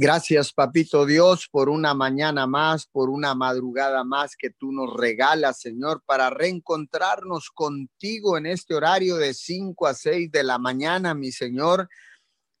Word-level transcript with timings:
Gracias, 0.00 0.52
papito 0.52 1.06
Dios, 1.06 1.48
por 1.50 1.68
una 1.68 1.92
mañana 1.92 2.46
más, 2.46 2.86
por 2.86 3.10
una 3.10 3.34
madrugada 3.34 4.04
más 4.04 4.36
que 4.36 4.50
tú 4.50 4.70
nos 4.70 4.96
regalas, 4.96 5.58
Señor, 5.58 6.04
para 6.06 6.30
reencontrarnos 6.30 7.50
contigo 7.50 8.38
en 8.38 8.46
este 8.46 8.76
horario 8.76 9.16
de 9.16 9.34
5 9.34 9.88
a 9.88 9.94
6 9.94 10.30
de 10.30 10.44
la 10.44 10.58
mañana, 10.58 11.14
mi 11.14 11.32
Señor, 11.32 11.88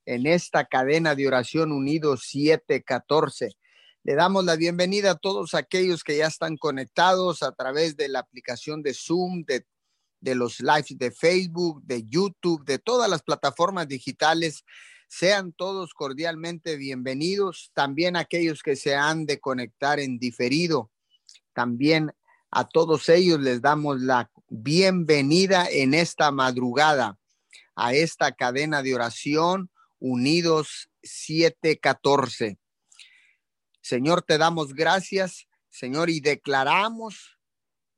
en 0.04 0.26
esta 0.26 0.64
cadena 0.64 1.14
de 1.14 1.28
oración 1.28 1.70
unidos 1.70 2.24
714. 2.24 3.52
Le 4.02 4.14
damos 4.16 4.44
la 4.44 4.56
bienvenida 4.56 5.12
a 5.12 5.18
todos 5.18 5.54
aquellos 5.54 6.02
que 6.02 6.16
ya 6.16 6.26
están 6.26 6.56
conectados 6.56 7.44
a 7.44 7.52
través 7.52 7.96
de 7.96 8.08
la 8.08 8.18
aplicación 8.18 8.82
de 8.82 8.94
Zoom, 8.94 9.44
de 9.44 10.34
los 10.34 10.58
lives 10.58 10.98
de 10.98 11.12
Facebook, 11.12 11.84
de 11.84 12.04
YouTube, 12.04 12.64
de 12.64 12.80
todas 12.80 13.08
las 13.08 13.22
plataformas 13.22 13.86
digitales 13.86 14.64
sean 15.08 15.52
todos 15.52 15.94
cordialmente 15.94 16.76
bienvenidos, 16.76 17.72
también 17.74 18.14
aquellos 18.14 18.62
que 18.62 18.76
se 18.76 18.94
han 18.94 19.24
de 19.24 19.40
conectar 19.40 19.98
en 19.98 20.18
diferido. 20.18 20.90
También 21.54 22.12
a 22.50 22.68
todos 22.68 23.08
ellos 23.08 23.40
les 23.40 23.62
damos 23.62 24.00
la 24.00 24.30
bienvenida 24.48 25.66
en 25.70 25.94
esta 25.94 26.30
madrugada 26.30 27.18
a 27.74 27.94
esta 27.94 28.32
cadena 28.32 28.82
de 28.82 28.94
oración 28.94 29.70
Unidos 29.98 30.90
714. 31.02 32.58
Señor, 33.80 34.22
te 34.22 34.36
damos 34.36 34.74
gracias, 34.74 35.48
Señor, 35.70 36.10
y 36.10 36.20
declaramos 36.20 37.38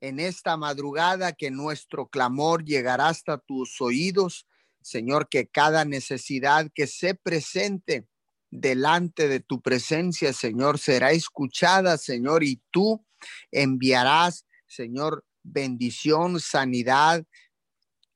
en 0.00 0.20
esta 0.20 0.56
madrugada 0.56 1.32
que 1.32 1.50
nuestro 1.50 2.08
clamor 2.08 2.64
llegará 2.64 3.08
hasta 3.08 3.38
tus 3.38 3.80
oídos 3.80 4.46
Señor, 4.82 5.28
que 5.28 5.46
cada 5.46 5.84
necesidad 5.84 6.70
que 6.74 6.86
se 6.86 7.14
presente 7.14 8.06
delante 8.50 9.28
de 9.28 9.40
tu 9.40 9.60
presencia, 9.60 10.32
Señor, 10.32 10.78
será 10.78 11.12
escuchada, 11.12 11.98
Señor, 11.98 12.42
y 12.42 12.62
tú 12.70 13.04
enviarás, 13.52 14.46
Señor, 14.66 15.24
bendición, 15.42 16.40
sanidad 16.40 17.24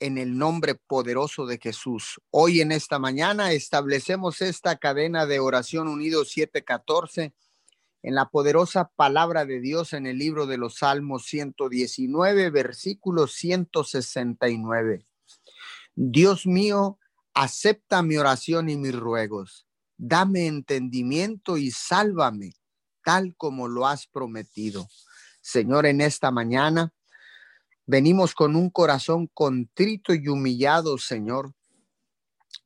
en 0.01 0.19
el 0.19 0.37
nombre 0.37 0.75
poderoso 0.75 1.47
de 1.47 1.59
Jesús. 1.59 2.21
Hoy 2.31 2.61
en 2.61 2.73
esta 2.73 2.99
mañana 2.99 3.53
establecemos 3.53 4.43
esta 4.43 4.77
cadena 4.77 5.27
de 5.27 5.39
oración 5.39 5.89
unido 5.89 6.25
714 6.25 7.33
en 8.03 8.15
la 8.15 8.29
poderosa 8.29 8.91
palabra 8.97 9.47
de 9.47 9.61
Dios 9.61 9.95
en 9.95 10.07
el 10.07 10.19
libro 10.19 10.47
de 10.47 10.59
los 10.59 10.77
Salmos 10.77 11.25
119, 11.25 12.51
versículo 12.51 13.27
169. 13.27 15.07
Dios 15.95 16.47
mío, 16.47 16.99
acepta 17.35 18.03
mi 18.03 18.17
oración 18.17 18.69
y 18.69 18.77
mis 18.77 18.95
ruegos. 18.95 19.67
Dame 19.97 20.47
entendimiento 20.47 21.57
y 21.57 21.71
sálvame, 21.71 22.53
tal 23.05 23.37
como 23.37 23.69
lo 23.69 23.87
has 23.87 24.07
prometido. 24.07 24.89
Señor, 25.41 25.87
en 25.87 26.01
esta 26.01 26.31
mañana 26.31 26.93
venimos 27.87 28.35
con 28.35 28.57
un 28.57 28.71
corazón 28.71 29.29
contrito 29.33 30.15
y 30.15 30.27
humillado, 30.29 30.99
Señor, 30.99 31.53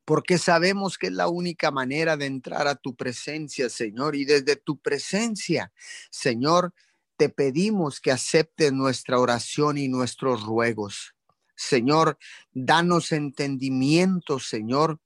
porque 0.05 0.39
sabemos 0.39 0.97
que 0.97 1.09
es 1.09 1.13
la 1.13 1.29
única 1.29 1.71
manera 1.71 2.17
de 2.17 2.27
entrar 2.27 2.67
a 2.67 2.77
tu 2.77 2.97
presencia, 2.97 3.69
Señor, 3.69 4.17
y 4.17 4.25
desde 4.25 4.57
tu 4.57 4.79
presencia, 4.79 5.71
Señor, 6.11 6.73
te 7.19 7.29
pedimos 7.29 8.01
que 8.01 8.13
aceptes 8.13 8.73
nuestra 8.73 9.19
oración 9.19 9.77
y 9.77 9.89
nuestros 9.89 10.45
ruegos. 10.45 11.15
Señor, 11.59 12.19
danos 12.53 13.11
entendimiento, 13.11 14.39
Señor. 14.39 15.01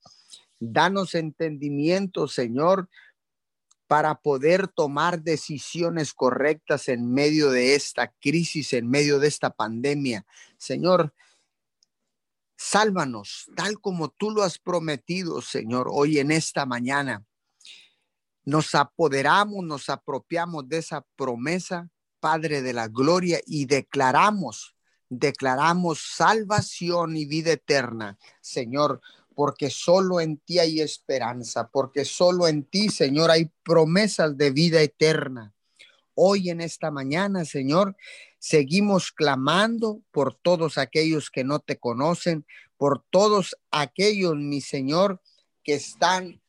Danos 0.59 1.15
entendimiento, 1.15 2.27
Señor, 2.27 2.89
para 3.87 4.21
poder 4.21 4.67
tomar 4.67 5.23
decisiones 5.23 6.13
correctas 6.13 6.89
en 6.89 7.11
medio 7.11 7.49
de 7.49 7.73
esta 7.73 8.13
crisis, 8.21 8.71
en 8.73 8.87
medio 8.87 9.17
de 9.17 9.29
esta 9.29 9.49
pandemia. 9.49 10.27
Señor, 10.57 11.13
sálvanos 12.55 13.49
tal 13.55 13.79
como 13.81 14.09
tú 14.09 14.29
lo 14.29 14.43
has 14.43 14.59
prometido, 14.59 15.41
Señor, 15.41 15.87
hoy 15.91 16.19
en 16.19 16.29
esta 16.29 16.67
mañana. 16.67 17.25
Nos 18.45 18.75
apoderamos, 18.75 19.65
nos 19.65 19.89
apropiamos 19.89 20.69
de 20.69 20.77
esa 20.77 21.01
promesa, 21.15 21.89
Padre 22.19 22.61
de 22.61 22.73
la 22.73 22.87
Gloria, 22.89 23.41
y 23.47 23.65
declaramos 23.65 24.72
declaramos 25.19 26.01
salvación 26.15 27.17
y 27.17 27.25
vida 27.25 27.51
eterna, 27.53 28.17
Señor, 28.41 29.01
porque 29.33 29.69
solo 29.69 30.19
en 30.19 30.37
ti 30.37 30.59
hay 30.59 30.79
esperanza, 30.79 31.69
porque 31.69 32.05
solo 32.05 32.47
en 32.47 32.63
ti, 32.63 32.89
Señor, 32.89 33.31
hay 33.31 33.51
promesas 33.63 34.37
de 34.37 34.51
vida 34.51 34.81
eterna. 34.81 35.53
Hoy 36.13 36.49
en 36.49 36.61
esta 36.61 36.91
mañana, 36.91 37.43
Señor, 37.45 37.95
seguimos 38.37 39.11
clamando 39.11 40.01
por 40.11 40.35
todos 40.35 40.77
aquellos 40.77 41.31
que 41.31 41.43
no 41.43 41.59
te 41.59 41.79
conocen, 41.79 42.45
por 42.77 43.03
todos 43.09 43.55
aquellos, 43.71 44.35
mi 44.35 44.61
Señor, 44.61 45.21
que 45.63 45.75
están 45.75 46.42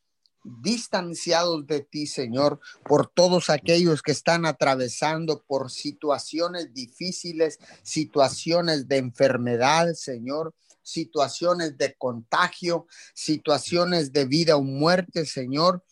distanciados 0.44 1.66
de 1.66 1.80
ti, 1.80 2.06
Señor, 2.06 2.60
por 2.84 3.06
todos 3.06 3.48
aquellos 3.50 4.02
que 4.02 4.12
están 4.12 4.44
atravesando 4.46 5.42
por 5.46 5.70
situaciones 5.70 6.72
difíciles, 6.74 7.58
situaciones 7.82 8.86
de 8.86 8.98
enfermedad, 8.98 9.94
Señor, 9.94 10.54
situaciones 10.82 11.76
de 11.78 11.94
contagio, 11.94 12.86
situaciones 13.14 14.12
de 14.12 14.26
vida 14.26 14.56
o 14.56 14.62
muerte, 14.62 15.24
Señor. 15.24 15.82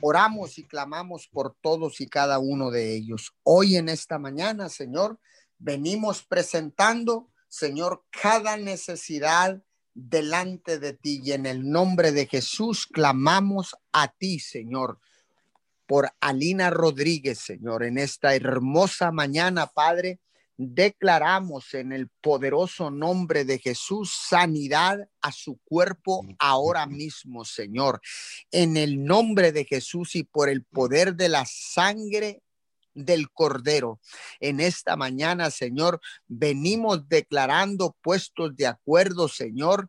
Oramos 0.00 0.58
y 0.58 0.64
clamamos 0.64 1.28
por 1.28 1.54
todos 1.60 2.00
y 2.00 2.08
cada 2.08 2.38
uno 2.38 2.70
de 2.70 2.94
ellos. 2.94 3.34
Hoy 3.42 3.76
en 3.76 3.88
esta 3.88 4.18
mañana, 4.18 4.68
Señor, 4.68 5.20
venimos 5.58 6.24
presentando, 6.24 7.28
Señor, 7.48 8.02
cada 8.10 8.56
necesidad 8.56 9.62
delante 9.94 10.78
de 10.78 10.94
ti 10.94 11.20
y 11.24 11.32
en 11.32 11.46
el 11.46 11.68
nombre 11.68 12.12
de 12.12 12.26
Jesús 12.26 12.86
clamamos 12.86 13.76
a 13.92 14.08
ti, 14.08 14.38
Señor, 14.38 14.98
por 15.86 16.10
Alina 16.20 16.70
Rodríguez, 16.70 17.38
Señor, 17.38 17.84
en 17.84 17.98
esta 17.98 18.34
hermosa 18.34 19.10
mañana, 19.12 19.66
Padre. 19.66 20.20
Declaramos 20.56 21.74
en 21.74 21.92
el 21.92 22.08
poderoso 22.20 22.90
nombre 22.90 23.44
de 23.44 23.58
Jesús 23.58 24.14
sanidad 24.28 25.08
a 25.20 25.32
su 25.32 25.58
cuerpo 25.64 26.24
ahora 26.38 26.86
mismo, 26.86 27.44
Señor. 27.44 28.00
En 28.50 28.76
el 28.76 29.02
nombre 29.02 29.50
de 29.50 29.64
Jesús 29.64 30.14
y 30.14 30.24
por 30.24 30.48
el 30.48 30.62
poder 30.62 31.16
de 31.16 31.28
la 31.28 31.44
sangre 31.46 32.41
del 32.94 33.30
Cordero. 33.30 34.00
En 34.40 34.60
esta 34.60 34.96
mañana, 34.96 35.50
Señor, 35.50 36.00
venimos 36.26 37.08
declarando 37.08 37.96
puestos 38.02 38.54
de 38.56 38.66
acuerdo, 38.66 39.28
Señor, 39.28 39.88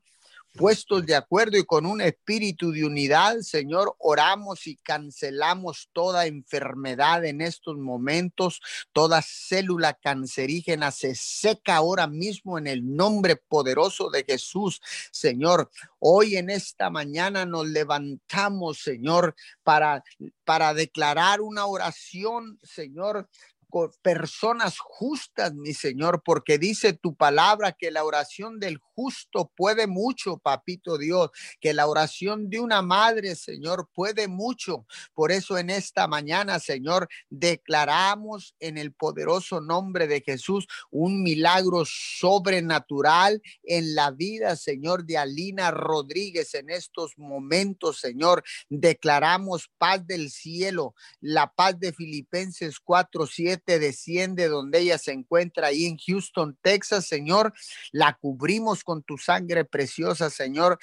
puestos 0.53 1.05
de 1.05 1.15
acuerdo 1.15 1.57
y 1.57 1.63
con 1.63 1.85
un 1.85 2.01
espíritu 2.01 2.71
de 2.71 2.85
unidad, 2.85 3.39
Señor, 3.39 3.95
oramos 3.97 4.67
y 4.67 4.75
cancelamos 4.77 5.89
toda 5.93 6.27
enfermedad 6.27 7.25
en 7.25 7.41
estos 7.41 7.77
momentos, 7.77 8.61
toda 8.91 9.21
célula 9.21 9.93
cancerígena 9.93 10.91
se 10.91 11.15
seca 11.15 11.77
ahora 11.77 12.07
mismo 12.07 12.57
en 12.57 12.67
el 12.67 12.95
nombre 12.95 13.35
poderoso 13.35 14.09
de 14.09 14.23
Jesús, 14.23 14.81
Señor. 15.11 15.71
Hoy 15.99 16.37
en 16.37 16.49
esta 16.49 16.89
mañana 16.89 17.45
nos 17.45 17.67
levantamos, 17.67 18.79
Señor, 18.79 19.35
para 19.63 20.03
para 20.43 20.73
declarar 20.73 21.41
una 21.41 21.65
oración, 21.65 22.59
Señor, 22.63 23.29
personas 24.01 24.77
justas, 24.79 25.53
mi 25.53 25.73
Señor, 25.73 26.21
porque 26.23 26.57
dice 26.57 26.93
tu 26.93 27.15
palabra 27.15 27.71
que 27.71 27.91
la 27.91 28.03
oración 28.03 28.59
del 28.59 28.77
justo 28.77 29.51
puede 29.55 29.87
mucho, 29.87 30.37
papito 30.37 30.97
Dios, 30.97 31.31
que 31.59 31.73
la 31.73 31.87
oración 31.87 32.49
de 32.49 32.59
una 32.59 32.81
madre, 32.81 33.35
Señor, 33.35 33.89
puede 33.93 34.27
mucho. 34.27 34.85
Por 35.13 35.31
eso 35.31 35.57
en 35.57 35.69
esta 35.69 36.07
mañana, 36.07 36.59
Señor, 36.59 37.07
declaramos 37.29 38.55
en 38.59 38.77
el 38.77 38.93
poderoso 38.93 39.61
nombre 39.61 40.07
de 40.07 40.21
Jesús 40.21 40.67
un 40.91 41.23
milagro 41.23 41.83
sobrenatural 41.85 43.41
en 43.63 43.95
la 43.95 44.11
vida, 44.11 44.55
Señor, 44.55 45.05
de 45.05 45.17
Alina 45.17 45.71
Rodríguez 45.71 46.53
en 46.53 46.69
estos 46.69 47.17
momentos, 47.17 47.99
Señor. 47.99 48.43
Declaramos 48.69 49.71
paz 49.77 50.05
del 50.05 50.29
cielo, 50.29 50.93
la 51.19 51.51
paz 51.51 51.79
de 51.79 51.93
Filipenses 51.93 52.79
4, 52.79 53.25
7 53.25 53.62
desciende 53.65 54.47
donde 54.47 54.79
ella 54.79 54.97
se 54.97 55.11
encuentra 55.11 55.67
ahí 55.67 55.85
en 55.85 55.97
Houston, 55.97 56.57
Texas, 56.61 57.05
Señor. 57.05 57.53
La 57.91 58.13
cubrimos 58.13 58.83
con 58.83 59.03
tu 59.03 59.17
sangre 59.17 59.65
preciosa, 59.65 60.29
Señor. 60.29 60.79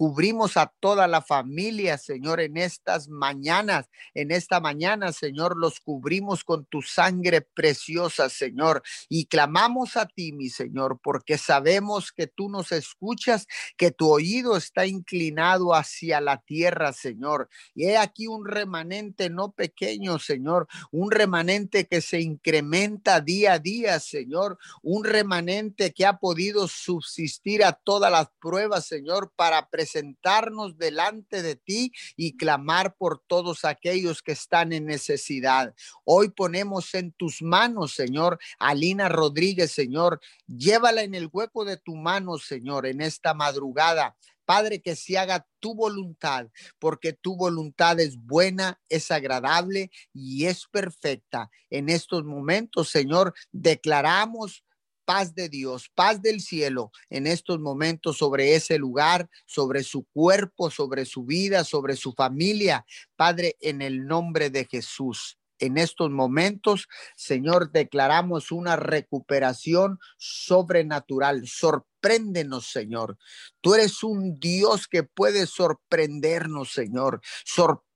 Cubrimos 0.00 0.56
a 0.56 0.72
toda 0.80 1.06
la 1.06 1.20
familia, 1.20 1.98
Señor, 1.98 2.40
en 2.40 2.56
estas 2.56 3.10
mañanas. 3.10 3.90
En 4.14 4.30
esta 4.30 4.58
mañana, 4.58 5.12
Señor, 5.12 5.58
los 5.58 5.78
cubrimos 5.78 6.42
con 6.42 6.64
tu 6.64 6.80
sangre 6.80 7.42
preciosa, 7.42 8.30
Señor. 8.30 8.82
Y 9.10 9.26
clamamos 9.26 9.98
a 9.98 10.06
ti, 10.06 10.32
mi 10.32 10.48
Señor, 10.48 11.00
porque 11.02 11.36
sabemos 11.36 12.12
que 12.12 12.26
tú 12.26 12.48
nos 12.48 12.72
escuchas, 12.72 13.46
que 13.76 13.90
tu 13.90 14.10
oído 14.10 14.56
está 14.56 14.86
inclinado 14.86 15.74
hacia 15.74 16.22
la 16.22 16.38
tierra, 16.38 16.94
Señor. 16.94 17.50
Y 17.74 17.84
he 17.84 17.98
aquí 17.98 18.26
un 18.26 18.46
remanente 18.46 19.28
no 19.28 19.52
pequeño, 19.52 20.18
Señor, 20.18 20.66
un 20.90 21.10
remanente 21.10 21.86
que 21.86 22.00
se 22.00 22.22
incrementa 22.22 23.20
día 23.20 23.52
a 23.52 23.58
día, 23.58 24.00
Señor, 24.00 24.56
un 24.82 25.04
remanente 25.04 25.92
que 25.92 26.06
ha 26.06 26.16
podido 26.16 26.68
subsistir 26.68 27.62
a 27.62 27.72
todas 27.72 28.10
las 28.10 28.30
pruebas, 28.40 28.86
Señor, 28.86 29.30
para 29.36 29.68
presentarnos 29.90 30.78
delante 30.78 31.42
de 31.42 31.56
ti 31.56 31.92
y 32.16 32.36
clamar 32.36 32.94
por 32.96 33.22
todos 33.26 33.64
aquellos 33.64 34.22
que 34.22 34.32
están 34.32 34.72
en 34.72 34.86
necesidad. 34.86 35.74
Hoy 36.04 36.30
ponemos 36.30 36.94
en 36.94 37.12
tus 37.12 37.42
manos, 37.42 37.94
Señor, 37.94 38.38
a 38.58 38.74
Lina 38.74 39.08
Rodríguez, 39.08 39.72
Señor. 39.72 40.20
Llévala 40.46 41.02
en 41.02 41.14
el 41.14 41.28
hueco 41.32 41.64
de 41.64 41.76
tu 41.76 41.96
mano, 41.96 42.38
Señor, 42.38 42.86
en 42.86 43.00
esta 43.00 43.34
madrugada. 43.34 44.16
Padre, 44.44 44.80
que 44.80 44.96
se 44.96 45.16
haga 45.18 45.46
tu 45.60 45.74
voluntad, 45.74 46.48
porque 46.78 47.12
tu 47.12 47.36
voluntad 47.36 48.00
es 48.00 48.16
buena, 48.16 48.80
es 48.88 49.10
agradable 49.10 49.90
y 50.12 50.46
es 50.46 50.66
perfecta. 50.66 51.50
En 51.68 51.88
estos 51.88 52.24
momentos, 52.24 52.90
Señor, 52.90 53.32
declaramos 53.52 54.64
paz 55.10 55.34
de 55.34 55.48
Dios, 55.48 55.90
paz 55.96 56.22
del 56.22 56.40
cielo 56.40 56.92
en 57.08 57.26
estos 57.26 57.58
momentos 57.58 58.18
sobre 58.18 58.54
ese 58.54 58.78
lugar, 58.78 59.28
sobre 59.44 59.82
su 59.82 60.06
cuerpo, 60.12 60.70
sobre 60.70 61.04
su 61.04 61.24
vida, 61.24 61.64
sobre 61.64 61.96
su 61.96 62.12
familia. 62.12 62.86
Padre, 63.16 63.56
en 63.60 63.82
el 63.82 64.06
nombre 64.06 64.50
de 64.50 64.66
Jesús. 64.66 65.36
En 65.58 65.78
estos 65.78 66.10
momentos, 66.12 66.86
Señor, 67.16 67.72
declaramos 67.72 68.52
una 68.52 68.76
recuperación 68.76 69.98
sobrenatural. 70.16 71.48
Sorpréndenos, 71.48 72.70
Señor. 72.70 73.18
Tú 73.60 73.74
eres 73.74 74.04
un 74.04 74.38
Dios 74.38 74.86
que 74.86 75.02
puede 75.02 75.48
sorprendernos, 75.48 76.70
Señor. 76.72 77.20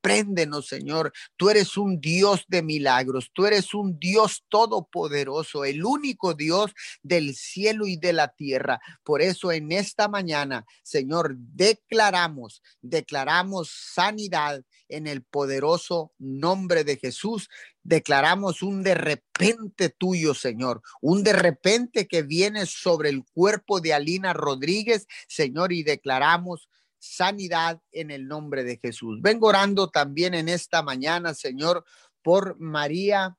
Sorpréndenos, 0.04 0.66
Señor. 0.66 1.14
Tú 1.34 1.48
eres 1.48 1.78
un 1.78 1.98
Dios 1.98 2.44
de 2.48 2.62
milagros. 2.62 3.30
Tú 3.32 3.46
eres 3.46 3.72
un 3.72 3.98
Dios 3.98 4.44
todopoderoso, 4.50 5.64
el 5.64 5.82
único 5.82 6.34
Dios 6.34 6.72
del 7.02 7.34
cielo 7.34 7.86
y 7.86 7.96
de 7.96 8.12
la 8.12 8.28
tierra. 8.28 8.80
Por 9.02 9.22
eso 9.22 9.50
en 9.50 9.72
esta 9.72 10.06
mañana, 10.08 10.66
Señor, 10.82 11.36
declaramos, 11.38 12.62
declaramos 12.82 13.70
sanidad 13.94 14.62
en 14.90 15.06
el 15.06 15.22
poderoso 15.22 16.12
nombre 16.18 16.84
de 16.84 16.98
Jesús. 16.98 17.48
Declaramos 17.82 18.62
un 18.62 18.82
de 18.82 18.94
repente 18.94 19.88
tuyo, 19.88 20.34
Señor, 20.34 20.82
un 21.00 21.22
de 21.22 21.32
repente 21.32 22.06
que 22.06 22.22
viene 22.22 22.66
sobre 22.66 23.08
el 23.08 23.24
cuerpo 23.32 23.80
de 23.80 23.94
Alina 23.94 24.34
Rodríguez, 24.34 25.06
Señor, 25.28 25.72
y 25.72 25.82
declaramos 25.82 26.68
sanidad 27.04 27.80
en 27.92 28.10
el 28.10 28.26
nombre 28.26 28.64
de 28.64 28.78
Jesús. 28.78 29.20
Vengo 29.20 29.48
orando 29.48 29.88
también 29.88 30.34
en 30.34 30.48
esta 30.48 30.82
mañana, 30.82 31.34
Señor, 31.34 31.84
por 32.22 32.58
María, 32.58 33.36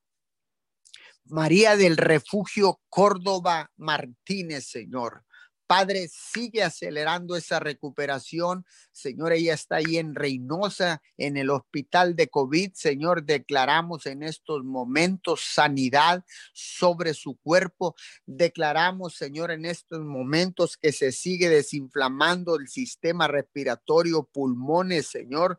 María 1.25 1.75
del 1.75 1.97
Refugio 1.97 2.79
Córdoba 2.89 3.71
Martínez, 3.77 4.67
Señor. 4.67 5.24
Padre, 5.67 6.07
sigue 6.09 6.63
acelerando 6.63 7.35
esa 7.35 7.59
recuperación. 7.59 8.65
Señor, 8.91 9.33
ella 9.33 9.55
está 9.55 9.77
ahí 9.77 9.97
en 9.97 10.13
Reynosa, 10.13 11.01
en 11.17 11.37
el 11.37 11.49
hospital 11.49 12.15
de 12.15 12.27
COVID. 12.27 12.73
Señor, 12.73 13.23
declaramos 13.23 14.05
en 14.05 14.21
estos 14.21 14.63
momentos 14.63 15.41
sanidad 15.53 16.23
sobre 16.53 17.15
su 17.15 17.37
cuerpo. 17.37 17.95
Declaramos, 18.25 19.15
Señor, 19.15 19.51
en 19.51 19.65
estos 19.65 20.01
momentos 20.01 20.77
que 20.77 20.91
se 20.91 21.11
sigue 21.11 21.49
desinflamando 21.49 22.57
el 22.57 22.67
sistema 22.67 23.27
respiratorio, 23.27 24.23
pulmones, 24.23 25.07
Señor. 25.07 25.57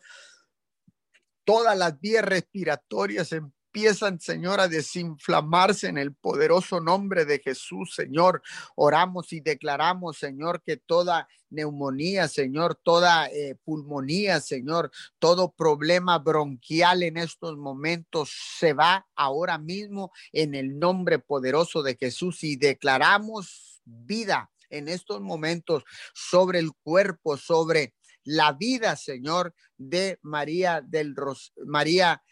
Todas 1.44 1.76
las 1.76 2.00
vías 2.00 2.24
respiratorias 2.24 3.32
en 3.32 3.55
empiezan, 3.76 4.18
Señor, 4.18 4.58
a 4.58 4.68
desinflamarse 4.68 5.88
en 5.88 5.98
el 5.98 6.14
poderoso 6.14 6.80
nombre 6.80 7.26
de 7.26 7.40
Jesús, 7.40 7.94
Señor. 7.94 8.42
Oramos 8.74 9.34
y 9.34 9.40
declaramos, 9.40 10.16
Señor, 10.16 10.62
que 10.62 10.78
toda 10.78 11.28
neumonía, 11.50 12.26
Señor, 12.26 12.80
toda 12.82 13.26
eh, 13.26 13.54
pulmonía, 13.64 14.40
Señor, 14.40 14.90
todo 15.18 15.52
problema 15.52 16.18
bronquial 16.18 17.02
en 17.02 17.18
estos 17.18 17.58
momentos 17.58 18.32
se 18.58 18.72
va 18.72 19.06
ahora 19.14 19.58
mismo 19.58 20.10
en 20.32 20.54
el 20.54 20.78
nombre 20.78 21.18
poderoso 21.18 21.82
de 21.82 21.96
Jesús 21.96 22.44
y 22.44 22.56
declaramos 22.56 23.82
vida 23.84 24.50
en 24.70 24.88
estos 24.88 25.20
momentos 25.20 25.84
sobre 26.14 26.60
el 26.60 26.70
cuerpo, 26.82 27.36
sobre 27.36 27.92
la 28.24 28.52
vida, 28.52 28.96
Señor, 28.96 29.54
de 29.76 30.18
María 30.22 30.80
del 30.80 31.14
Ros 31.14 31.52
María 31.66 32.22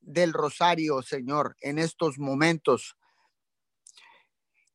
del 0.00 0.32
Rosario, 0.32 1.02
Señor, 1.02 1.56
en 1.60 1.78
estos 1.78 2.18
momentos. 2.18 2.96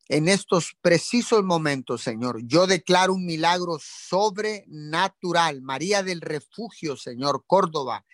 En 0.10 0.28
estos 0.28 0.76
precisos 0.82 1.44
momentos, 1.44 2.04
Señor, 2.04 2.42
yo 2.44 2.68
declaro 2.68 3.14
un 3.14 3.26
milagro 3.26 3.78
sobrenatural. 3.80 5.62
María 5.62 6.04
del 6.04 6.22
Refugio, 6.22 6.98
Señor, 6.98 7.46
Córdoba, 7.48 8.06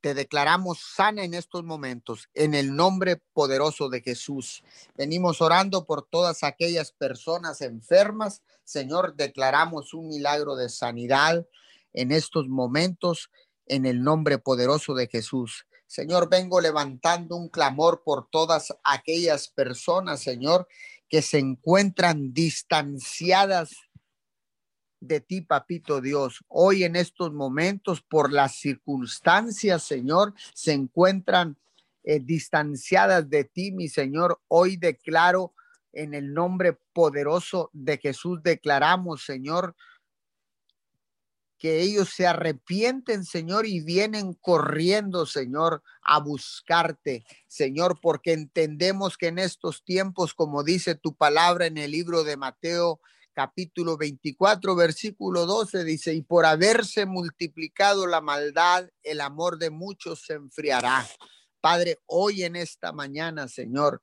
te 0.00 0.14
declaramos 0.14 0.80
sana 0.94 1.24
en 1.24 1.34
estos 1.34 1.64
momentos, 1.64 2.28
en 2.34 2.54
el 2.54 2.74
nombre 2.74 3.22
poderoso 3.32 3.88
de 3.88 4.00
Jesús. 4.00 4.62
Venimos 4.96 5.40
orando 5.40 5.86
por 5.86 6.06
todas 6.06 6.44
aquellas 6.44 6.92
personas 6.92 7.60
enfermas. 7.62 8.42
Señor, 8.64 9.16
declaramos 9.16 9.94
un 9.94 10.08
milagro 10.08 10.56
de 10.56 10.68
sanidad 10.68 11.46
en 11.92 12.12
estos 12.12 12.48
momentos, 12.48 13.30
en 13.66 13.86
el 13.86 14.02
nombre 14.02 14.38
poderoso 14.38 14.94
de 14.94 15.08
Jesús. 15.08 15.66
Señor, 15.88 16.28
vengo 16.28 16.60
levantando 16.60 17.34
un 17.34 17.48
clamor 17.48 18.02
por 18.04 18.28
todas 18.28 18.76
aquellas 18.84 19.48
personas, 19.48 20.20
Señor, 20.20 20.68
que 21.08 21.22
se 21.22 21.38
encuentran 21.38 22.34
distanciadas 22.34 23.70
de 25.00 25.20
ti, 25.20 25.40
papito 25.40 26.02
Dios. 26.02 26.44
Hoy 26.46 26.84
en 26.84 26.94
estos 26.94 27.32
momentos, 27.32 28.02
por 28.02 28.30
las 28.30 28.56
circunstancias, 28.56 29.82
Señor, 29.82 30.34
se 30.52 30.72
encuentran 30.72 31.56
eh, 32.04 32.20
distanciadas 32.20 33.30
de 33.30 33.44
ti, 33.44 33.72
mi 33.72 33.88
Señor. 33.88 34.42
Hoy 34.48 34.76
declaro 34.76 35.54
en 35.94 36.12
el 36.12 36.34
nombre 36.34 36.78
poderoso 36.92 37.70
de 37.72 37.96
Jesús, 37.96 38.40
declaramos, 38.42 39.24
Señor, 39.24 39.74
que 41.58 41.80
ellos 41.80 42.10
se 42.14 42.26
arrepienten, 42.26 43.24
Señor, 43.24 43.66
y 43.66 43.80
vienen 43.80 44.34
corriendo, 44.34 45.26
Señor, 45.26 45.82
a 46.02 46.20
buscarte, 46.20 47.24
Señor, 47.48 47.98
porque 48.00 48.32
entendemos 48.32 49.16
que 49.16 49.26
en 49.26 49.38
estos 49.38 49.84
tiempos, 49.84 50.34
como 50.34 50.62
dice 50.62 50.94
tu 50.94 51.14
palabra 51.14 51.66
en 51.66 51.76
el 51.76 51.90
libro 51.90 52.22
de 52.22 52.36
Mateo, 52.36 53.00
capítulo 53.34 53.96
24, 53.96 54.74
versículo 54.74 55.46
12, 55.46 55.84
dice, 55.84 56.14
y 56.14 56.22
por 56.22 56.46
haberse 56.46 57.06
multiplicado 57.06 58.06
la 58.06 58.20
maldad, 58.20 58.88
el 59.02 59.20
amor 59.20 59.58
de 59.58 59.70
muchos 59.70 60.22
se 60.26 60.34
enfriará. 60.34 61.06
Padre, 61.60 61.98
hoy 62.06 62.44
en 62.44 62.56
esta 62.56 62.92
mañana, 62.92 63.48
Señor, 63.48 64.02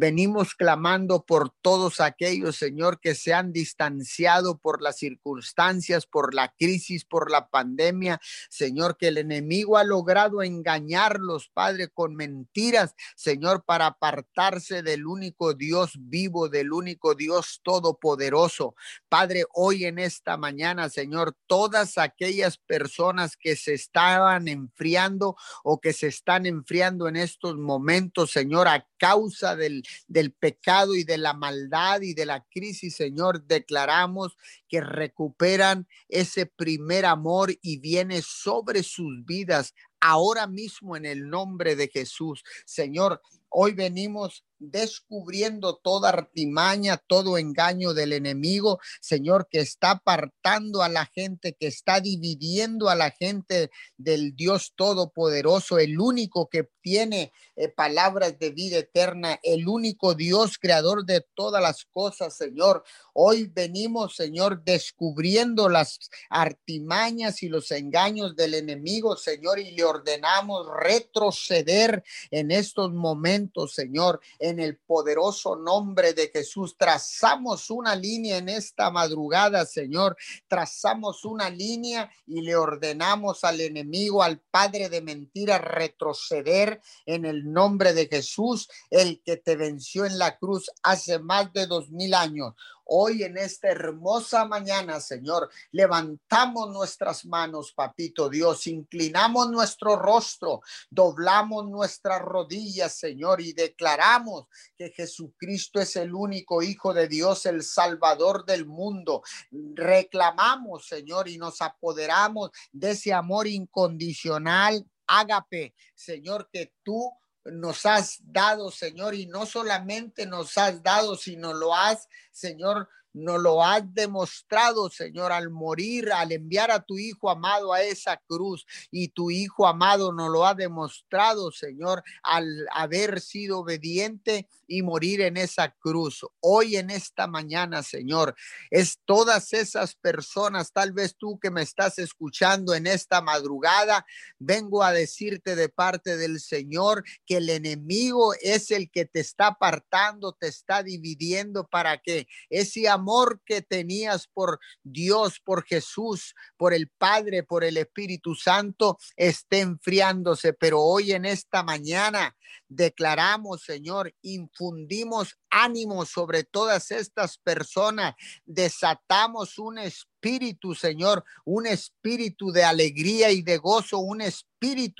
Venimos 0.00 0.54
clamando 0.54 1.24
por 1.26 1.50
todos 1.60 1.98
aquellos, 1.98 2.54
Señor, 2.54 3.00
que 3.00 3.16
se 3.16 3.34
han 3.34 3.52
distanciado 3.52 4.56
por 4.56 4.80
las 4.80 4.96
circunstancias, 4.98 6.06
por 6.06 6.36
la 6.36 6.54
crisis, 6.56 7.04
por 7.04 7.32
la 7.32 7.48
pandemia. 7.48 8.20
Señor, 8.48 8.96
que 8.96 9.08
el 9.08 9.18
enemigo 9.18 9.76
ha 9.76 9.82
logrado 9.82 10.44
engañarlos, 10.44 11.50
Padre, 11.52 11.88
con 11.88 12.14
mentiras, 12.14 12.94
Señor, 13.16 13.64
para 13.64 13.86
apartarse 13.86 14.84
del 14.84 15.04
único 15.04 15.54
Dios 15.54 15.94
vivo, 15.98 16.48
del 16.48 16.72
único 16.72 17.16
Dios 17.16 17.60
todopoderoso. 17.64 18.76
Padre, 19.08 19.46
hoy 19.52 19.84
en 19.84 19.98
esta 19.98 20.36
mañana, 20.36 20.90
Señor, 20.90 21.36
todas 21.48 21.98
aquellas 21.98 22.56
personas 22.56 23.36
que 23.36 23.56
se 23.56 23.74
estaban 23.74 24.46
enfriando 24.46 25.34
o 25.64 25.80
que 25.80 25.92
se 25.92 26.06
están 26.06 26.46
enfriando 26.46 27.08
en 27.08 27.16
estos 27.16 27.56
momentos, 27.56 28.30
Señor, 28.30 28.68
a 28.68 28.86
causa 28.96 29.56
del 29.56 29.82
del 30.06 30.32
pecado 30.32 30.94
y 30.94 31.04
de 31.04 31.18
la 31.18 31.34
maldad 31.34 32.00
y 32.00 32.14
de 32.14 32.26
la 32.26 32.44
crisis, 32.50 32.96
Señor, 32.96 33.44
declaramos 33.44 34.36
que 34.68 34.80
recuperan 34.80 35.86
ese 36.08 36.46
primer 36.46 37.06
amor 37.06 37.52
y 37.62 37.78
viene 37.78 38.22
sobre 38.22 38.82
sus 38.82 39.24
vidas 39.24 39.74
ahora 40.00 40.46
mismo 40.46 40.96
en 40.96 41.04
el 41.04 41.28
nombre 41.28 41.76
de 41.76 41.88
Jesús. 41.88 42.44
Señor, 42.64 43.20
Hoy 43.50 43.72
venimos 43.72 44.44
descubriendo 44.58 45.76
toda 45.76 46.10
artimaña, 46.10 46.96
todo 46.96 47.38
engaño 47.38 47.94
del 47.94 48.12
enemigo, 48.12 48.80
Señor, 49.00 49.48
que 49.50 49.60
está 49.60 49.92
apartando 49.92 50.82
a 50.82 50.88
la 50.88 51.06
gente, 51.06 51.54
que 51.54 51.68
está 51.68 52.00
dividiendo 52.00 52.88
a 52.88 52.94
la 52.94 53.10
gente 53.10 53.70
del 53.96 54.34
Dios 54.34 54.72
Todopoderoso, 54.74 55.78
el 55.78 56.00
único 56.00 56.48
que 56.48 56.68
tiene 56.80 57.32
eh, 57.54 57.68
palabras 57.68 58.38
de 58.38 58.50
vida 58.50 58.78
eterna, 58.78 59.38
el 59.42 59.68
único 59.68 60.14
Dios 60.14 60.58
creador 60.58 61.04
de 61.04 61.24
todas 61.34 61.62
las 61.62 61.84
cosas, 61.84 62.36
Señor. 62.36 62.82
Hoy 63.12 63.50
venimos, 63.52 64.16
Señor, 64.16 64.64
descubriendo 64.64 65.68
las 65.68 65.98
artimañas 66.30 67.42
y 67.42 67.48
los 67.48 67.70
engaños 67.70 68.34
del 68.36 68.54
enemigo, 68.54 69.16
Señor, 69.16 69.58
y 69.58 69.72
le 69.72 69.84
ordenamos 69.84 70.66
retroceder 70.80 72.02
en 72.30 72.50
estos 72.50 72.92
momentos, 72.92 73.37
Señor 73.68 74.20
en 74.38 74.60
el 74.60 74.76
poderoso 74.76 75.56
nombre 75.56 76.12
de 76.12 76.28
Jesús. 76.28 76.76
Trazamos 76.76 77.70
una 77.70 77.94
línea 77.94 78.38
en 78.38 78.48
esta 78.48 78.90
madrugada, 78.90 79.64
Señor. 79.64 80.16
Trazamos 80.46 81.24
una 81.24 81.50
línea 81.50 82.10
y 82.26 82.40
le 82.42 82.56
ordenamos 82.56 83.44
al 83.44 83.60
enemigo, 83.60 84.22
al 84.22 84.38
padre 84.38 84.88
de 84.88 85.00
mentira, 85.00 85.58
retroceder 85.58 86.80
en 87.06 87.24
el 87.24 87.52
nombre 87.52 87.92
de 87.92 88.06
Jesús, 88.06 88.68
el 88.90 89.22
que 89.22 89.36
te 89.36 89.56
venció 89.56 90.04
en 90.04 90.18
la 90.18 90.36
cruz 90.38 90.70
hace 90.82 91.18
más 91.18 91.52
de 91.52 91.66
dos 91.66 91.90
mil 91.90 92.14
años. 92.14 92.54
Hoy 92.90 93.22
en 93.22 93.36
esta 93.36 93.68
hermosa 93.68 94.46
mañana, 94.46 94.98
Señor, 94.98 95.50
levantamos 95.72 96.70
nuestras 96.70 97.26
manos, 97.26 97.72
papito 97.72 98.30
Dios, 98.30 98.66
inclinamos 98.66 99.50
nuestro 99.50 99.96
rostro, 99.96 100.62
doblamos 100.88 101.68
nuestras 101.68 102.22
rodillas, 102.22 102.94
Señor, 102.94 103.42
y 103.42 103.52
declaramos 103.52 104.46
que 104.74 104.88
Jesucristo 104.88 105.80
es 105.80 105.96
el 105.96 106.14
único 106.14 106.62
Hijo 106.62 106.94
de 106.94 107.08
Dios, 107.08 107.44
el 107.44 107.62
Salvador 107.62 108.46
del 108.46 108.64
mundo. 108.64 109.22
Reclamamos, 109.50 110.86
Señor, 110.86 111.28
y 111.28 111.36
nos 111.36 111.60
apoderamos 111.60 112.52
de 112.72 112.92
ese 112.92 113.12
amor 113.12 113.46
incondicional. 113.46 114.82
Ágape, 115.06 115.74
Señor, 115.94 116.48
que 116.50 116.72
tú 116.82 117.12
nos 117.44 117.86
has 117.86 118.18
dado, 118.22 118.70
Señor, 118.70 119.14
y 119.14 119.26
no 119.26 119.46
solamente 119.46 120.26
nos 120.26 120.56
has 120.58 120.82
dado, 120.82 121.16
sino 121.16 121.54
lo 121.54 121.74
has, 121.74 122.08
Señor, 122.30 122.88
no 123.12 123.38
lo 123.38 123.64
has 123.64 123.82
demostrado, 123.94 124.90
Señor, 124.90 125.32
al 125.32 125.50
morir, 125.50 126.12
al 126.12 126.32
enviar 126.32 126.70
a 126.70 126.80
tu 126.80 126.98
Hijo 126.98 127.30
amado 127.30 127.72
a 127.72 127.82
esa 127.82 128.16
cruz. 128.26 128.66
Y 128.90 129.08
tu 129.08 129.30
Hijo 129.30 129.66
amado 129.66 130.12
nos 130.12 130.30
lo 130.30 130.46
ha 130.46 130.54
demostrado, 130.54 131.50
Señor, 131.50 132.02
al 132.22 132.66
haber 132.72 133.20
sido 133.20 133.60
obediente 133.60 134.46
y 134.66 134.82
morir 134.82 135.22
en 135.22 135.36
esa 135.36 135.70
cruz. 135.70 136.24
Hoy 136.40 136.76
en 136.76 136.90
esta 136.90 137.26
mañana, 137.26 137.82
Señor, 137.82 138.34
es 138.70 138.98
todas 139.04 139.52
esas 139.52 139.94
personas, 139.94 140.72
tal 140.72 140.92
vez 140.92 141.16
tú 141.16 141.38
que 141.40 141.50
me 141.50 141.62
estás 141.62 141.98
escuchando 141.98 142.74
en 142.74 142.86
esta 142.86 143.22
madrugada, 143.22 144.04
vengo 144.38 144.82
a 144.82 144.92
decirte 144.92 145.56
de 145.56 145.68
parte 145.68 146.16
del 146.16 146.40
Señor 146.40 147.04
que 147.26 147.38
el 147.38 147.48
enemigo 147.48 148.34
es 148.42 148.70
el 148.70 148.90
que 148.90 149.06
te 149.06 149.20
está 149.20 149.48
apartando, 149.48 150.32
te 150.32 150.48
está 150.48 150.82
dividiendo 150.82 151.66
para 151.66 151.98
que 151.98 152.26
ese 152.50 152.88
amor 152.88 152.97
que 153.44 153.62
tenías 153.62 154.26
por 154.26 154.58
Dios, 154.82 155.40
por 155.40 155.64
Jesús, 155.64 156.34
por 156.56 156.72
el 156.74 156.88
Padre, 156.88 157.42
por 157.42 157.64
el 157.64 157.76
Espíritu 157.76 158.34
Santo, 158.34 158.98
esté 159.16 159.60
enfriándose. 159.60 160.52
Pero 160.52 160.80
hoy 160.80 161.12
en 161.12 161.24
esta 161.24 161.62
mañana 161.62 162.36
declaramos, 162.68 163.62
Señor, 163.62 164.14
infundimos 164.22 165.38
ánimo 165.50 166.04
sobre 166.04 166.44
todas 166.44 166.90
estas 166.90 167.38
personas, 167.38 168.14
desatamos 168.44 169.58
un 169.58 169.78
espíritu, 169.78 170.74
Señor, 170.74 171.24
un 171.44 171.66
espíritu 171.66 172.50
de 172.52 172.64
alegría 172.64 173.30
y 173.30 173.42
de 173.42 173.56
gozo, 173.56 173.98
un 173.98 174.20
espíritu, 174.20 174.48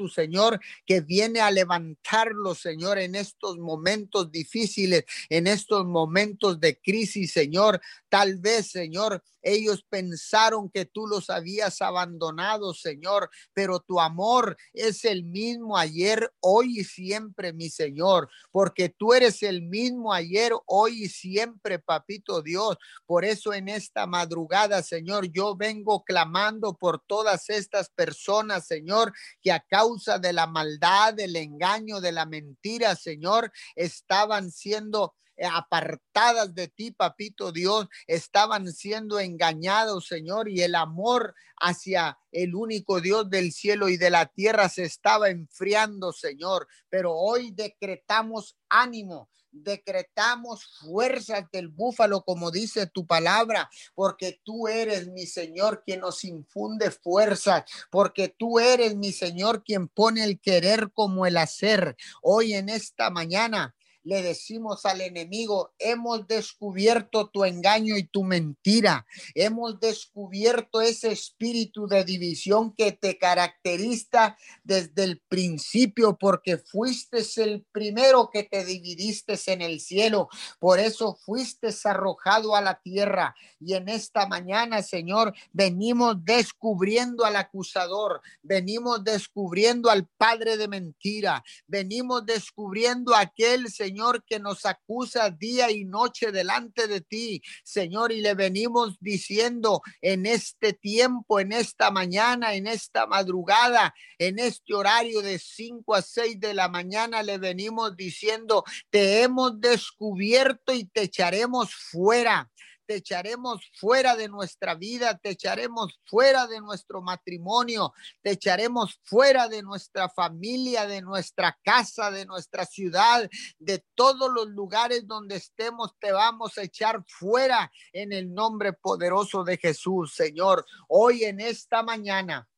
Señor, 0.08 0.60
que 0.86 1.00
viene 1.00 1.40
a 1.40 1.50
levantarlo, 1.50 2.54
Señor, 2.54 2.98
en 2.98 3.14
estos 3.14 3.58
momentos 3.58 4.30
difíciles, 4.30 5.04
en 5.28 5.46
estos 5.46 5.84
momentos 5.84 6.60
de 6.60 6.80
crisis, 6.80 7.32
Señor. 7.32 7.80
Tal 8.08 8.36
vez, 8.36 8.70
Señor, 8.70 9.22
ellos 9.42 9.84
pensaron 9.88 10.68
que 10.68 10.84
tú 10.84 11.06
los 11.06 11.30
habías 11.30 11.80
abandonado, 11.80 12.74
Señor, 12.74 13.30
pero 13.52 13.80
tu 13.80 14.00
amor 14.00 14.56
es 14.72 15.04
el 15.04 15.24
mismo 15.24 15.76
ayer, 15.76 16.32
hoy 16.40 16.80
y 16.80 16.84
siempre, 16.84 17.52
mi 17.52 17.70
Señor, 17.70 18.28
porque 18.50 18.88
tú 18.88 19.14
eres 19.14 19.42
el 19.42 19.62
mismo 19.62 20.12
ayer, 20.12 20.52
hoy 20.66 21.04
y 21.04 21.08
siempre, 21.08 21.78
papito 21.78 22.42
Dios. 22.42 22.76
Por 23.06 23.24
eso 23.24 23.54
en 23.54 23.68
esta 23.68 24.06
madrugada, 24.06 24.82
Señor, 24.82 25.30
yo 25.30 25.56
vengo 25.56 26.04
clamando 26.04 26.74
por 26.74 27.00
todas 27.00 27.48
estas 27.48 27.90
personas, 27.90 28.66
Señor, 28.66 29.12
que 29.40 29.47
a 29.50 29.60
causa 29.60 30.18
de 30.18 30.32
la 30.32 30.46
maldad, 30.46 31.14
del 31.14 31.36
engaño, 31.36 32.00
de 32.00 32.12
la 32.12 32.26
mentira, 32.26 32.94
Señor, 32.96 33.52
estaban 33.74 34.50
siendo 34.50 35.14
eh, 35.38 35.46
apartadas 35.46 36.52
de 36.52 36.66
ti, 36.66 36.90
papito 36.90 37.52
Dios, 37.52 37.86
estaban 38.08 38.72
siendo 38.72 39.20
engañados, 39.20 40.08
Señor, 40.08 40.48
y 40.48 40.62
el 40.62 40.74
amor 40.74 41.32
hacia 41.60 42.18
el 42.32 42.56
único 42.56 43.00
Dios 43.00 43.30
del 43.30 43.52
cielo 43.52 43.88
y 43.88 43.96
de 43.96 44.10
la 44.10 44.26
tierra 44.26 44.68
se 44.68 44.82
estaba 44.82 45.30
enfriando, 45.30 46.12
Señor. 46.12 46.66
Pero 46.88 47.14
hoy 47.14 47.52
decretamos 47.52 48.56
ánimo, 48.68 49.30
decretamos 49.50 50.64
fuerzas 50.80 51.44
del 51.52 51.68
búfalo, 51.68 52.22
como 52.22 52.50
dice 52.50 52.86
tu 52.86 53.06
palabra, 53.06 53.68
porque 53.94 54.40
tú 54.44 54.68
eres 54.68 55.08
mi 55.08 55.26
Señor 55.26 55.82
quien 55.84 56.00
nos 56.00 56.24
infunde 56.24 56.90
fuerzas, 56.90 57.64
porque 57.90 58.28
tú 58.28 58.58
eres 58.58 58.96
mi 58.96 59.12
Señor 59.12 59.64
quien 59.64 59.88
pone 59.88 60.24
el 60.24 60.40
querer 60.40 60.90
como 60.92 61.26
el 61.26 61.36
hacer. 61.36 61.96
Hoy 62.22 62.54
en 62.54 62.68
esta 62.68 63.10
mañana 63.10 63.74
le 64.04 64.22
decimos 64.22 64.86
al 64.86 65.00
enemigo, 65.00 65.74
hemos 65.78 66.26
descubierto 66.26 67.28
tu 67.28 67.44
engaño 67.44 67.96
y 67.96 68.04
tu 68.04 68.24
mentira, 68.24 69.06
hemos 69.34 69.78
descubierto 69.80 70.80
ese 70.80 71.12
espíritu 71.12 71.86
de 71.86 72.04
división 72.04 72.74
que 72.74 72.92
te 72.92 73.18
caracteriza 73.18 74.36
desde 74.64 75.04
el 75.04 75.20
principio, 75.28 76.16
porque 76.18 76.58
fuiste 76.58 77.18
el 77.36 77.66
primero 77.72 78.30
que 78.32 78.44
te 78.44 78.64
dividiste 78.64 79.38
en 79.46 79.62
el 79.62 79.80
cielo, 79.80 80.28
por 80.58 80.78
eso 80.78 81.18
fuiste 81.24 81.68
arrojado 81.84 82.56
a 82.56 82.60
la 82.60 82.80
tierra. 82.80 83.34
Y 83.60 83.74
en 83.74 83.88
esta 83.88 84.26
mañana, 84.26 84.82
Señor, 84.82 85.34
venimos 85.52 86.24
descubriendo 86.24 87.24
al 87.24 87.36
acusador, 87.36 88.20
venimos 88.42 89.04
descubriendo 89.04 89.90
al 89.90 90.06
padre 90.06 90.56
de 90.56 90.68
mentira, 90.68 91.44
venimos 91.66 92.24
descubriendo 92.24 93.14
aquel 93.14 93.68
Señor 93.70 93.87
Señor, 93.88 94.22
que 94.24 94.38
nos 94.38 94.66
acusa 94.66 95.30
día 95.30 95.70
y 95.70 95.86
noche 95.86 96.30
delante 96.30 96.88
de 96.88 97.00
ti, 97.00 97.40
Señor, 97.64 98.12
y 98.12 98.20
le 98.20 98.34
venimos 98.34 98.98
diciendo 99.00 99.80
en 100.02 100.26
este 100.26 100.74
tiempo, 100.74 101.40
en 101.40 101.52
esta 101.52 101.90
mañana, 101.90 102.52
en 102.52 102.66
esta 102.66 103.06
madrugada, 103.06 103.94
en 104.18 104.40
este 104.40 104.74
horario 104.74 105.22
de 105.22 105.38
5 105.38 105.94
a 105.94 106.02
6 106.02 106.38
de 106.38 106.52
la 106.52 106.68
mañana, 106.68 107.22
le 107.22 107.38
venimos 107.38 107.96
diciendo, 107.96 108.62
te 108.90 109.22
hemos 109.22 109.58
descubierto 109.58 110.74
y 110.74 110.84
te 110.84 111.04
echaremos 111.04 111.74
fuera 111.74 112.50
te 112.88 112.94
echaremos 112.94 113.60
fuera 113.74 114.16
de 114.16 114.28
nuestra 114.28 114.74
vida, 114.74 115.18
te 115.18 115.30
echaremos 115.30 116.00
fuera 116.06 116.46
de 116.46 116.58
nuestro 116.58 117.02
matrimonio, 117.02 117.92
te 118.22 118.30
echaremos 118.30 118.98
fuera 119.02 119.46
de 119.46 119.62
nuestra 119.62 120.08
familia, 120.08 120.86
de 120.86 121.02
nuestra 121.02 121.58
casa, 121.62 122.10
de 122.10 122.24
nuestra 122.24 122.64
ciudad, 122.64 123.28
de 123.58 123.84
todos 123.94 124.32
los 124.32 124.48
lugares 124.48 125.06
donde 125.06 125.36
estemos, 125.36 125.92
te 126.00 126.12
vamos 126.12 126.56
a 126.56 126.62
echar 126.62 127.04
fuera 127.06 127.70
en 127.92 128.14
el 128.14 128.32
nombre 128.32 128.72
poderoso 128.72 129.44
de 129.44 129.58
Jesús, 129.58 130.14
Señor. 130.14 130.64
Hoy 130.88 131.24
en 131.24 131.40
esta 131.40 131.82
mañana 131.82 132.48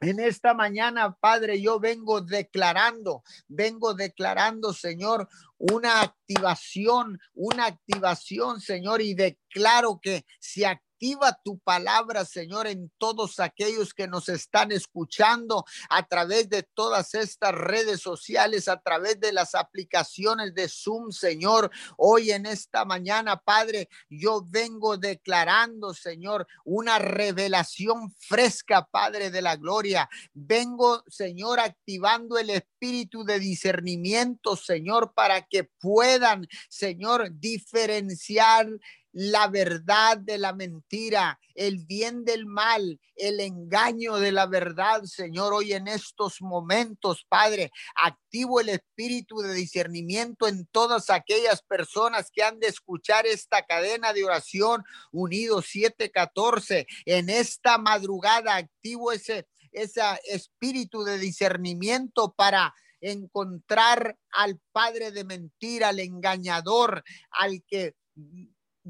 en 0.00 0.18
esta 0.18 0.54
mañana, 0.54 1.14
Padre, 1.20 1.60
yo 1.60 1.78
vengo 1.78 2.22
declarando, 2.22 3.22
vengo 3.48 3.94
declarando, 3.94 4.72
Señor, 4.72 5.28
una 5.58 6.00
activación, 6.00 7.20
una 7.34 7.66
activación, 7.66 8.60
Señor, 8.60 9.02
y 9.02 9.14
declaro 9.14 10.00
que 10.02 10.24
se 10.38 10.64
Activa 11.02 11.34
tu 11.42 11.58
palabra, 11.60 12.26
Señor, 12.26 12.66
en 12.66 12.92
todos 12.98 13.40
aquellos 13.40 13.94
que 13.94 14.06
nos 14.06 14.28
están 14.28 14.70
escuchando 14.70 15.64
a 15.88 16.06
través 16.06 16.50
de 16.50 16.62
todas 16.62 17.14
estas 17.14 17.54
redes 17.54 18.02
sociales, 18.02 18.68
a 18.68 18.78
través 18.82 19.18
de 19.18 19.32
las 19.32 19.54
aplicaciones 19.54 20.54
de 20.54 20.68
Zoom, 20.68 21.10
Señor. 21.10 21.70
Hoy 21.96 22.32
en 22.32 22.44
esta 22.44 22.84
mañana, 22.84 23.38
Padre, 23.38 23.88
yo 24.10 24.44
vengo 24.46 24.98
declarando, 24.98 25.94
Señor, 25.94 26.46
una 26.66 26.98
revelación 26.98 28.14
fresca, 28.18 28.86
Padre 28.90 29.30
de 29.30 29.40
la 29.40 29.56
gloria. 29.56 30.06
Vengo, 30.34 31.02
Señor, 31.08 31.60
activando 31.60 32.36
el 32.36 32.50
espíritu 32.50 33.24
de 33.24 33.38
discernimiento, 33.38 34.54
Señor, 34.54 35.14
para 35.14 35.46
que 35.46 35.64
puedan, 35.64 36.46
Señor, 36.68 37.30
diferenciar 37.40 38.68
la 39.12 39.48
verdad 39.48 40.18
de 40.18 40.38
la 40.38 40.52
mentira, 40.52 41.40
el 41.54 41.84
bien 41.84 42.24
del 42.24 42.46
mal, 42.46 43.00
el 43.16 43.40
engaño 43.40 44.16
de 44.16 44.32
la 44.32 44.46
verdad, 44.46 45.02
Señor. 45.04 45.52
Hoy 45.52 45.72
en 45.72 45.88
estos 45.88 46.40
momentos, 46.40 47.26
Padre, 47.28 47.72
activo 47.96 48.60
el 48.60 48.68
espíritu 48.68 49.38
de 49.38 49.52
discernimiento 49.52 50.46
en 50.46 50.66
todas 50.66 51.10
aquellas 51.10 51.62
personas 51.62 52.30
que 52.30 52.42
han 52.42 52.60
de 52.60 52.68
escuchar 52.68 53.26
esta 53.26 53.62
cadena 53.62 54.12
de 54.12 54.24
oración 54.24 54.84
unido 55.10 55.60
714. 55.60 56.86
En 57.04 57.28
esta 57.28 57.78
madrugada 57.78 58.56
activo 58.56 59.12
ese, 59.12 59.48
ese 59.72 60.02
espíritu 60.24 61.02
de 61.02 61.18
discernimiento 61.18 62.32
para 62.36 62.74
encontrar 63.00 64.16
al 64.30 64.60
padre 64.72 65.10
de 65.10 65.24
mentira, 65.24 65.88
al 65.88 66.00
engañador, 66.00 67.02
al 67.30 67.62
que 67.66 67.94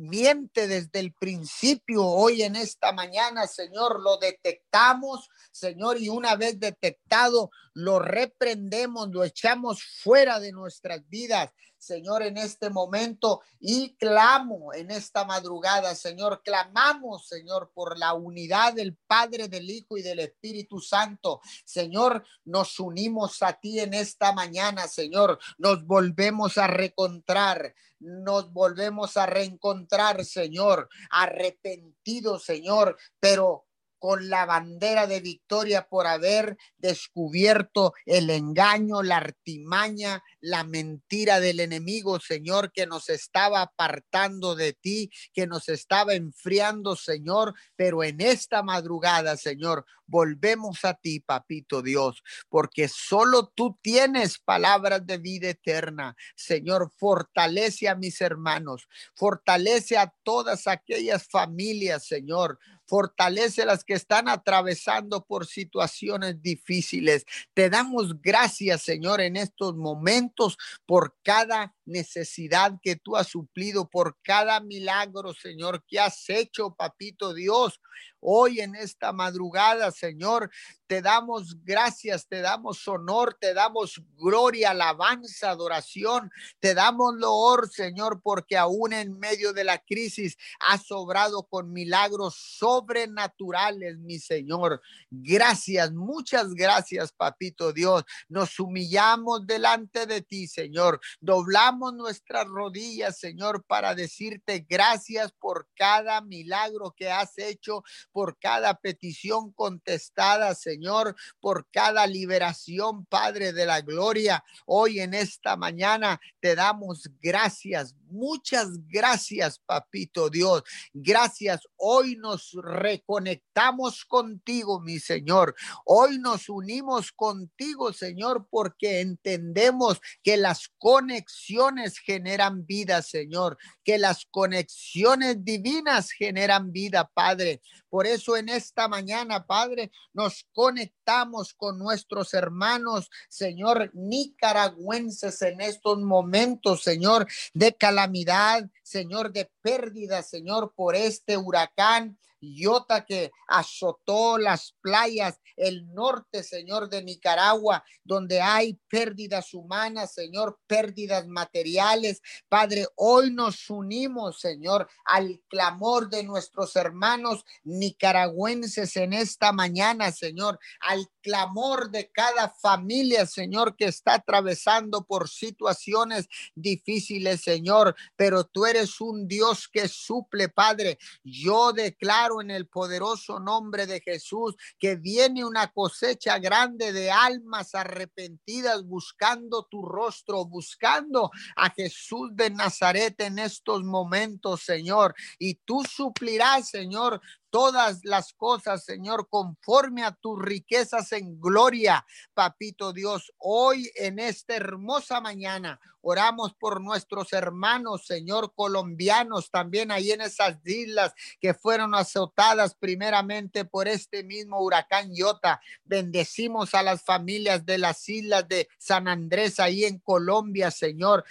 miente 0.00 0.66
desde 0.66 1.00
el 1.00 1.12
principio. 1.12 2.04
Hoy 2.04 2.42
en 2.42 2.56
esta 2.56 2.92
mañana, 2.92 3.46
Señor, 3.46 4.00
lo 4.00 4.16
detectamos, 4.16 5.28
Señor, 5.52 6.00
y 6.00 6.08
una 6.08 6.36
vez 6.36 6.58
detectado, 6.58 7.50
lo 7.74 7.98
reprendemos, 7.98 9.08
lo 9.10 9.22
echamos 9.24 9.82
fuera 10.02 10.40
de 10.40 10.52
nuestras 10.52 11.08
vidas. 11.08 11.50
Señor, 11.80 12.22
en 12.22 12.36
este 12.36 12.68
momento 12.68 13.40
y 13.58 13.96
clamo 13.96 14.74
en 14.74 14.90
esta 14.90 15.24
madrugada, 15.24 15.94
Señor, 15.94 16.42
clamamos, 16.44 17.26
Señor, 17.26 17.72
por 17.74 17.98
la 17.98 18.12
unidad 18.12 18.74
del 18.74 18.96
Padre, 19.06 19.48
del 19.48 19.70
Hijo 19.70 19.96
y 19.96 20.02
del 20.02 20.20
Espíritu 20.20 20.78
Santo. 20.78 21.40
Señor, 21.64 22.24
nos 22.44 22.78
unimos 22.78 23.42
a 23.42 23.54
ti 23.54 23.80
en 23.80 23.94
esta 23.94 24.32
mañana, 24.32 24.86
Señor, 24.86 25.38
nos 25.58 25.86
volvemos 25.86 26.58
a 26.58 26.66
recontrar 26.66 27.74
nos 28.00 28.50
volvemos 28.52 29.18
a 29.18 29.26
reencontrar, 29.26 30.24
Señor, 30.24 30.88
arrepentido, 31.10 32.38
Señor, 32.38 32.96
pero 33.20 33.66
con 34.00 34.30
la 34.30 34.46
bandera 34.46 35.06
de 35.06 35.20
victoria 35.20 35.86
por 35.88 36.08
haber 36.08 36.56
descubierto 36.78 37.92
el 38.06 38.30
engaño, 38.30 39.02
la 39.02 39.18
artimaña, 39.18 40.24
la 40.40 40.64
mentira 40.64 41.38
del 41.38 41.60
enemigo, 41.60 42.18
Señor, 42.18 42.72
que 42.72 42.86
nos 42.86 43.10
estaba 43.10 43.60
apartando 43.60 44.56
de 44.56 44.72
ti, 44.72 45.10
que 45.32 45.46
nos 45.46 45.68
estaba 45.68 46.14
enfriando, 46.14 46.96
Señor, 46.96 47.54
pero 47.76 48.02
en 48.02 48.20
esta 48.20 48.62
madrugada, 48.62 49.36
Señor, 49.36 49.84
volvemos 50.10 50.84
a 50.84 50.94
ti, 50.94 51.20
papito 51.20 51.82
Dios, 51.82 52.22
porque 52.48 52.88
solo 52.88 53.46
tú 53.54 53.78
tienes 53.80 54.38
palabras 54.38 55.06
de 55.06 55.18
vida 55.18 55.50
eterna. 55.50 56.16
Señor, 56.34 56.90
fortalece 56.96 57.88
a 57.88 57.94
mis 57.94 58.20
hermanos, 58.20 58.88
fortalece 59.14 59.96
a 59.96 60.12
todas 60.24 60.66
aquellas 60.66 61.28
familias, 61.28 62.06
Señor, 62.06 62.58
fortalece 62.90 63.64
las 63.64 63.84
que 63.84 63.94
están 63.94 64.28
atravesando 64.28 65.24
por 65.24 65.46
situaciones 65.46 66.42
difíciles. 66.42 67.24
Te 67.54 67.70
damos 67.70 68.20
gracias, 68.20 68.82
Señor, 68.82 69.20
en 69.20 69.36
estos 69.36 69.76
momentos 69.76 70.58
por 70.86 71.14
cada 71.22 71.72
necesidad 71.90 72.78
que 72.82 72.96
tú 72.96 73.16
has 73.16 73.28
suplido, 73.28 73.88
por 73.88 74.16
cada 74.22 74.60
milagro, 74.60 75.34
Señor, 75.34 75.84
que 75.86 76.00
has 76.00 76.28
hecho, 76.28 76.74
papito 76.74 77.34
Dios. 77.34 77.80
Hoy 78.20 78.60
en 78.60 78.74
esta 78.74 79.12
madrugada, 79.12 79.90
Señor, 79.90 80.50
te 80.86 81.00
damos 81.00 81.56
gracias, 81.64 82.26
te 82.28 82.40
damos 82.40 82.86
honor, 82.86 83.36
te 83.40 83.54
damos 83.54 84.02
gloria, 84.16 84.70
alabanza, 84.70 85.50
adoración, 85.50 86.30
te 86.58 86.74
damos 86.74 87.14
loor, 87.14 87.70
Señor, 87.70 88.20
porque 88.22 88.58
aún 88.58 88.92
en 88.92 89.18
medio 89.18 89.52
de 89.52 89.64
la 89.64 89.78
crisis 89.78 90.36
has 90.68 90.84
sobrado 90.84 91.44
con 91.44 91.72
milagros 91.72 92.34
sobrenaturales, 92.58 93.98
mi 93.98 94.18
Señor. 94.18 94.82
Gracias, 95.10 95.92
muchas 95.92 96.52
gracias, 96.54 97.12
papito 97.12 97.72
Dios. 97.72 98.04
Nos 98.28 98.58
humillamos 98.60 99.46
delante 99.46 100.06
de 100.06 100.20
ti, 100.20 100.46
Señor. 100.46 101.00
Doblamos 101.20 101.79
nuestras 101.90 102.46
rodillas, 102.46 103.18
Señor, 103.18 103.64
para 103.64 103.94
decirte 103.94 104.66
gracias 104.68 105.32
por 105.32 105.66
cada 105.74 106.20
milagro 106.20 106.94
que 106.94 107.10
has 107.10 107.38
hecho, 107.38 107.82
por 108.12 108.38
cada 108.38 108.74
petición 108.74 109.52
contestada, 109.52 110.54
Señor, 110.54 111.16
por 111.40 111.66
cada 111.70 112.06
liberación, 112.06 113.06
Padre 113.06 113.54
de 113.54 113.64
la 113.64 113.80
Gloria. 113.80 114.44
Hoy 114.66 115.00
en 115.00 115.14
esta 115.14 115.56
mañana 115.56 116.20
te 116.40 116.54
damos 116.54 117.08
gracias, 117.22 117.94
muchas 118.10 118.68
gracias, 118.86 119.58
Papito 119.58 120.28
Dios. 120.30 120.62
Gracias. 120.92 121.60
Hoy 121.76 122.16
nos 122.16 122.52
reconectamos 122.62 124.04
contigo, 124.04 124.80
mi 124.80 124.98
Señor. 124.98 125.54
Hoy 125.84 126.18
nos 126.18 126.48
unimos 126.48 127.12
contigo, 127.12 127.92
Señor, 127.92 128.46
porque 128.50 129.00
entendemos 129.00 130.00
que 130.22 130.36
las 130.36 130.68
conexiones 130.78 131.98
generan 131.98 132.66
vida, 132.66 133.02
Señor, 133.02 133.58
que 133.84 133.98
las 133.98 134.26
conexiones 134.30 135.44
divinas 135.44 136.10
generan 136.10 136.72
vida, 136.72 137.10
Padre. 137.12 137.60
Por 137.90 138.06
eso 138.06 138.36
en 138.36 138.48
esta 138.48 138.88
mañana, 138.88 139.46
Padre, 139.46 139.90
nos 140.12 140.46
conectamos 140.52 141.52
con 141.54 141.78
nuestros 141.78 142.32
hermanos, 142.34 143.10
Señor, 143.28 143.90
nicaragüenses 143.94 145.42
en 145.42 145.60
estos 145.60 145.98
momentos, 145.98 146.82
Señor, 146.82 147.26
de 147.52 147.74
calamidad, 147.74 148.70
Señor, 148.90 149.32
de 149.32 149.48
pérdida, 149.62 150.20
Señor, 150.22 150.72
por 150.74 150.96
este 150.96 151.36
huracán. 151.36 152.18
Iota 152.40 153.04
que 153.04 153.30
azotó 153.46 154.38
las 154.38 154.74
playas, 154.80 155.38
el 155.56 155.92
norte, 155.92 156.42
Señor, 156.42 156.88
de 156.88 157.02
Nicaragua, 157.02 157.84
donde 158.02 158.40
hay 158.40 158.80
pérdidas 158.88 159.52
humanas, 159.52 160.14
Señor, 160.14 160.58
pérdidas 160.66 161.26
materiales. 161.26 162.22
Padre, 162.48 162.86
hoy 162.96 163.30
nos 163.30 163.68
unimos, 163.68 164.40
Señor, 164.40 164.88
al 165.04 165.42
clamor 165.48 166.08
de 166.08 166.22
nuestros 166.22 166.76
hermanos 166.76 167.44
nicaragüenses 167.62 168.96
en 168.96 169.12
esta 169.12 169.52
mañana, 169.52 170.10
Señor, 170.10 170.58
al 170.80 171.06
clamor 171.20 171.90
de 171.90 172.10
cada 172.10 172.48
familia, 172.48 173.26
Señor, 173.26 173.76
que 173.76 173.84
está 173.84 174.14
atravesando 174.14 175.04
por 175.04 175.28
situaciones 175.28 176.26
difíciles, 176.54 177.42
Señor, 177.42 177.94
pero 178.16 178.44
tú 178.44 178.64
eres 178.64 178.79
un 179.00 179.26
Dios 179.26 179.68
que 179.68 179.88
suple, 179.88 180.48
Padre. 180.48 180.98
Yo 181.22 181.72
declaro 181.72 182.40
en 182.40 182.50
el 182.50 182.66
poderoso 182.68 183.38
nombre 183.40 183.86
de 183.86 184.00
Jesús 184.00 184.56
que 184.78 184.96
viene 184.96 185.44
una 185.44 185.72
cosecha 185.72 186.38
grande 186.38 186.92
de 186.92 187.10
almas 187.10 187.74
arrepentidas 187.74 188.84
buscando 188.84 189.64
tu 189.70 189.82
rostro, 189.82 190.44
buscando 190.44 191.30
a 191.56 191.70
Jesús 191.70 192.30
de 192.32 192.50
Nazaret 192.50 193.20
en 193.20 193.38
estos 193.38 193.82
momentos, 193.82 194.62
Señor. 194.62 195.14
Y 195.38 195.54
tú 195.54 195.82
suplirás, 195.84 196.68
Señor, 196.68 197.20
todas 197.50 198.00
las 198.04 198.32
cosas, 198.32 198.84
Señor, 198.84 199.28
conforme 199.28 200.04
a 200.04 200.12
tus 200.12 200.40
riquezas 200.40 201.12
en 201.12 201.40
gloria, 201.40 202.06
papito 202.32 202.92
Dios. 202.92 203.32
Hoy 203.38 203.90
en 203.96 204.18
esta 204.18 204.54
hermosa 204.54 205.20
mañana 205.20 205.80
oramos 206.02 206.54
por 206.54 206.80
nuestros 206.80 207.32
hermanos, 207.32 208.06
Señor, 208.06 208.52
colombianos, 208.54 209.50
también 209.50 209.90
ahí 209.90 210.12
en 210.12 210.20
esas 210.20 210.58
islas 210.64 211.14
que 211.40 211.54
fueron 211.54 211.94
azotadas 211.94 212.74
primeramente 212.74 213.64
por 213.64 213.88
este 213.88 214.24
mismo 214.24 214.60
huracán 214.60 215.14
Iota. 215.14 215.60
Bendecimos 215.84 216.74
a 216.74 216.82
las 216.82 217.02
familias 217.02 217.64
de 217.66 217.78
las 217.78 218.08
islas 218.08 218.48
de 218.48 218.68
San 218.78 219.08
Andrés, 219.08 219.60
ahí 219.60 219.84
en 219.84 219.98
Colombia, 219.98 220.70
Señor. 220.70 221.24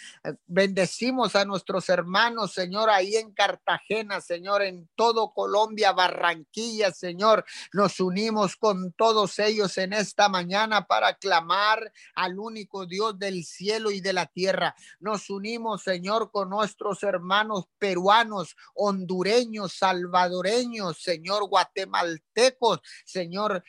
Bendecimos 0.45 1.35
a 1.35 1.45
nuestros 1.45 1.89
hermanos, 1.89 2.53
Señor, 2.53 2.89
ahí 2.89 3.15
en 3.15 3.31
Cartagena, 3.33 4.21
Señor, 4.21 4.61
en 4.63 4.89
todo 4.95 5.33
Colombia, 5.33 5.91
Barranquilla, 5.91 6.91
Señor. 6.91 7.45
Nos 7.73 7.99
unimos 7.99 8.55
con 8.55 8.93
todos 8.93 9.39
ellos 9.39 9.77
en 9.77 9.93
esta 9.93 10.29
mañana 10.29 10.85
para 10.85 11.15
clamar 11.15 11.91
al 12.15 12.39
único 12.39 12.85
Dios 12.85 13.17
del 13.17 13.43
cielo 13.43 13.91
y 13.91 14.01
de 14.01 14.13
la 14.13 14.25
tierra 14.25 14.58
Nos 14.99 15.29
unimos, 15.29 15.83
Señor, 15.83 16.31
con 16.31 16.49
nuestros 16.49 17.03
hermanos 17.03 17.65
peruanos, 17.77 18.55
hondureños, 18.73 19.73
salvadoreños, 19.73 21.01
Señor, 21.01 21.47
guatemaltecos, 21.49 22.79
Señor, 23.05 23.63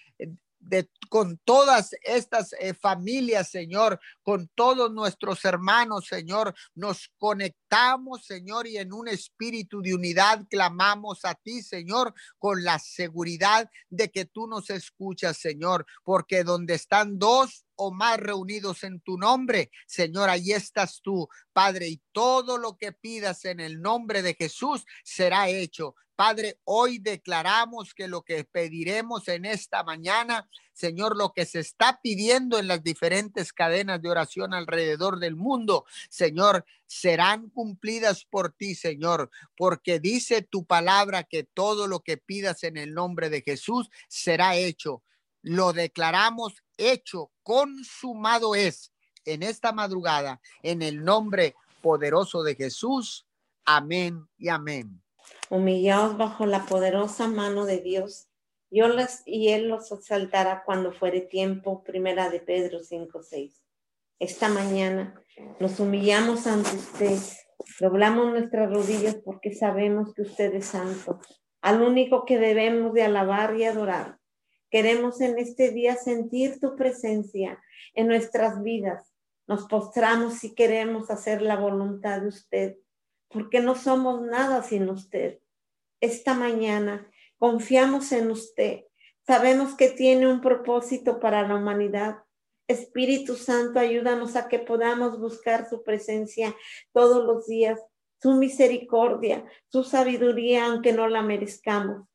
con 1.09 1.39
todas 1.39 1.91
estas 2.03 2.53
eh, 2.61 2.75
familias, 2.75 3.51
Señor, 3.51 3.99
con 4.23 4.49
todos 4.55 4.93
nuestros 4.93 5.45
hermanos, 5.45 6.07
Señor, 6.07 6.55
nos 6.75 7.11
conectamos, 7.19 8.25
Señor, 8.25 8.67
y 8.67 8.77
en 8.77 8.93
un 8.93 9.09
espíritu 9.09 9.81
de 9.83 9.95
unidad 9.95 10.47
clamamos 10.49 11.25
a 11.25 11.35
ti, 11.35 11.63
Señor, 11.63 12.15
con 12.39 12.63
la 12.63 12.79
seguridad 12.79 13.69
de 13.89 14.11
que 14.11 14.27
tú 14.27 14.47
nos 14.47 14.71
escuchas, 14.71 15.39
Señor, 15.39 15.87
porque 16.05 16.45
donde 16.45 16.75
están 16.75 17.19
dos 17.19 17.65
o 17.83 17.91
más 17.91 18.19
reunidos 18.19 18.85
en 18.85 19.01
tu 19.01 19.17
nombre, 19.17 19.71
Señor, 19.87 20.29
ahí 20.29 20.53
estás 20.53 21.01
tú, 21.03 21.29
Padre, 21.55 21.89
y 21.89 22.03
todo 22.13 22.59
lo 22.59 22.77
que 22.77 22.93
pidas 22.93 23.47
en 23.47 23.59
el 23.59 23.81
nombre 23.81 24.21
de 24.21 24.35
Jesús 24.35 24.85
será 25.03 25.49
hecho. 25.49 25.95
Padre, 26.15 26.59
hoy 26.65 26.99
declaramos 26.99 27.95
que 27.95 28.07
lo 28.07 28.21
que 28.21 28.45
pediremos 28.45 29.27
en 29.29 29.47
esta 29.47 29.83
mañana, 29.83 30.47
Señor, 30.75 31.17
lo 31.17 31.33
que 31.33 31.47
se 31.47 31.61
está 31.61 31.99
pidiendo 32.03 32.59
en 32.59 32.69
las 32.69 32.83
diferentes 32.83 33.55
cadenas 33.55 34.03
de 34.03 34.11
oración 34.11 34.53
alrededor 34.53 35.19
del 35.19 35.35
mundo, 35.35 35.87
Señor, 36.11 36.67
serán 36.87 37.49
cumplidas 37.49 38.27
por 38.27 38.53
ti, 38.53 38.75
Señor, 38.75 39.31
porque 39.57 39.99
dice 39.99 40.43
tu 40.43 40.67
palabra 40.67 41.25
que 41.25 41.45
todo 41.45 41.87
lo 41.87 42.01
que 42.01 42.19
pidas 42.19 42.65
en 42.65 42.77
el 42.77 42.93
nombre 42.93 43.31
de 43.31 43.41
Jesús 43.41 43.89
será 44.07 44.57
hecho. 44.57 45.03
Lo 45.43 45.73
declaramos 45.73 46.63
hecho, 46.77 47.31
consumado 47.43 48.55
es 48.55 48.93
en 49.25 49.43
esta 49.43 49.73
madrugada, 49.73 50.41
en 50.63 50.83
el 50.83 51.05
nombre 51.05 51.55
poderoso 51.83 52.43
de 52.43 52.55
Jesús. 52.55 53.27
Amén 53.65 54.29
y 54.39 54.49
amén 54.49 55.03
humillaos 55.51 56.17
bajo 56.17 56.47
la 56.47 56.65
poderosa 56.65 57.27
mano 57.29 57.67
de 57.67 57.81
Dios. 57.81 58.29
Yo 58.71 58.89
les, 58.89 59.23
y 59.27 59.49
Él 59.49 59.69
los 59.69 59.91
exaltará 59.91 60.63
cuando 60.65 60.93
fuere 60.93 61.21
tiempo. 61.21 61.83
Primera 61.83 62.31
de 62.31 62.41
Pedro 62.41 62.79
5:6. 62.81 63.61
Esta 64.21 64.49
mañana 64.49 65.21
nos 65.59 65.81
humillamos 65.81 66.47
ante 66.47 66.77
usted, 66.77 67.19
doblamos 67.81 68.31
nuestras 68.31 68.71
rodillas 68.71 69.17
porque 69.25 69.55
sabemos 69.55 70.15
que 70.15 70.23
usted 70.23 70.55
es 70.55 70.67
santo, 70.67 71.21
al 71.63 71.83
único 71.83 72.25
que 72.25 72.39
debemos 72.39 72.93
de 72.93 73.03
alabar 73.03 73.57
y 73.57 73.65
adorar. 73.65 74.20
Queremos 74.71 75.21
en 75.21 75.39
este 75.39 75.71
día 75.71 75.97
sentir 75.97 76.61
tu 76.61 76.77
presencia 76.77 77.61
en 77.95 78.07
nuestras 78.07 78.63
vidas. 78.63 79.13
Nos 79.47 79.67
postramos 79.67 80.45
y 80.45 80.55
queremos 80.55 81.11
hacer 81.11 81.43
la 81.43 81.57
voluntad 81.57 82.21
de 82.21 82.29
usted 82.29 82.77
porque 83.31 83.61
no 83.61 83.75
somos 83.75 84.21
nada 84.23 84.63
sin 84.63 84.89
usted. 84.91 85.39
Esta 86.01 86.35
mañana 86.35 87.11
confiamos 87.39 88.13
en 88.13 88.31
usted. 88.31 88.85
Sabemos 89.27 89.77
que 89.77 89.89
tiene 89.89 90.27
un 90.27 90.41
propósito 90.41 91.21
para 91.21 91.47
la 91.47 91.57
humanidad. 91.57 92.19
Espíritu 92.67 93.37
Santo, 93.37 93.79
ayúdanos 93.79 94.37
a 94.37 94.49
que 94.49 94.59
podamos 94.59 95.19
buscar 95.19 95.69
su 95.69 95.83
presencia 95.83 96.55
todos 96.93 97.25
los 97.25 97.47
días, 97.47 97.81
su 98.21 98.35
misericordia, 98.35 99.45
su 99.69 99.85
sabiduría, 99.85 100.67
aunque 100.67 100.93
no 100.93 101.09
la 101.09 101.23
merezcamos. 101.23 102.10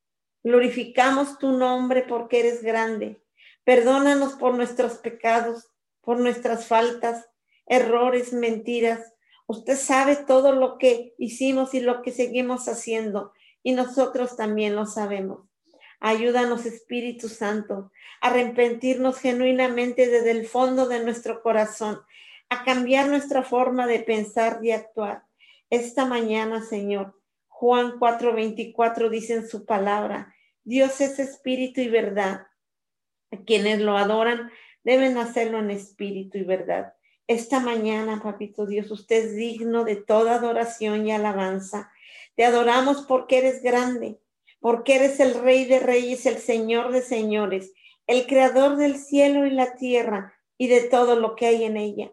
Glorificamos 0.46 1.38
tu 1.40 1.52
nombre 1.52 2.04
porque 2.04 2.40
eres 2.40 2.64
grande. 2.64 3.22
Perdónanos 3.66 4.36
por 4.36 4.54
nuestros 4.54 4.94
pecados, 5.00 5.68
por 6.00 6.22
nuestras 6.22 6.68
faltas, 6.68 7.28
errores, 7.66 8.32
mentiras 8.32 9.12
Usted 9.48 9.78
sabe 9.78 10.16
todo 10.16 10.54
lo 10.54 10.80
que 10.80 11.14
hicimos 11.20 11.76
y 11.76 11.80
lo 11.80 12.02
que 12.02 12.12
seguimos 12.12 12.68
haciendo 12.68 13.32
y 13.62 13.74
nosotros 13.74 14.36
también 14.36 14.76
lo 14.76 14.88
sabemos. 14.88 15.48
Ayúdanos, 16.00 16.66
Espíritu 16.66 17.30
Santo, 17.30 17.92
a 18.22 18.28
arrepentirnos 18.28 19.20
genuinamente 19.20 20.08
desde 20.08 20.32
el 20.32 20.48
fondo 20.48 20.88
de 20.88 21.04
nuestro 21.04 21.42
corazón, 21.44 22.00
a 22.50 22.64
cambiar 22.64 23.08
nuestra 23.08 23.44
forma 23.44 23.86
de 23.86 24.00
pensar 24.00 24.60
y 24.64 24.72
actuar. 24.72 25.24
Esta 25.70 26.06
mañana, 26.06 26.64
Señor, 26.64 27.20
Juan 27.48 28.00
4:24 28.00 29.10
dice 29.10 29.36
en 29.36 29.48
su 29.48 29.66
palabra, 29.66 30.35
Dios 30.66 31.00
es 31.00 31.20
espíritu 31.20 31.80
y 31.80 31.88
verdad. 31.88 32.48
Quienes 33.46 33.80
lo 33.82 33.98
adoran 33.98 34.52
deben 34.84 35.18
hacerlo 35.20 35.60
en 35.60 35.70
espíritu 35.70 36.40
y 36.40 36.44
verdad. 36.44 36.96
Esta 37.28 37.60
mañana, 37.60 38.22
papito 38.22 38.66
Dios, 38.66 38.90
usted 38.90 39.26
es 39.26 39.36
digno 39.36 39.84
de 39.84 39.96
toda 39.96 40.36
adoración 40.36 41.08
y 41.08 41.12
alabanza. 41.12 41.92
Te 42.36 42.46
adoramos 42.46 43.04
porque 43.04 43.38
eres 43.38 43.62
grande, 43.62 44.20
porque 44.60 44.96
eres 44.96 45.20
el 45.20 45.36
rey 45.36 45.66
de 45.66 45.80
reyes, 45.80 46.26
el 46.26 46.38
señor 46.38 46.92
de 46.92 47.04
señores, 47.04 47.74
el 48.08 48.26
creador 48.26 48.76
del 48.76 48.98
cielo 48.98 49.46
y 49.46 49.52
la 49.52 49.76
tierra 49.76 50.34
y 50.58 50.68
de 50.68 50.82
todo 50.82 51.16
lo 51.16 51.36
que 51.36 51.46
hay 51.46 51.64
en 51.64 51.78
ella. 51.78 52.12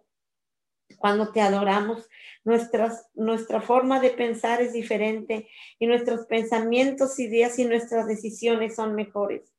Cuando 0.98 1.32
te 1.32 1.40
adoramos, 1.40 2.08
nuestras, 2.44 3.08
nuestra 3.14 3.60
forma 3.60 4.00
de 4.00 4.10
pensar 4.10 4.60
es 4.60 4.72
diferente 4.72 5.48
y 5.78 5.86
nuestros 5.86 6.26
pensamientos, 6.26 7.18
ideas 7.18 7.58
y 7.58 7.64
nuestras 7.64 8.06
decisiones 8.06 8.76
son 8.76 8.94
mejores. 8.94 9.52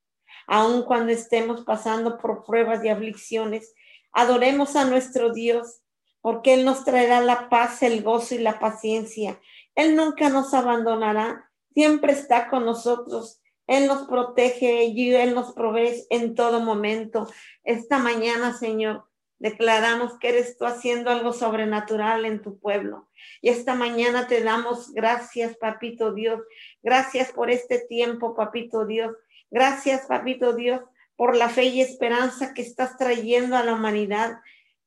Aun 0.48 0.84
cuando 0.84 1.12
estemos 1.12 1.64
pasando 1.64 2.18
por 2.18 2.44
pruebas 2.44 2.84
y 2.84 2.90
aflicciones, 2.90 3.74
Adoremos 4.14 4.76
a 4.76 4.86
nuestro 4.86 5.34
Dios, 5.34 5.82
porque 6.22 6.54
Él 6.54 6.66
nos 6.66 6.86
traerá 6.86 7.20
la 7.20 7.50
paz, 7.50 7.82
el 7.82 8.04
gozo 8.04 8.36
y 8.36 8.38
la 8.38 8.60
paciencia. 8.60 9.42
Él 9.76 9.96
nunca 9.96 10.30
nos 10.30 10.54
abandonará, 10.54 11.52
siempre 11.74 12.14
está 12.14 12.48
con 12.50 12.64
nosotros. 12.64 13.42
Él 13.66 13.88
nos 13.88 14.08
protege 14.08 14.86
y 14.86 15.16
Él 15.16 15.34
nos 15.34 15.54
provee 15.54 16.06
en 16.12 16.36
todo 16.36 16.60
momento. 16.60 17.28
Esta 17.64 17.98
mañana, 17.98 18.56
Señor, 18.56 19.06
declaramos 19.40 20.18
que 20.20 20.30
eres 20.30 20.58
tú 20.58 20.66
haciendo 20.66 21.10
algo 21.10 21.34
sobrenatural 21.34 22.26
en 22.26 22.42
tu 22.42 22.60
pueblo. 22.60 23.10
Y 23.42 23.50
esta 23.50 23.76
mañana 23.76 24.28
te 24.28 24.42
damos 24.42 24.94
gracias, 24.94 25.58
papito 25.58 26.14
Dios. 26.14 26.42
Gracias 26.82 27.32
por 27.32 27.50
este 27.50 27.80
tiempo, 27.80 28.36
papito 28.36 28.86
Dios. 28.86 29.16
Gracias, 29.52 30.08
papito 30.08 30.54
Dios, 30.54 30.82
por 31.16 31.36
la 31.36 31.50
fe 31.50 31.66
y 31.66 31.82
esperanza 31.82 32.54
que 32.54 32.62
estás 32.62 32.98
trayendo 32.98 33.56
a 33.56 33.64
la 33.64 33.74
humanidad. 33.74 34.40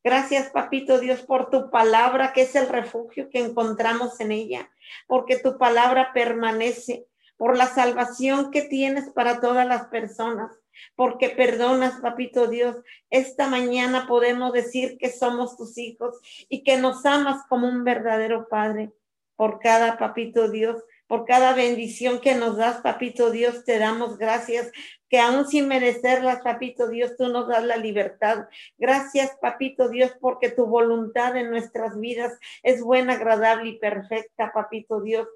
Gracias, 0.02 0.50
papito 0.50 1.00
Dios, 1.00 1.22
por 1.22 1.50
tu 1.50 1.70
palabra, 1.70 2.32
que 2.32 2.42
es 2.42 2.54
el 2.54 2.68
refugio 2.68 3.28
que 3.28 3.40
encontramos 3.40 4.20
en 4.20 4.32
ella, 4.32 4.70
porque 5.06 5.38
tu 5.38 5.58
palabra 5.58 6.12
permanece, 6.14 7.06
por 7.36 7.56
la 7.56 7.66
salvación 7.66 8.50
que 8.50 8.62
tienes 8.62 9.10
para 9.10 9.40
todas 9.40 9.66
las 9.66 9.86
personas, 9.88 10.50
porque 10.94 11.30
perdonas, 11.30 12.00
papito 12.00 12.46
Dios. 12.46 12.76
Esta 13.10 13.48
mañana 13.48 14.06
podemos 14.06 14.52
decir 14.52 14.98
que 14.98 15.10
somos 15.10 15.56
tus 15.56 15.78
hijos 15.78 16.16
y 16.48 16.62
que 16.62 16.76
nos 16.76 17.04
amas 17.06 17.44
como 17.48 17.68
un 17.68 17.84
verdadero 17.84 18.48
Padre. 18.48 18.92
Por 19.36 19.60
cada 19.60 19.98
papito 19.98 20.50
Dios, 20.50 20.82
por 21.06 21.24
cada 21.24 21.54
bendición 21.54 22.20
que 22.20 22.34
nos 22.34 22.56
das, 22.56 22.80
papito 22.80 23.30
Dios, 23.30 23.64
te 23.64 23.78
damos 23.78 24.18
gracias, 24.18 24.72
que 25.08 25.20
aún 25.20 25.46
sin 25.46 25.68
merecerlas, 25.68 26.40
papito 26.40 26.88
Dios, 26.88 27.16
tú 27.16 27.28
nos 27.28 27.48
das 27.48 27.64
la 27.64 27.76
libertad. 27.76 28.46
Gracias, 28.76 29.36
papito 29.40 29.88
Dios, 29.88 30.12
porque 30.20 30.50
tu 30.50 30.66
voluntad 30.66 31.36
en 31.36 31.50
nuestras 31.50 31.98
vidas 31.98 32.36
es 32.62 32.82
buena, 32.82 33.14
agradable 33.14 33.70
y 33.70 33.78
perfecta, 33.78 34.52
papito 34.52 35.00
Dios. 35.00 35.28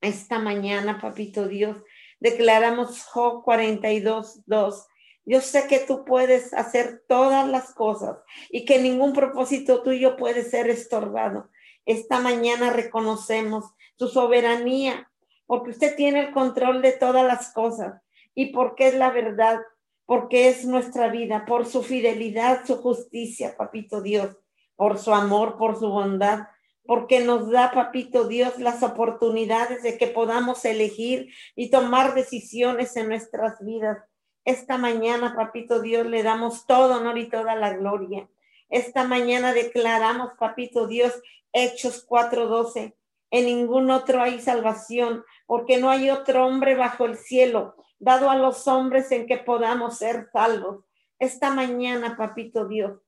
Esta 0.00 0.38
mañana, 0.38 1.00
papito 1.00 1.46
Dios, 1.46 1.76
declaramos 2.20 3.02
Job 3.04 3.42
42, 3.44 4.42
2. 4.46 4.86
Yo 5.24 5.40
sé 5.40 5.66
que 5.66 5.80
tú 5.80 6.04
puedes 6.04 6.54
hacer 6.54 7.02
todas 7.08 7.48
las 7.48 7.74
cosas 7.74 8.18
y 8.50 8.64
que 8.64 8.78
ningún 8.80 9.12
propósito 9.12 9.82
tuyo 9.82 10.16
puede 10.16 10.44
ser 10.44 10.70
estorbado. 10.70 11.50
Esta 11.84 12.20
mañana 12.20 12.70
reconocemos 12.70 13.64
su 13.96 14.08
soberanía, 14.08 15.10
porque 15.46 15.70
usted 15.70 15.96
tiene 15.96 16.20
el 16.20 16.32
control 16.32 16.82
de 16.82 16.92
todas 16.92 17.24
las 17.24 17.52
cosas 17.52 18.02
y 18.34 18.46
porque 18.46 18.88
es 18.88 18.94
la 18.94 19.10
verdad, 19.10 19.60
porque 20.04 20.48
es 20.48 20.64
nuestra 20.64 21.08
vida, 21.08 21.44
por 21.46 21.66
su 21.66 21.82
fidelidad, 21.82 22.64
su 22.64 22.76
justicia, 22.76 23.56
papito 23.56 24.02
Dios, 24.02 24.36
por 24.76 24.98
su 24.98 25.12
amor, 25.12 25.56
por 25.56 25.78
su 25.78 25.88
bondad, 25.88 26.48
porque 26.86 27.20
nos 27.20 27.50
da, 27.50 27.72
papito 27.72 28.28
Dios, 28.28 28.58
las 28.58 28.82
oportunidades 28.82 29.82
de 29.82 29.98
que 29.98 30.06
podamos 30.06 30.64
elegir 30.64 31.32
y 31.54 31.70
tomar 31.70 32.14
decisiones 32.14 32.96
en 32.96 33.08
nuestras 33.08 33.64
vidas. 33.64 33.98
Esta 34.44 34.78
mañana, 34.78 35.34
papito 35.34 35.80
Dios, 35.80 36.06
le 36.06 36.22
damos 36.22 36.66
todo 36.66 36.98
honor 36.98 37.18
y 37.18 37.28
toda 37.28 37.54
la 37.56 37.74
gloria. 37.74 38.28
Esta 38.68 39.04
mañana 39.04 39.52
declaramos, 39.52 40.32
papito 40.38 40.86
Dios, 40.86 41.12
Hechos 41.52 42.06
4:12 42.06 42.94
en 43.30 43.46
ningún 43.46 43.90
otro 43.90 44.22
hay 44.22 44.40
salvación, 44.40 45.24
porque 45.46 45.78
no 45.78 45.90
hay 45.90 46.10
otro 46.10 46.46
hombre 46.46 46.74
bajo 46.74 47.06
el 47.06 47.16
cielo 47.16 47.74
dado 47.98 48.30
a 48.30 48.36
los 48.36 48.68
hombres 48.68 49.10
en 49.10 49.26
que 49.26 49.38
podamos 49.38 49.98
ser 49.98 50.28
salvos. 50.32 50.84
Esta 51.18 51.50
mañana, 51.50 52.16
papito 52.16 52.68
Dios, 52.68 53.00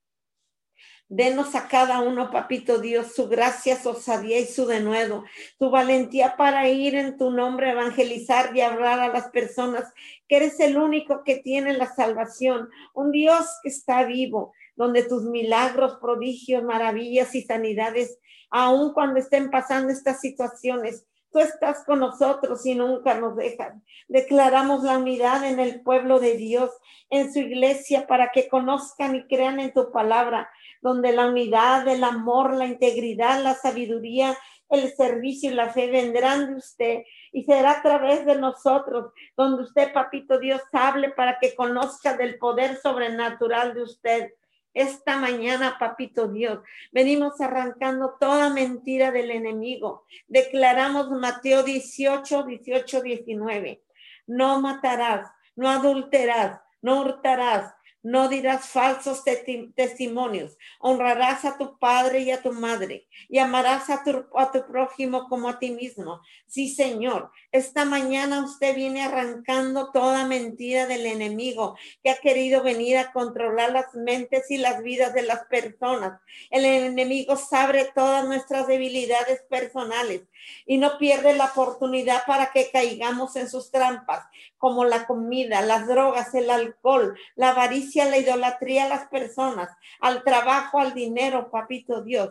Denos 1.10 1.54
a 1.54 1.68
cada 1.68 2.00
uno, 2.02 2.30
papito 2.30 2.78
Dios, 2.78 3.14
su 3.14 3.28
gracia, 3.28 3.80
su 3.80 3.88
osadía 3.88 4.38
y 4.40 4.44
su 4.44 4.66
denuedo, 4.66 5.24
tu 5.58 5.70
valentía 5.70 6.36
para 6.36 6.68
ir 6.68 6.94
en 6.96 7.16
tu 7.16 7.30
nombre, 7.30 7.70
evangelizar 7.70 8.54
y 8.54 8.60
hablar 8.60 9.00
a 9.00 9.08
las 9.08 9.30
personas, 9.30 9.90
que 10.28 10.36
eres 10.36 10.60
el 10.60 10.76
único 10.76 11.24
que 11.24 11.36
tiene 11.36 11.72
la 11.72 11.86
salvación, 11.86 12.68
un 12.92 13.10
Dios 13.10 13.46
que 13.62 13.70
está 13.70 14.04
vivo, 14.04 14.52
donde 14.76 15.02
tus 15.02 15.24
milagros, 15.24 15.96
prodigios, 15.98 16.62
maravillas 16.62 17.34
y 17.34 17.40
sanidades, 17.40 18.18
aun 18.50 18.92
cuando 18.92 19.18
estén 19.18 19.50
pasando 19.50 19.90
estas 19.90 20.20
situaciones, 20.20 21.06
Tú 21.30 21.40
estás 21.40 21.84
con 21.84 22.00
nosotros 22.00 22.64
y 22.64 22.74
nunca 22.74 23.14
nos 23.14 23.36
dejas. 23.36 23.74
Declaramos 24.08 24.82
la 24.82 24.98
unidad 24.98 25.44
en 25.44 25.60
el 25.60 25.82
pueblo 25.82 26.20
de 26.20 26.36
Dios, 26.36 26.70
en 27.10 27.32
su 27.32 27.40
iglesia, 27.40 28.06
para 28.06 28.30
que 28.32 28.48
conozcan 28.48 29.14
y 29.14 29.26
crean 29.26 29.60
en 29.60 29.72
tu 29.72 29.90
palabra, 29.92 30.50
donde 30.80 31.12
la 31.12 31.26
unidad, 31.26 31.86
el 31.86 32.04
amor, 32.04 32.54
la 32.54 32.66
integridad, 32.66 33.42
la 33.42 33.54
sabiduría, 33.54 34.36
el 34.70 34.94
servicio 34.94 35.50
y 35.50 35.54
la 35.54 35.70
fe 35.70 35.90
vendrán 35.90 36.50
de 36.50 36.56
usted 36.56 37.02
y 37.32 37.44
será 37.44 37.72
a 37.72 37.82
través 37.82 38.26
de 38.26 38.36
nosotros, 38.36 39.12
donde 39.36 39.62
usted, 39.62 39.92
papito 39.92 40.38
Dios, 40.38 40.60
hable 40.72 41.10
para 41.10 41.38
que 41.38 41.54
conozca 41.54 42.16
del 42.16 42.38
poder 42.38 42.76
sobrenatural 42.76 43.74
de 43.74 43.82
usted 43.82 44.30
esta 44.80 45.18
mañana, 45.18 45.76
papito 45.78 46.28
Dios. 46.28 46.60
Venimos 46.92 47.40
arrancando 47.40 48.16
toda 48.20 48.50
mentira 48.50 49.10
del 49.10 49.30
enemigo. 49.30 50.06
Declaramos 50.28 51.10
Mateo 51.10 51.62
18, 51.62 52.44
18, 52.44 53.02
19. 53.02 53.82
No 54.26 54.60
matarás, 54.60 55.30
no 55.56 55.68
adulterás, 55.68 56.60
no 56.80 57.00
hurtarás, 57.00 57.74
no 58.02 58.28
dirás 58.28 58.68
falsos 58.68 59.22
testimonios, 59.74 60.56
honrarás 60.78 61.44
a 61.44 61.58
tu 61.58 61.78
padre 61.78 62.20
y 62.20 62.30
a 62.30 62.40
tu 62.40 62.52
madre 62.52 63.08
y 63.28 63.38
amarás 63.38 63.90
a 63.90 64.04
tu, 64.04 64.26
a 64.36 64.52
tu 64.52 64.66
prójimo 64.66 65.28
como 65.28 65.48
a 65.48 65.58
ti 65.58 65.70
mismo. 65.70 66.20
Sí, 66.46 66.68
Señor, 66.68 67.30
esta 67.52 67.84
mañana 67.84 68.44
usted 68.44 68.74
viene 68.74 69.02
arrancando 69.02 69.90
toda 69.90 70.26
mentira 70.26 70.86
del 70.86 71.06
enemigo 71.06 71.76
que 72.02 72.10
ha 72.10 72.18
querido 72.18 72.62
venir 72.62 72.98
a 72.98 73.12
controlar 73.12 73.72
las 73.72 73.94
mentes 73.94 74.50
y 74.50 74.58
las 74.58 74.82
vidas 74.82 75.12
de 75.14 75.22
las 75.22 75.46
personas. 75.46 76.20
El 76.50 76.64
enemigo 76.64 77.36
sabe 77.36 77.90
todas 77.94 78.26
nuestras 78.26 78.66
debilidades 78.66 79.42
personales 79.48 80.22
y 80.66 80.78
no 80.78 80.98
pierde 80.98 81.34
la 81.34 81.46
oportunidad 81.46 82.22
para 82.26 82.50
que 82.52 82.70
caigamos 82.70 83.36
en 83.36 83.48
sus 83.48 83.70
trampas, 83.70 84.26
como 84.58 84.84
la 84.84 85.06
comida, 85.06 85.62
las 85.62 85.86
drogas, 85.86 86.34
el 86.34 86.50
alcohol, 86.50 87.16
la 87.36 87.50
avaricia, 87.50 88.04
la 88.04 88.18
idolatría 88.18 88.84
a 88.84 88.88
las 88.88 89.06
personas, 89.06 89.70
al 90.00 90.22
trabajo, 90.24 90.78
al 90.78 90.94
dinero, 90.94 91.50
papito 91.50 92.02
Dios. 92.02 92.30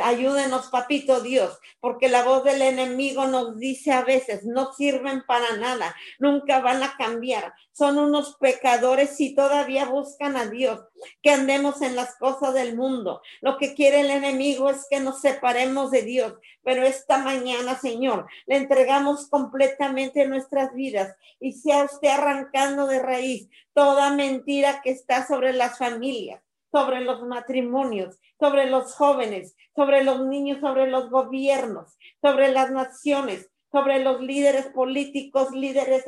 Ayúdenos, 0.00 0.68
papito 0.68 1.20
Dios, 1.20 1.58
porque 1.80 2.08
la 2.08 2.22
voz 2.22 2.44
del 2.44 2.62
enemigo 2.62 3.26
nos 3.26 3.58
dice 3.58 3.90
a 3.90 4.02
veces, 4.02 4.44
no 4.44 4.72
sirven 4.72 5.24
para 5.26 5.56
nada, 5.56 5.96
nunca 6.20 6.60
van 6.60 6.82
a 6.84 6.96
cambiar. 6.96 7.52
Son 7.72 7.98
unos 7.98 8.36
pecadores 8.36 9.20
y 9.20 9.34
todavía 9.34 9.86
buscan 9.86 10.36
a 10.36 10.46
Dios, 10.46 10.80
que 11.22 11.30
andemos 11.30 11.82
en 11.82 11.96
las 11.96 12.16
cosas 12.18 12.54
del 12.54 12.76
mundo. 12.76 13.20
Lo 13.40 13.58
que 13.58 13.74
quiere 13.74 14.02
el 14.02 14.10
enemigo 14.10 14.70
es 14.70 14.86
que 14.88 15.00
nos 15.00 15.20
separemos 15.20 15.90
de 15.90 16.02
Dios, 16.02 16.34
pero 16.62 16.84
esta 16.84 17.18
mañana, 17.18 17.76
Señor, 17.76 18.28
le 18.46 18.58
entregamos 18.58 19.28
completamente 19.28 20.24
nuestras 20.28 20.72
vidas 20.72 21.16
y 21.40 21.52
sea 21.52 21.82
usted 21.82 22.10
arrancando 22.10 22.86
de 22.86 23.00
raíz 23.00 23.48
toda 23.72 24.10
mentira 24.10 24.82
que 24.82 24.90
está 24.90 25.26
sobre 25.26 25.52
las 25.52 25.78
familias 25.78 26.40
sobre 26.70 27.00
los 27.00 27.22
matrimonios, 27.22 28.18
sobre 28.38 28.68
los 28.70 28.94
jóvenes, 28.94 29.56
sobre 29.74 30.04
los 30.04 30.26
niños, 30.26 30.60
sobre 30.60 30.86
los 30.88 31.10
gobiernos, 31.10 31.96
sobre 32.20 32.52
las 32.52 32.70
naciones, 32.70 33.50
sobre 33.70 34.02
los 34.02 34.20
líderes 34.20 34.66
políticos, 34.66 35.50
líderes 35.52 36.04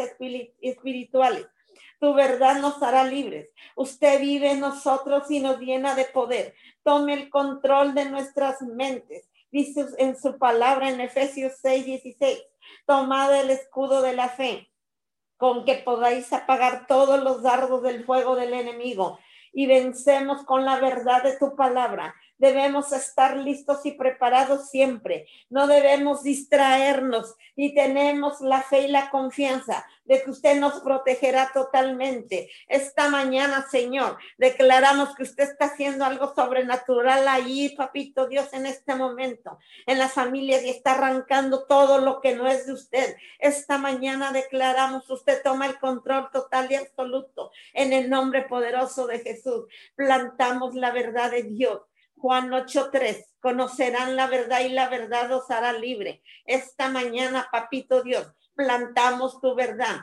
espirituales. 0.61 1.47
Tu 2.01 2.13
verdad 2.15 2.61
nos 2.61 2.83
hará 2.83 3.05
libres. 3.05 3.51
Usted 3.77 4.21
vive 4.21 4.53
en 4.53 4.61
nosotros 4.61 5.31
y 5.31 5.39
nos 5.39 5.61
llena 5.61 5.95
de 5.95 6.05
poder. 6.07 6.55
Tome 6.83 7.15
el 7.15 7.31
control 7.31 7.95
de 7.95 8.07
nuestras 8.07 8.61
mentes. 8.63 9.29
Dice 9.53 9.87
en 9.99 10.19
su 10.19 10.39
palabra 10.39 10.89
en 10.89 11.01
Efesios 11.01 11.53
6, 11.63 11.85
16. 11.85 12.43
Tomad 12.87 13.41
el 13.41 13.51
escudo 13.51 14.03
de 14.03 14.15
la 14.15 14.29
fe 14.29 14.69
con 15.37 15.65
que 15.65 15.75
podáis 15.75 16.33
apagar 16.33 16.87
todos 16.87 17.23
los 17.23 17.43
dardos 17.43 17.83
del 17.83 18.05
fuego 18.05 18.37
del 18.37 18.55
enemigo 18.55 19.19
y 19.53 19.67
vencemos 19.67 20.45
con 20.45 20.65
la 20.65 20.81
verdad 20.81 21.23
de 21.23 21.37
tu 21.37 21.55
palabra. 21.55 22.15
Debemos 22.43 22.93
estar 22.93 23.37
listos 23.37 23.87
y 23.87 23.93
preparados 23.93 24.69
siempre. 24.69 25.29
No 25.49 25.69
debemos 25.69 26.25
distraernos 26.25 27.37
y 27.55 27.73
tenemos 27.73 28.41
la 28.41 28.63
fe 28.63 28.81
y 28.81 28.89
la 28.89 29.11
confianza 29.11 29.87
de 30.05 30.25
que 30.25 30.31
usted 30.33 30.59
nos 30.59 30.81
protegerá 30.81 31.53
totalmente. 31.55 32.51
Esta 32.67 33.09
mañana, 33.09 33.65
Señor, 33.71 34.19
declaramos 34.39 35.15
que 35.15 35.23
usted 35.23 35.45
está 35.45 35.67
haciendo 35.67 36.05
algo 36.05 36.35
sobrenatural 36.35 37.29
ahí, 37.29 37.77
papito 37.77 38.27
Dios, 38.27 38.53
en 38.53 38.67
este 38.67 38.97
momento, 38.97 39.61
en 39.87 40.01
las 40.01 40.13
familias 40.13 40.65
y 40.65 40.71
está 40.71 40.95
arrancando 40.95 41.65
todo 41.67 41.99
lo 41.99 42.21
que 42.21 42.35
no 42.35 42.49
es 42.49 42.67
de 42.67 42.73
usted. 42.73 43.17
Esta 43.39 43.79
mañana 43.79 44.33
declaramos, 44.33 45.09
usted 45.09 45.41
toma 45.45 45.67
el 45.67 45.79
control 45.79 46.29
total 46.33 46.73
y 46.73 46.75
absoluto 46.75 47.53
en 47.73 47.93
el 47.93 48.11
nombre 48.11 48.43
poderoso 48.43 49.07
de 49.07 49.21
Jesús. 49.21 49.67
Plantamos 49.95 50.75
la 50.75 50.91
verdad 50.91 51.31
de 51.31 51.45
Dios. 51.45 51.83
Juan 52.23 52.55
8:3, 52.55 53.35
conocerán 53.41 54.15
la 54.15 54.29
verdad 54.29 54.61
y 54.61 54.69
la 54.69 54.89
verdad 54.89 55.33
os 55.33 55.51
hará 55.51 55.73
libre. 55.73 56.23
Esta 56.45 56.89
mañana, 56.89 57.49
papito 57.51 58.05
Dios, 58.05 58.33
plantamos 58.55 59.41
tu 59.41 59.57
verdad. 59.57 60.03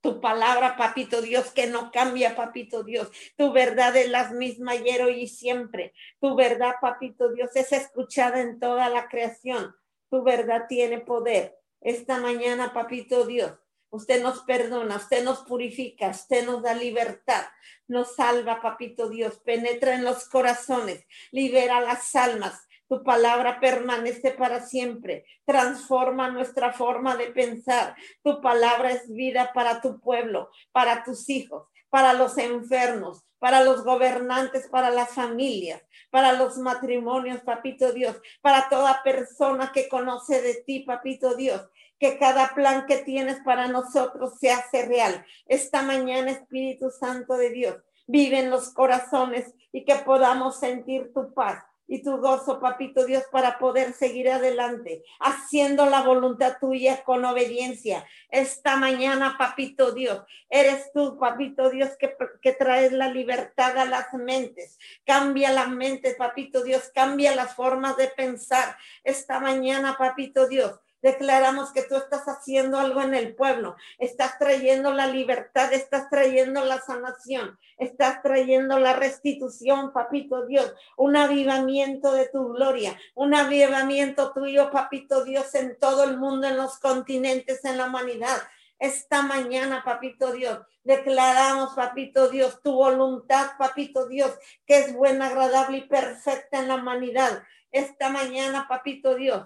Tu 0.00 0.18
palabra, 0.18 0.78
papito 0.78 1.20
Dios, 1.20 1.52
que 1.52 1.66
no 1.66 1.92
cambia, 1.92 2.34
papito 2.34 2.82
Dios. 2.84 3.10
Tu 3.36 3.52
verdad 3.52 3.94
es 3.96 4.08
la 4.08 4.30
misma 4.30 4.72
ayer, 4.72 5.02
hoy 5.02 5.24
y 5.24 5.28
siempre. 5.28 5.92
Tu 6.22 6.34
verdad, 6.34 6.76
papito 6.80 7.30
Dios, 7.30 7.54
es 7.54 7.70
escuchada 7.72 8.40
en 8.40 8.58
toda 8.58 8.88
la 8.88 9.10
creación. 9.10 9.76
Tu 10.08 10.22
verdad 10.22 10.64
tiene 10.70 11.00
poder. 11.00 11.58
Esta 11.82 12.16
mañana, 12.16 12.72
papito 12.72 13.26
Dios, 13.26 13.52
usted 13.92 14.22
nos 14.22 14.40
perdona, 14.42 14.96
usted 14.96 15.22
nos 15.22 15.40
purifica, 15.44 16.08
usted 16.08 16.44
nos 16.44 16.62
da 16.62 16.74
libertad, 16.74 17.44
nos 17.86 18.16
salva, 18.16 18.60
papito 18.60 19.08
Dios, 19.08 19.38
penetra 19.44 19.94
en 19.94 20.04
los 20.04 20.28
corazones, 20.28 21.06
libera 21.30 21.80
las 21.80 22.14
almas, 22.16 22.66
tu 22.92 23.02
palabra 23.02 23.58
permanece 23.58 24.32
para 24.32 24.60
siempre. 24.60 25.24
Transforma 25.46 26.28
nuestra 26.28 26.74
forma 26.74 27.16
de 27.16 27.28
pensar. 27.28 27.96
Tu 28.22 28.42
palabra 28.42 28.90
es 28.90 29.10
vida 29.10 29.52
para 29.54 29.80
tu 29.80 29.98
pueblo, 29.98 30.50
para 30.72 31.02
tus 31.02 31.30
hijos, 31.30 31.68
para 31.88 32.12
los 32.12 32.36
enfermos, 32.36 33.24
para 33.38 33.64
los 33.64 33.82
gobernantes, 33.82 34.68
para 34.68 34.90
las 34.90 35.08
familias, 35.08 35.82
para 36.10 36.34
los 36.34 36.58
matrimonios, 36.58 37.40
papito 37.40 37.92
Dios, 37.92 38.20
para 38.42 38.68
toda 38.68 39.02
persona 39.02 39.72
que 39.72 39.88
conoce 39.88 40.42
de 40.42 40.62
ti, 40.62 40.80
papito 40.80 41.34
Dios. 41.34 41.62
Que 42.02 42.18
cada 42.18 42.52
plan 42.52 42.86
que 42.86 42.96
tienes 42.96 43.38
para 43.44 43.68
nosotros 43.68 44.32
se 44.40 44.50
hace 44.50 44.86
real. 44.86 45.24
Esta 45.46 45.82
mañana, 45.82 46.32
Espíritu 46.32 46.90
Santo 46.90 47.34
de 47.34 47.50
Dios, 47.50 47.76
vive 48.08 48.40
en 48.40 48.50
los 48.50 48.70
corazones 48.70 49.54
y 49.70 49.84
que 49.84 49.94
podamos 49.94 50.58
sentir 50.58 51.12
tu 51.14 51.32
paz 51.32 51.62
y 51.86 52.02
tu 52.02 52.16
gozo, 52.16 52.58
papito 52.58 53.04
Dios, 53.06 53.22
para 53.30 53.56
poder 53.60 53.92
seguir 53.92 54.28
adelante, 54.30 55.04
haciendo 55.20 55.86
la 55.86 56.02
voluntad 56.02 56.56
tuya 56.60 57.04
con 57.04 57.24
obediencia. 57.24 58.04
Esta 58.30 58.74
mañana, 58.74 59.36
papito 59.38 59.92
Dios, 59.92 60.24
eres 60.50 60.90
tú, 60.92 61.16
papito 61.20 61.70
Dios, 61.70 61.90
que, 62.00 62.16
que 62.40 62.52
traes 62.52 62.90
la 62.90 63.10
libertad 63.10 63.78
a 63.78 63.84
las 63.84 64.12
mentes. 64.14 64.76
Cambia 65.06 65.52
la 65.52 65.68
mente, 65.68 66.16
papito 66.18 66.64
Dios, 66.64 66.90
cambia 66.92 67.36
las 67.36 67.54
formas 67.54 67.96
de 67.96 68.08
pensar. 68.08 68.76
Esta 69.04 69.38
mañana, 69.38 69.94
papito 69.96 70.48
Dios, 70.48 70.80
Declaramos 71.02 71.72
que 71.72 71.82
tú 71.82 71.96
estás 71.96 72.26
haciendo 72.26 72.78
algo 72.78 73.02
en 73.02 73.14
el 73.14 73.34
pueblo. 73.34 73.74
Estás 73.98 74.38
trayendo 74.38 74.92
la 74.92 75.08
libertad, 75.08 75.72
estás 75.72 76.08
trayendo 76.08 76.64
la 76.64 76.80
sanación, 76.80 77.58
estás 77.76 78.22
trayendo 78.22 78.78
la 78.78 78.92
restitución, 78.92 79.92
papito 79.92 80.46
Dios. 80.46 80.72
Un 80.96 81.16
avivamiento 81.16 82.12
de 82.12 82.28
tu 82.28 82.52
gloria, 82.52 82.96
un 83.16 83.34
avivamiento 83.34 84.32
tuyo, 84.32 84.70
papito 84.70 85.24
Dios, 85.24 85.52
en 85.56 85.76
todo 85.80 86.04
el 86.04 86.18
mundo, 86.18 86.46
en 86.46 86.56
los 86.56 86.78
continentes, 86.78 87.64
en 87.64 87.78
la 87.78 87.86
humanidad. 87.86 88.38
Esta 88.78 89.22
mañana, 89.22 89.82
papito 89.84 90.32
Dios, 90.32 90.60
declaramos, 90.84 91.74
papito 91.74 92.28
Dios, 92.28 92.60
tu 92.62 92.74
voluntad, 92.74 93.52
papito 93.58 94.06
Dios, 94.06 94.32
que 94.66 94.78
es 94.78 94.94
buena, 94.94 95.26
agradable 95.26 95.78
y 95.78 95.88
perfecta 95.88 96.60
en 96.60 96.68
la 96.68 96.76
humanidad. 96.76 97.42
Esta 97.72 98.08
mañana, 98.08 98.66
papito 98.68 99.16
Dios, 99.16 99.44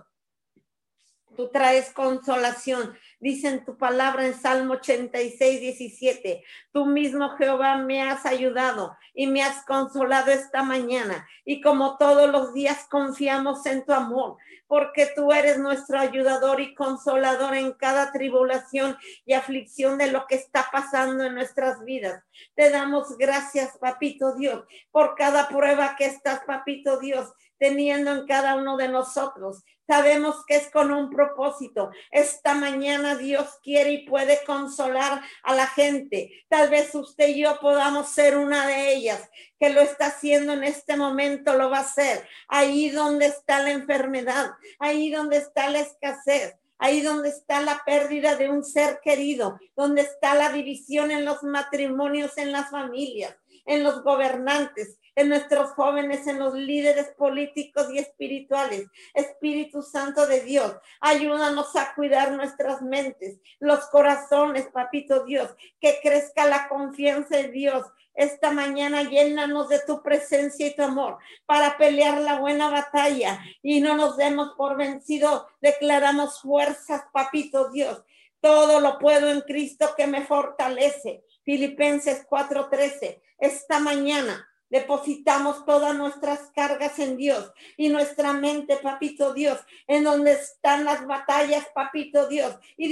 Tú 1.35 1.49
traes 1.51 1.93
consolación. 1.93 2.97
Dice 3.21 3.49
en 3.49 3.65
tu 3.65 3.77
palabra 3.77 4.27
en 4.27 4.35
Salmo 4.35 4.75
86, 4.75 5.61
17, 5.61 6.45
tú 6.73 6.87
mismo 6.87 7.31
Jehová 7.37 7.77
me 7.79 8.03
has 8.03 8.25
ayudado 8.25 8.97
y 9.15 9.27
me 9.27 9.43
has 9.43 9.65
consolado 9.65 10.31
esta 10.31 10.63
mañana. 10.63 11.27
Y 11.45 11.61
como 11.61 11.97
todos 11.97 12.31
los 12.31 12.55
días 12.55 12.87
confiamos 12.89 13.67
en 13.67 13.85
tu 13.85 13.93
amor, 13.93 14.37
porque 14.67 15.11
tú 15.15 15.33
eres 15.33 15.59
nuestro 15.59 15.99
ayudador 15.99 16.61
y 16.61 16.75
consolador 16.75 17.55
en 17.55 17.73
cada 17.73 18.13
tribulación 18.13 18.97
y 19.25 19.35
aflicción 19.35 19.99
de 19.99 20.11
lo 20.11 20.27
que 20.27 20.37
está 20.37 20.69
pasando 20.73 21.25
en 21.25 21.35
nuestras 21.35 21.85
vidas. 21.85 22.23
Te 22.55 22.71
damos 22.71 23.17
gracias, 23.17 23.79
papito 23.79 24.35
Dios, 24.35 24.65
por 24.91 25.15
cada 25.15 25.49
prueba 25.49 25.97
que 25.97 26.07
estás, 26.07 26.41
papito 26.45 26.99
Dios, 26.99 27.33
teniendo 27.59 28.13
en 28.13 28.27
cada 28.27 28.57
uno 28.57 28.77
de 28.77 28.89
nosotros. 28.89 29.65
Sabemos 29.87 30.45
que 30.47 30.57
es 30.57 30.71
con 30.71 30.91
un 30.93 31.11
propósito. 31.11 31.91
Esta 32.11 32.55
mañana 32.55 33.15
Dios 33.15 33.59
quiere 33.63 33.93
y 33.93 34.07
puede 34.07 34.43
consolar 34.45 35.23
a 35.43 35.55
la 35.55 35.67
gente. 35.67 36.45
Tal 36.49 36.69
vez 36.71 36.95
usted 36.95 37.29
y 37.29 37.43
yo 37.43 37.61
podamos 37.61 38.09
ser 38.09 38.37
una 38.37 38.67
de 38.67 38.95
ellas 38.95 39.31
que 39.61 39.71
lo 39.71 39.81
está 39.81 40.07
haciendo 40.07 40.55
en 40.55 40.65
este 40.65 40.97
momento, 40.97 41.57
lo 41.57 41.71
va 41.71 41.79
a 41.79 41.83
hacer. 41.83 42.27
Ahí 42.49 42.91
donde 42.91 43.27
está 43.27 43.61
la 43.61 43.71
enfermedad, 43.71 44.51
ahí 44.79 45.11
donde 45.11 45.37
está 45.37 45.71
la 45.71 45.81
escasez, 45.81 46.57
ahí 46.79 47.01
donde 47.01 47.29
está 47.29 47.61
la 47.61 47.83
pérdida 47.85 48.37
de 48.37 48.51
un 48.51 48.65
ser 48.65 49.01
querido, 49.03 49.59
donde 49.77 50.03
está 50.03 50.35
la 50.35 50.51
división 50.51 51.11
en 51.11 51.25
los 51.25 51.43
matrimonios, 51.43 52.37
en 52.39 52.53
las 52.53 52.71
familias, 52.71 53.35
en 53.65 53.83
los 53.83 54.03
gobernantes, 54.03 54.99
en 55.17 55.31
nuestros 55.31 55.71
jóvenes, 55.71 56.27
en 56.27 56.39
los 56.39 56.55
líderes 56.55 57.09
políticos 57.17 57.89
y 57.91 57.99
espirituales. 57.99 58.87
Espíritu 59.15 59.83
Santo 59.83 60.27
de 60.27 60.43
Dios, 60.43 60.77
ayúdanos 61.01 61.75
a 61.75 61.95
cuidar 61.95 62.33
nuestras 62.33 62.83
mentes, 62.83 63.41
los 63.59 63.87
corazones, 63.87 64.69
papito 64.69 65.25
Dios, 65.25 65.55
que 65.81 65.99
crezca 66.03 66.45
la 66.47 66.69
confianza 66.69 67.41
en 67.41 67.51
Dios. 67.51 67.87
Esta 68.15 68.51
mañana 68.51 69.03
llénanos 69.03 69.69
de 69.69 69.81
tu 69.81 70.03
presencia 70.03 70.67
y 70.67 70.77
tu 70.77 70.83
amor 70.83 71.19
para 71.47 71.77
pelear 71.77 72.21
la 72.21 72.39
buena 72.39 72.71
batalla 72.71 73.41
y 73.63 73.81
no 73.81 73.97
nos 73.97 74.17
demos 74.17 74.53
por 74.57 74.77
vencido. 74.77 75.49
Declaramos 75.61 76.41
fuerzas, 76.41 77.03
papito 77.13 77.71
Dios. 77.71 78.03
Todo 78.41 78.81
lo 78.81 78.99
puedo 78.99 79.31
en 79.31 79.41
Cristo 79.41 79.95
que 79.97 80.07
me 80.07 80.25
fortalece. 80.25 81.25
Filipenses 81.43 82.27
4:13. 82.29 83.23
Esta 83.39 83.81
mañana 83.81 84.47
Depositamos 84.69 85.65
todas 85.65 85.95
nuestras 85.97 86.51
cargas 86.51 86.99
en 86.99 87.17
Dios 87.17 87.53
y 87.77 87.89
nuestra 87.89 88.33
mente, 88.33 88.77
papito 88.77 89.33
Dios, 89.33 89.61
en 89.87 90.03
donde 90.03 90.33
están 90.33 90.85
las 90.85 91.07
batallas, 91.07 91.67
papito 91.73 92.27
Dios, 92.27 92.57
y, 92.77 92.89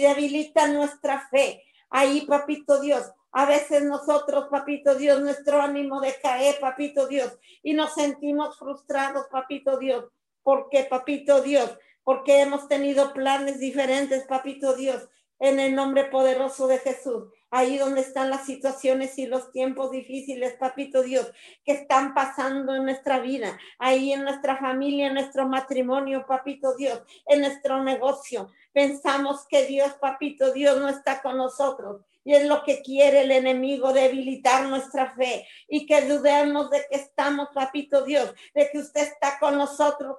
debilitan 0.00 0.74
nuestra 0.74 1.28
fe. 1.28 1.62
Ahí, 1.90 2.22
papito 2.22 2.80
Dios, 2.80 3.12
a 3.30 3.46
veces 3.46 3.84
nosotros, 3.84 4.48
papito 4.50 4.96
Dios, 4.96 5.20
nuestro 5.20 5.62
ánimo 5.62 6.00
decae, 6.00 6.54
papito 6.54 7.06
Dios, 7.06 7.38
y 7.62 7.74
nos 7.74 7.94
sentimos 7.94 8.58
frustrados, 8.58 9.26
papito 9.28 9.78
Dios. 9.78 10.06
¿Por 10.42 10.68
qué, 10.70 10.84
papito 10.84 11.40
Dios? 11.40 11.78
Porque 12.02 12.40
hemos 12.40 12.66
tenido 12.66 13.12
planes 13.12 13.60
diferentes, 13.60 14.26
papito 14.26 14.74
Dios, 14.74 15.08
en 15.38 15.60
el 15.60 15.74
nombre 15.76 16.04
poderoso 16.06 16.66
de 16.66 16.78
Jesús 16.78 17.28
ahí 17.50 17.78
donde 17.78 18.00
están 18.00 18.30
las 18.30 18.44
situaciones 18.44 19.18
y 19.18 19.26
los 19.26 19.52
tiempos 19.52 19.90
difíciles, 19.90 20.54
papito 20.54 21.02
Dios, 21.02 21.30
que 21.64 21.72
están 21.72 22.14
pasando 22.14 22.74
en 22.74 22.84
nuestra 22.84 23.20
vida, 23.20 23.58
ahí 23.78 24.12
en 24.12 24.24
nuestra 24.24 24.56
familia, 24.58 25.06
en 25.08 25.14
nuestro 25.14 25.48
matrimonio, 25.48 26.26
papito 26.26 26.74
Dios, 26.76 27.00
en 27.26 27.40
nuestro 27.40 27.82
negocio. 27.82 28.50
Pensamos 28.72 29.46
que 29.48 29.66
Dios, 29.66 29.92
papito 29.94 30.52
Dios, 30.52 30.78
no 30.78 30.88
está 30.88 31.22
con 31.22 31.36
nosotros. 31.36 32.02
Y 32.24 32.34
es 32.34 32.46
lo 32.46 32.64
que 32.64 32.82
quiere 32.82 33.20
el 33.20 33.30
enemigo, 33.30 33.92
debilitar 33.92 34.66
nuestra 34.66 35.14
fe 35.14 35.46
y 35.68 35.86
que 35.86 36.02
dudemos 36.02 36.70
de 36.70 36.84
que 36.90 36.96
estamos, 36.96 37.50
papito 37.54 38.04
Dios, 38.04 38.34
de 38.52 38.68
que 38.68 38.78
usted 38.78 39.02
está 39.02 39.38
con 39.38 39.56
nosotros 39.56 40.16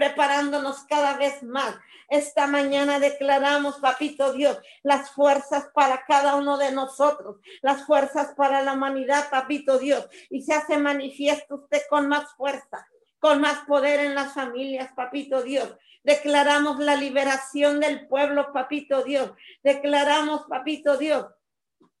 preparándonos 0.00 0.84
cada 0.84 1.18
vez 1.18 1.42
más. 1.42 1.76
Esta 2.08 2.46
mañana 2.46 2.98
declaramos, 2.98 3.80
papito 3.80 4.32
Dios, 4.32 4.58
las 4.82 5.10
fuerzas 5.10 5.68
para 5.74 6.06
cada 6.06 6.36
uno 6.36 6.56
de 6.56 6.72
nosotros, 6.72 7.36
las 7.60 7.84
fuerzas 7.84 8.32
para 8.34 8.62
la 8.62 8.72
humanidad, 8.72 9.28
papito 9.28 9.78
Dios, 9.78 10.08
y 10.30 10.40
se 10.40 10.54
hace 10.54 10.78
manifiesto 10.78 11.56
usted 11.56 11.82
con 11.90 12.08
más 12.08 12.32
fuerza, 12.34 12.88
con 13.18 13.42
más 13.42 13.58
poder 13.66 14.00
en 14.00 14.14
las 14.14 14.32
familias, 14.32 14.90
papito 14.96 15.42
Dios. 15.42 15.76
Declaramos 16.02 16.78
la 16.78 16.96
liberación 16.96 17.78
del 17.78 18.08
pueblo, 18.08 18.54
papito 18.54 19.02
Dios. 19.02 19.32
Declaramos, 19.62 20.46
papito 20.48 20.96
Dios, 20.96 21.26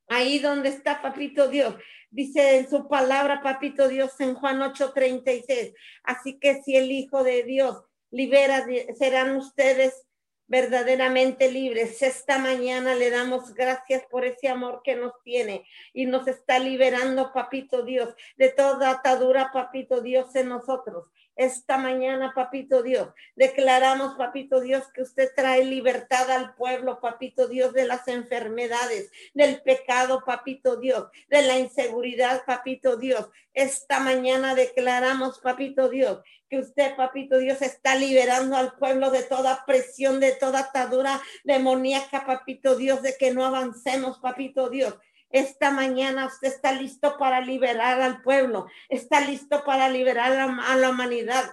ahí 0.08 0.38
donde 0.38 0.70
está, 0.70 1.02
papito 1.02 1.48
Dios, 1.48 1.74
Dice 2.12 2.58
en 2.58 2.68
su 2.68 2.88
palabra, 2.88 3.40
papito 3.40 3.86
Dios, 3.86 4.20
en 4.20 4.34
Juan 4.34 4.60
8:36. 4.60 5.74
Así 6.02 6.40
que 6.40 6.60
si 6.60 6.74
el 6.76 6.90
Hijo 6.90 7.22
de 7.22 7.44
Dios 7.44 7.84
libera, 8.10 8.66
serán 8.98 9.36
ustedes 9.36 10.06
verdaderamente 10.50 11.50
libres. 11.50 12.02
Esta 12.02 12.38
mañana 12.38 12.94
le 12.96 13.10
damos 13.10 13.54
gracias 13.54 14.02
por 14.10 14.24
ese 14.24 14.48
amor 14.48 14.82
que 14.82 14.96
nos 14.96 15.12
tiene 15.22 15.64
y 15.92 16.06
nos 16.06 16.26
está 16.26 16.58
liberando, 16.58 17.32
papito 17.32 17.82
Dios, 17.82 18.12
de 18.36 18.48
toda 18.48 18.90
atadura, 18.90 19.52
papito 19.52 20.00
Dios, 20.00 20.34
en 20.34 20.48
nosotros. 20.48 21.06
Esta 21.36 21.78
mañana, 21.78 22.32
papito 22.34 22.82
Dios, 22.82 23.08
declaramos, 23.34 24.14
papito 24.16 24.60
Dios, 24.60 24.84
que 24.92 25.02
usted 25.02 25.30
trae 25.34 25.64
libertad 25.64 26.30
al 26.30 26.54
pueblo, 26.54 27.00
papito 27.00 27.48
Dios, 27.48 27.72
de 27.72 27.86
las 27.86 28.08
enfermedades, 28.08 29.10
del 29.32 29.62
pecado, 29.62 30.22
papito 30.26 30.76
Dios, 30.76 31.08
de 31.28 31.42
la 31.42 31.58
inseguridad, 31.58 32.44
papito 32.44 32.96
Dios. 32.96 33.30
Esta 33.54 34.00
mañana 34.00 34.54
declaramos, 34.54 35.38
papito 35.38 35.88
Dios, 35.88 36.20
que 36.50 36.58
usted, 36.58 36.96
papito 36.96 37.38
Dios, 37.38 37.62
está 37.62 37.94
liberando 37.94 38.56
al 38.56 38.76
pueblo 38.76 39.10
de 39.10 39.22
toda 39.22 39.64
presión, 39.64 40.20
de 40.20 40.32
toda 40.32 40.60
atadura 40.60 41.22
demoníaca, 41.44 42.26
papito 42.26 42.76
Dios, 42.76 43.02
de 43.02 43.16
que 43.16 43.32
no 43.32 43.44
avancemos, 43.46 44.18
papito 44.18 44.68
Dios. 44.68 44.94
Esta 45.30 45.70
mañana 45.70 46.26
usted 46.26 46.48
está 46.48 46.72
listo 46.72 47.16
para 47.16 47.40
liberar 47.40 48.00
al 48.00 48.20
pueblo, 48.22 48.66
está 48.88 49.20
listo 49.20 49.64
para 49.64 49.88
liberar 49.88 50.32
a, 50.32 50.76
la 50.76 50.90
humanidad 50.90 51.44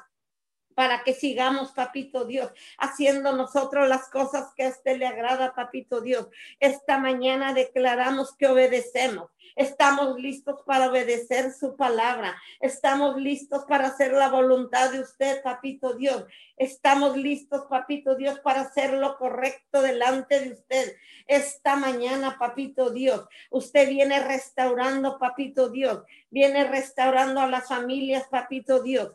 para 0.77 1.03
que 1.03 1.15
sigamos, 1.15 1.71
papito 1.71 2.25
Dios, 2.25 2.51
haciendo 2.77 3.35
nosotros 3.35 3.89
las 3.89 4.11
cosas 4.11 4.53
que 4.55 4.63
a 4.63 4.69
usted 4.69 4.99
le 4.99 5.07
agrada, 5.07 5.55
papito 5.55 6.01
Dios. 6.01 6.27
Esta 6.59 6.99
mañana 6.99 7.55
declaramos 7.55 8.35
que 8.37 8.45
obedecemos. 8.45 9.31
Estamos 9.55 10.19
listos 10.19 10.61
para 10.67 10.87
obedecer 10.87 11.51
su 11.51 11.75
palabra. 11.75 12.39
Estamos 12.59 13.19
listos 13.19 13.65
para 13.65 13.87
hacer 13.87 14.13
la 14.13 14.29
voluntad 14.29 14.91
de 14.91 14.99
usted, 14.99 15.41
papito 15.41 15.95
Dios. 15.95 16.25
Estamos 16.57 17.17
listos, 17.17 17.65
papito 17.67 18.13
Dios, 18.13 18.39
para 18.41 18.61
hacer 18.61 18.93
lo 18.93 19.17
correcto 19.17 19.81
delante 19.81 20.41
de 20.41 20.51
usted. 20.51 20.95
Esta 21.25 21.75
mañana, 21.75 22.37
papito 22.37 22.91
Dios, 22.91 23.25
usted 23.49 23.89
viene 23.89 24.19
restaurando, 24.19 25.17
papito 25.17 25.69
Dios. 25.69 26.03
Viene 26.29 26.65
restaurando 26.65 27.41
a 27.41 27.47
las 27.47 27.67
familias, 27.67 28.27
papito 28.27 28.83
Dios 28.83 29.13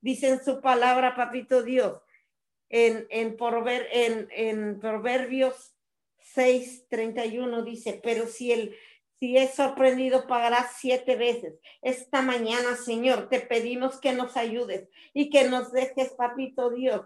Dice 0.00 0.28
en 0.28 0.44
su 0.44 0.60
palabra, 0.60 1.16
papito 1.16 1.62
Dios, 1.62 2.00
en, 2.68 3.06
en, 3.10 3.36
en, 3.92 4.28
en 4.30 4.80
Proverbios 4.80 5.74
6, 6.34 6.86
31 6.88 7.62
dice, 7.62 8.00
pero 8.02 8.26
si 8.26 8.52
el 8.52 8.76
si 9.18 9.36
es 9.36 9.54
sorprendido, 9.54 10.28
pagará 10.28 10.68
siete 10.76 11.16
veces. 11.16 11.54
Esta 11.82 12.22
mañana, 12.22 12.76
Señor, 12.76 13.28
te 13.28 13.40
pedimos 13.40 14.00
que 14.00 14.12
nos 14.12 14.36
ayudes 14.36 14.88
y 15.12 15.28
que 15.28 15.48
nos 15.48 15.72
dejes, 15.72 16.10
papito 16.10 16.70
Dios, 16.70 17.02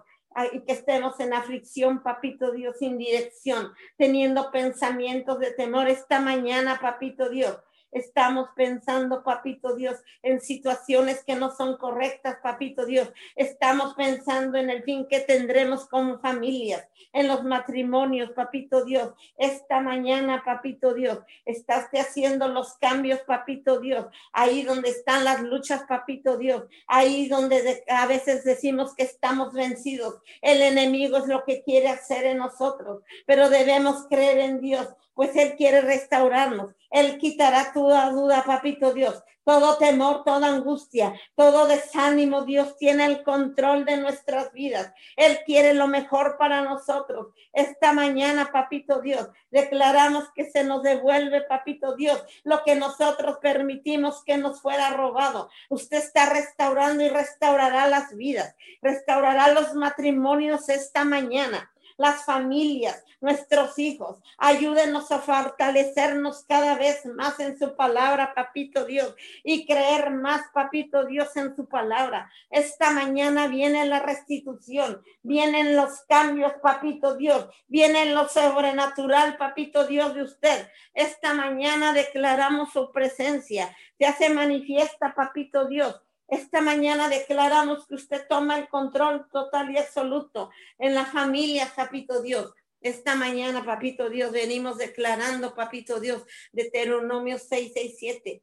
y 0.53 0.61
que 0.61 0.73
estemos 0.73 1.19
en 1.21 1.33
aflicción, 1.33 2.03
papito 2.03 2.53
Dios, 2.53 2.77
sin 2.79 2.99
dirección, 2.99 3.73
teniendo 3.97 4.51
pensamientos 4.51 5.39
de 5.39 5.53
temor. 5.53 5.89
Esta 5.89 6.21
mañana, 6.21 6.81
papito 6.83 7.31
Dios, 7.31 7.59
Estamos 7.93 8.49
pensando, 8.57 9.23
papito 9.23 9.77
Dios, 9.77 10.03
en 10.23 10.41
situaciones 10.41 11.23
que 11.25 11.37
no 11.37 11.55
son 11.55 11.77
correctas, 11.77 12.39
papito 12.43 12.87
Dios. 12.87 13.13
Estamos 13.37 13.95
pensando 13.95 14.57
en 14.57 14.71
el 14.71 14.83
fin 14.83 15.07
que 15.09 15.21
tendremos 15.21 15.87
como 15.87 16.19
familias, 16.19 16.89
en 17.13 17.29
los 17.29 17.45
matrimonios, 17.45 18.31
papito 18.31 18.87
Dios. 18.87 19.13
Esta 19.37 19.81
mañana, 19.81 20.43
papito 20.43 20.95
Dios, 20.95 21.19
estás 21.45 21.91
haciendo 21.93 22.49
los 22.49 22.79
cambios, 22.79 23.21
papito 23.21 23.79
Dios. 23.79 24.07
Ahí 24.33 24.63
donde 24.63 24.89
están 24.89 25.25
las 25.25 25.43
luchas, 25.43 25.85
papito 25.87 26.39
Dios. 26.39 26.65
Ahí 26.87 27.29
donde 27.29 27.85
a 27.89 28.07
veces 28.07 28.43
decimos 28.43 28.95
que 28.95 29.03
estamos 29.03 29.53
vencidos. 29.53 30.21
El 30.41 30.63
enemigo 30.63 31.19
es 31.19 31.27
lo 31.27 31.45
que 31.45 31.63
quiere 31.63 31.89
hacer 31.89 32.25
en 32.25 32.39
nosotros, 32.39 33.03
pero 33.27 33.51
debemos 33.51 34.07
creer 34.09 34.39
en 34.39 34.61
Dios 34.63 34.89
pues 35.15 35.37
Él 35.37 35.55
quiere 35.57 35.81
restaurarnos. 35.81 36.75
Él 36.91 37.19
quitará 37.19 37.73
toda 37.73 38.11
duda, 38.11 38.45
papito 38.45 38.93
Dios, 38.93 39.23
todo 39.45 39.79
temor, 39.79 40.25
toda 40.25 40.49
angustia, 40.49 41.15
todo 41.35 41.67
desánimo. 41.67 42.43
Dios 42.43 42.77
tiene 42.77 43.07
el 43.07 43.23
control 43.23 43.85
de 43.85 43.97
nuestras 43.97 44.53
vidas. 44.53 44.93
Él 45.17 45.41
quiere 45.45 45.75
lo 45.75 45.89
mejor 45.89 46.37
para 46.39 46.63
nosotros. 46.63 47.29
Esta 47.53 47.93
mañana, 47.93 48.51
papito 48.53 49.01
Dios, 49.01 49.29
declaramos 49.51 50.31
que 50.35 50.51
se 50.51 50.65
nos 50.65 50.83
devuelve, 50.83 51.43
papito 51.43 51.97
Dios, 51.97 52.23
lo 52.45 52.63
que 52.63 52.75
nosotros 52.75 53.39
permitimos 53.41 54.23
que 54.25 54.37
nos 54.37 54.61
fuera 54.61 54.91
robado. 54.91 55.51
Usted 55.69 55.99
está 55.99 56.27
restaurando 56.27 57.03
y 57.03 57.09
restaurará 57.09 57.87
las 57.89 58.15
vidas, 58.15 58.55
restaurará 58.81 59.53
los 59.53 59.75
matrimonios 59.75 60.69
esta 60.69 61.05
mañana 61.05 61.72
las 62.03 62.25
familias, 62.25 63.05
nuestros 63.21 63.79
hijos. 63.79 64.21
Ayúdenos 64.37 65.13
a 65.13 65.21
fortalecernos 65.21 66.45
cada 66.49 66.75
vez 66.75 67.07
más 67.07 67.39
en 67.39 67.57
su 67.57 67.77
palabra, 67.77 68.35
papito 68.35 68.85
Dios, 68.85 69.15
y 69.45 69.65
creer 69.67 70.11
más, 70.11 70.43
papito 70.53 71.07
Dios, 71.07 71.35
en 71.37 71.55
su 71.55 71.69
palabra. 71.69 72.29
Esta 72.51 72.91
mañana 72.91 73.47
viene 73.47 73.87
la 73.87 74.01
restitución, 74.01 75.01
vienen 75.23 75.77
los 75.77 76.01
cambios, 76.09 76.53
papito 76.61 77.17
Dios, 77.17 77.49
viene 77.69 78.07
lo 78.07 78.29
sobrenatural, 78.29 79.37
papito 79.37 79.87
Dios 79.87 80.13
de 80.15 80.23
usted. 80.25 80.69
Esta 80.93 81.35
mañana 81.35 81.93
declaramos 81.93 82.73
su 82.73 82.91
presencia, 82.91 83.75
se 83.97 84.07
hace 84.07 84.29
manifiesta, 84.29 85.15
papito 85.15 85.69
Dios 85.69 86.03
esta 86.33 86.63
mañana 86.63 87.11
declaramos 87.11 87.87
que 87.87 87.95
usted 87.95 88.27
toma 88.27 88.59
el 88.59 88.67
control 88.69 89.29
total 89.31 89.71
y 89.71 89.77
absoluto 89.77 90.51
en 90.79 90.95
la 90.95 91.05
familia, 91.05 91.71
papito 91.77 92.23
Dios. 92.23 92.55
Esta 92.81 93.15
mañana, 93.17 93.67
papito 93.67 94.09
Dios, 94.09 94.33
venimos 94.33 94.79
declarando, 94.79 95.55
papito 95.55 96.01
Dios, 96.01 96.25
de 96.53 96.63
Deuteronomio 96.63 97.39
667. 97.39 98.43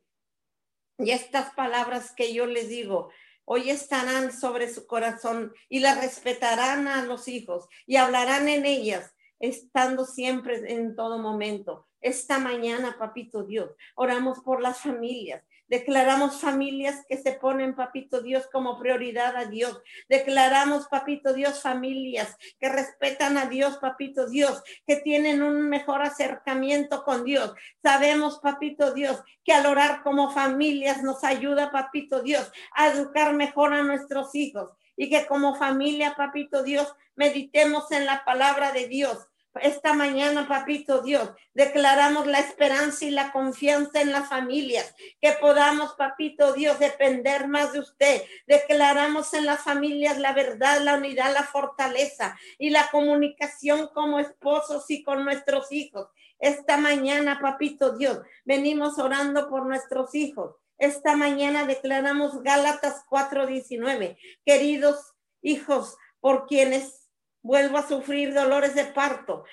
Y 1.00 1.10
estas 1.10 1.52
palabras 1.56 2.14
que 2.16 2.32
yo 2.32 2.46
les 2.46 2.70
digo, 2.70 3.10
hoy 3.44 3.72
estarán 3.72 4.32
sobre 4.32 4.72
su 4.72 4.86
corazón 4.86 5.52
y 5.68 5.80
las 5.80 6.00
respetarán 6.00 6.88
a 6.88 7.04
los 7.06 7.28
hijos 7.28 7.68
y 7.88 7.96
hablarán 7.96 8.50
en 8.50 8.68
ellas, 8.68 9.16
estando 9.40 10.06
siempre 10.06 10.62
en 10.72 10.96
todo 10.96 11.18
momento. 11.18 11.88
Esta 12.02 12.38
mañana, 12.38 12.98
papito 13.00 13.44
Dios, 13.44 13.72
oramos 13.96 14.42
por 14.42 14.62
las 14.62 14.80
familias, 14.80 15.44
Declaramos 15.70 16.42
familias 16.42 17.06
que 17.08 17.18
se 17.18 17.34
ponen, 17.34 17.76
papito 17.76 18.22
Dios, 18.22 18.48
como 18.52 18.80
prioridad 18.80 19.36
a 19.36 19.46
Dios. 19.46 19.80
Declaramos, 20.10 20.88
papito 20.88 21.34
Dios, 21.34 21.62
familias 21.62 22.36
que 22.60 22.70
respetan 22.70 23.38
a 23.38 23.46
Dios, 23.46 23.78
papito 23.78 24.28
Dios, 24.28 24.64
que 24.88 24.96
tienen 24.98 25.44
un 25.44 25.70
mejor 25.70 26.02
acercamiento 26.02 27.04
con 27.04 27.24
Dios. 27.24 27.54
Sabemos, 27.84 28.40
papito 28.40 28.94
Dios, 28.94 29.22
que 29.44 29.54
al 29.54 29.68
orar 29.68 30.02
como 30.02 30.32
familias 30.32 31.04
nos 31.04 31.24
ayuda, 31.24 31.72
papito 31.72 32.24
Dios, 32.24 32.52
a 32.74 32.88
educar 32.88 33.34
mejor 33.34 33.74
a 33.74 33.84
nuestros 33.84 34.34
hijos. 34.34 34.72
Y 34.98 35.10
que 35.10 35.28
como 35.28 35.56
familia, 35.56 36.16
papito 36.16 36.64
Dios, 36.64 36.94
meditemos 37.16 37.92
en 37.92 38.06
la 38.06 38.26
palabra 38.26 38.72
de 38.72 38.88
Dios 38.88 39.29
esta 39.56 39.94
mañana, 39.94 40.48
papito 40.48 41.02
Dios, 41.02 41.30
declaramos 41.54 42.28
la 42.28 42.40
esperanza 42.40 43.06
y 43.06 43.12
la 43.12 43.32
confianza 43.32 44.02
en 44.02 44.12
las 44.12 44.30
familias, 44.30 44.94
que 45.20 45.32
podamos, 45.34 45.96
papito 45.96 46.54
Dios, 46.54 46.78
depender 46.80 47.48
más 47.48 47.74
de 47.74 47.80
usted. 47.80 48.24
Declaramos 48.48 49.34
en 49.34 49.46
las 49.46 49.62
familias 49.62 50.20
la 50.20 50.34
verdad, 50.34 50.82
la 50.82 50.96
unidad, 50.96 51.34
la 51.34 51.44
fortaleza 51.44 52.38
y 52.58 52.70
la 52.70 52.90
comunicación 52.92 53.90
como 53.94 54.20
esposos 54.20 54.86
y 54.90 55.04
con 55.04 55.26
nuestros 55.26 55.72
hijos. 55.72 56.08
Esta 56.40 56.78
mañana, 56.78 57.40
papito 57.42 57.98
Dios, 57.98 58.20
venimos 58.46 58.98
orando 59.00 59.50
por 59.50 59.66
nuestros 59.66 60.16
hijos. 60.16 60.56
Esta 60.78 61.16
mañana 61.16 61.66
declaramos 61.66 62.42
Gálatas 62.44 63.04
4:19. 63.10 64.18
Queridos 64.46 65.14
hijos, 65.42 65.98
por 66.22 66.48
quienes 66.48 66.99
vuelvo 67.42 67.78
a 67.78 67.88
sufrir 67.88 68.34
dolores 68.34 68.76
de 68.76 68.86
parto 68.86 69.46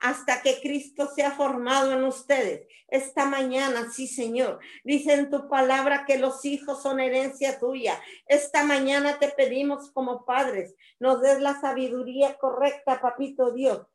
hasta 0.00 0.42
que 0.42 0.60
Cristo 0.60 1.08
sea 1.12 1.32
formado 1.32 1.92
en 1.92 2.04
ustedes. 2.04 2.68
Esta 2.88 3.24
mañana, 3.24 3.90
sí, 3.90 4.06
Señor, 4.06 4.60
dice 4.84 5.14
en 5.14 5.28
tu 5.28 5.48
palabra 5.48 6.04
que 6.06 6.18
los 6.18 6.44
hijos 6.44 6.82
son 6.82 7.00
herencia 7.00 7.58
tuya. 7.58 8.00
Esta 8.26 8.64
mañana 8.64 9.18
te 9.18 9.28
pedimos 9.28 9.90
como 9.90 10.24
padres, 10.24 10.76
nos 11.00 11.20
des 11.20 11.40
la 11.40 11.60
sabiduría 11.60 12.38
correcta, 12.38 13.00
papito 13.00 13.50
Dios, 13.50 13.86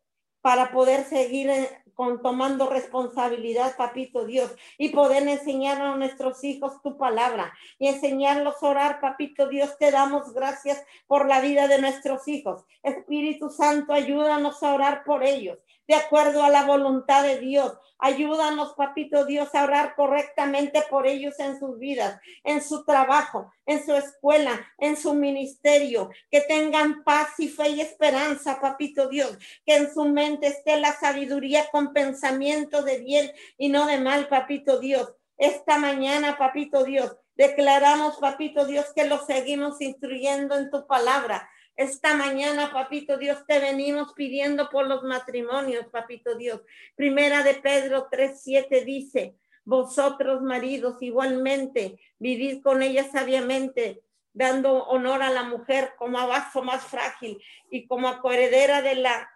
para 0.42 0.72
poder 0.72 1.04
seguir 1.06 1.50
con 1.94 2.22
tomando 2.22 2.68
responsabilidad, 2.68 3.76
papito 3.78 4.26
Dios, 4.26 4.52
y 4.78 4.90
poder 4.90 5.28
enseñar 5.28 5.82
a 5.82 5.96
nuestros 5.96 6.44
hijos 6.44 6.82
tu 6.82 6.98
palabra 6.98 7.54
y 7.78 7.88
enseñarlos 7.88 8.56
a 8.62 8.68
orar, 8.68 9.02
papito 9.02 9.48
Dios. 9.48 9.78
Te 9.78 9.92
damos 9.92 10.34
gracias 10.34 10.84
por 11.08 11.28
la 11.28 11.42
vida 11.42 11.68
de 11.68 11.80
nuestros 11.80 12.28
hijos. 12.28 12.66
Espíritu 12.82 13.50
Santo, 13.50 13.94
ayúdanos 13.94 14.64
a 14.64 14.74
orar 14.74 15.04
por 15.04 15.24
ellos 15.24 15.60
de 15.92 15.98
acuerdo 15.98 16.44
a 16.44 16.50
la 16.50 16.64
voluntad 16.64 17.22
de 17.24 17.40
Dios. 17.40 17.78
Ayúdanos, 18.00 18.74
papito 18.76 19.26
Dios, 19.26 19.54
a 19.54 19.66
orar 19.66 19.94
correctamente 19.96 20.82
por 20.90 21.06
ellos 21.06 21.38
en 21.40 21.60
sus 21.60 21.78
vidas, 21.80 22.20
en 22.46 22.64
su 22.64 22.86
trabajo, 22.86 23.52
en 23.72 23.86
su 23.86 23.94
escuela, 23.96 24.68
en 24.78 24.98
su 24.98 25.14
ministerio. 25.14 26.10
Que 26.30 26.42
tengan 26.42 27.04
paz 27.04 27.40
y 27.40 27.48
fe 27.48 27.70
y 27.70 27.82
esperanza, 27.82 28.60
papito 28.60 29.10
Dios. 29.10 29.38
Que 29.66 29.76
en 29.76 29.94
su 29.94 30.06
mente 30.06 30.48
esté 30.48 30.78
la 30.78 30.94
sabiduría 30.94 31.68
con 31.72 31.94
pensamiento 31.94 32.84
de 32.84 33.00
bien 33.00 33.32
y 33.58 33.70
no 33.70 33.86
de 33.86 34.00
mal, 34.00 34.28
papito 34.28 34.80
Dios. 34.80 35.14
Esta 35.38 35.78
mañana, 35.78 36.38
papito 36.38 36.84
Dios, 36.84 37.16
declaramos, 37.36 38.18
papito 38.18 38.66
Dios, 38.66 38.86
que 38.96 39.06
lo 39.06 39.26
seguimos 39.26 39.82
instruyendo 39.82 40.58
en 40.58 40.70
tu 40.70 40.86
palabra 40.86 41.50
esta 41.82 42.16
mañana, 42.16 42.72
papito 42.72 43.18
Dios, 43.18 43.44
te 43.48 43.60
venimos 43.60 44.14
pidiendo 44.14 44.70
por 44.70 44.88
los 44.88 45.04
matrimonios, 45.04 45.88
papito 45.88 46.36
Dios. 46.36 46.62
Primera 46.96 47.44
de 47.44 47.56
Pedro 47.56 48.08
3:7 48.12 48.84
dice, 48.84 49.36
vosotros 49.64 50.42
maridos 50.42 51.02
igualmente 51.02 52.00
vivid 52.20 52.62
con 52.62 52.82
ella 52.82 53.04
sabiamente, 53.10 54.02
dando 54.34 54.84
honor 54.86 55.24
a 55.24 55.30
la 55.30 55.44
mujer 55.44 55.94
como 55.98 56.20
a 56.20 56.26
vaso 56.26 56.64
más 56.64 56.84
frágil 56.84 57.42
y 57.70 57.88
como 57.88 58.08
a 58.08 58.22
coheredera 58.22 58.82
de 58.82 58.96
la 58.96 59.30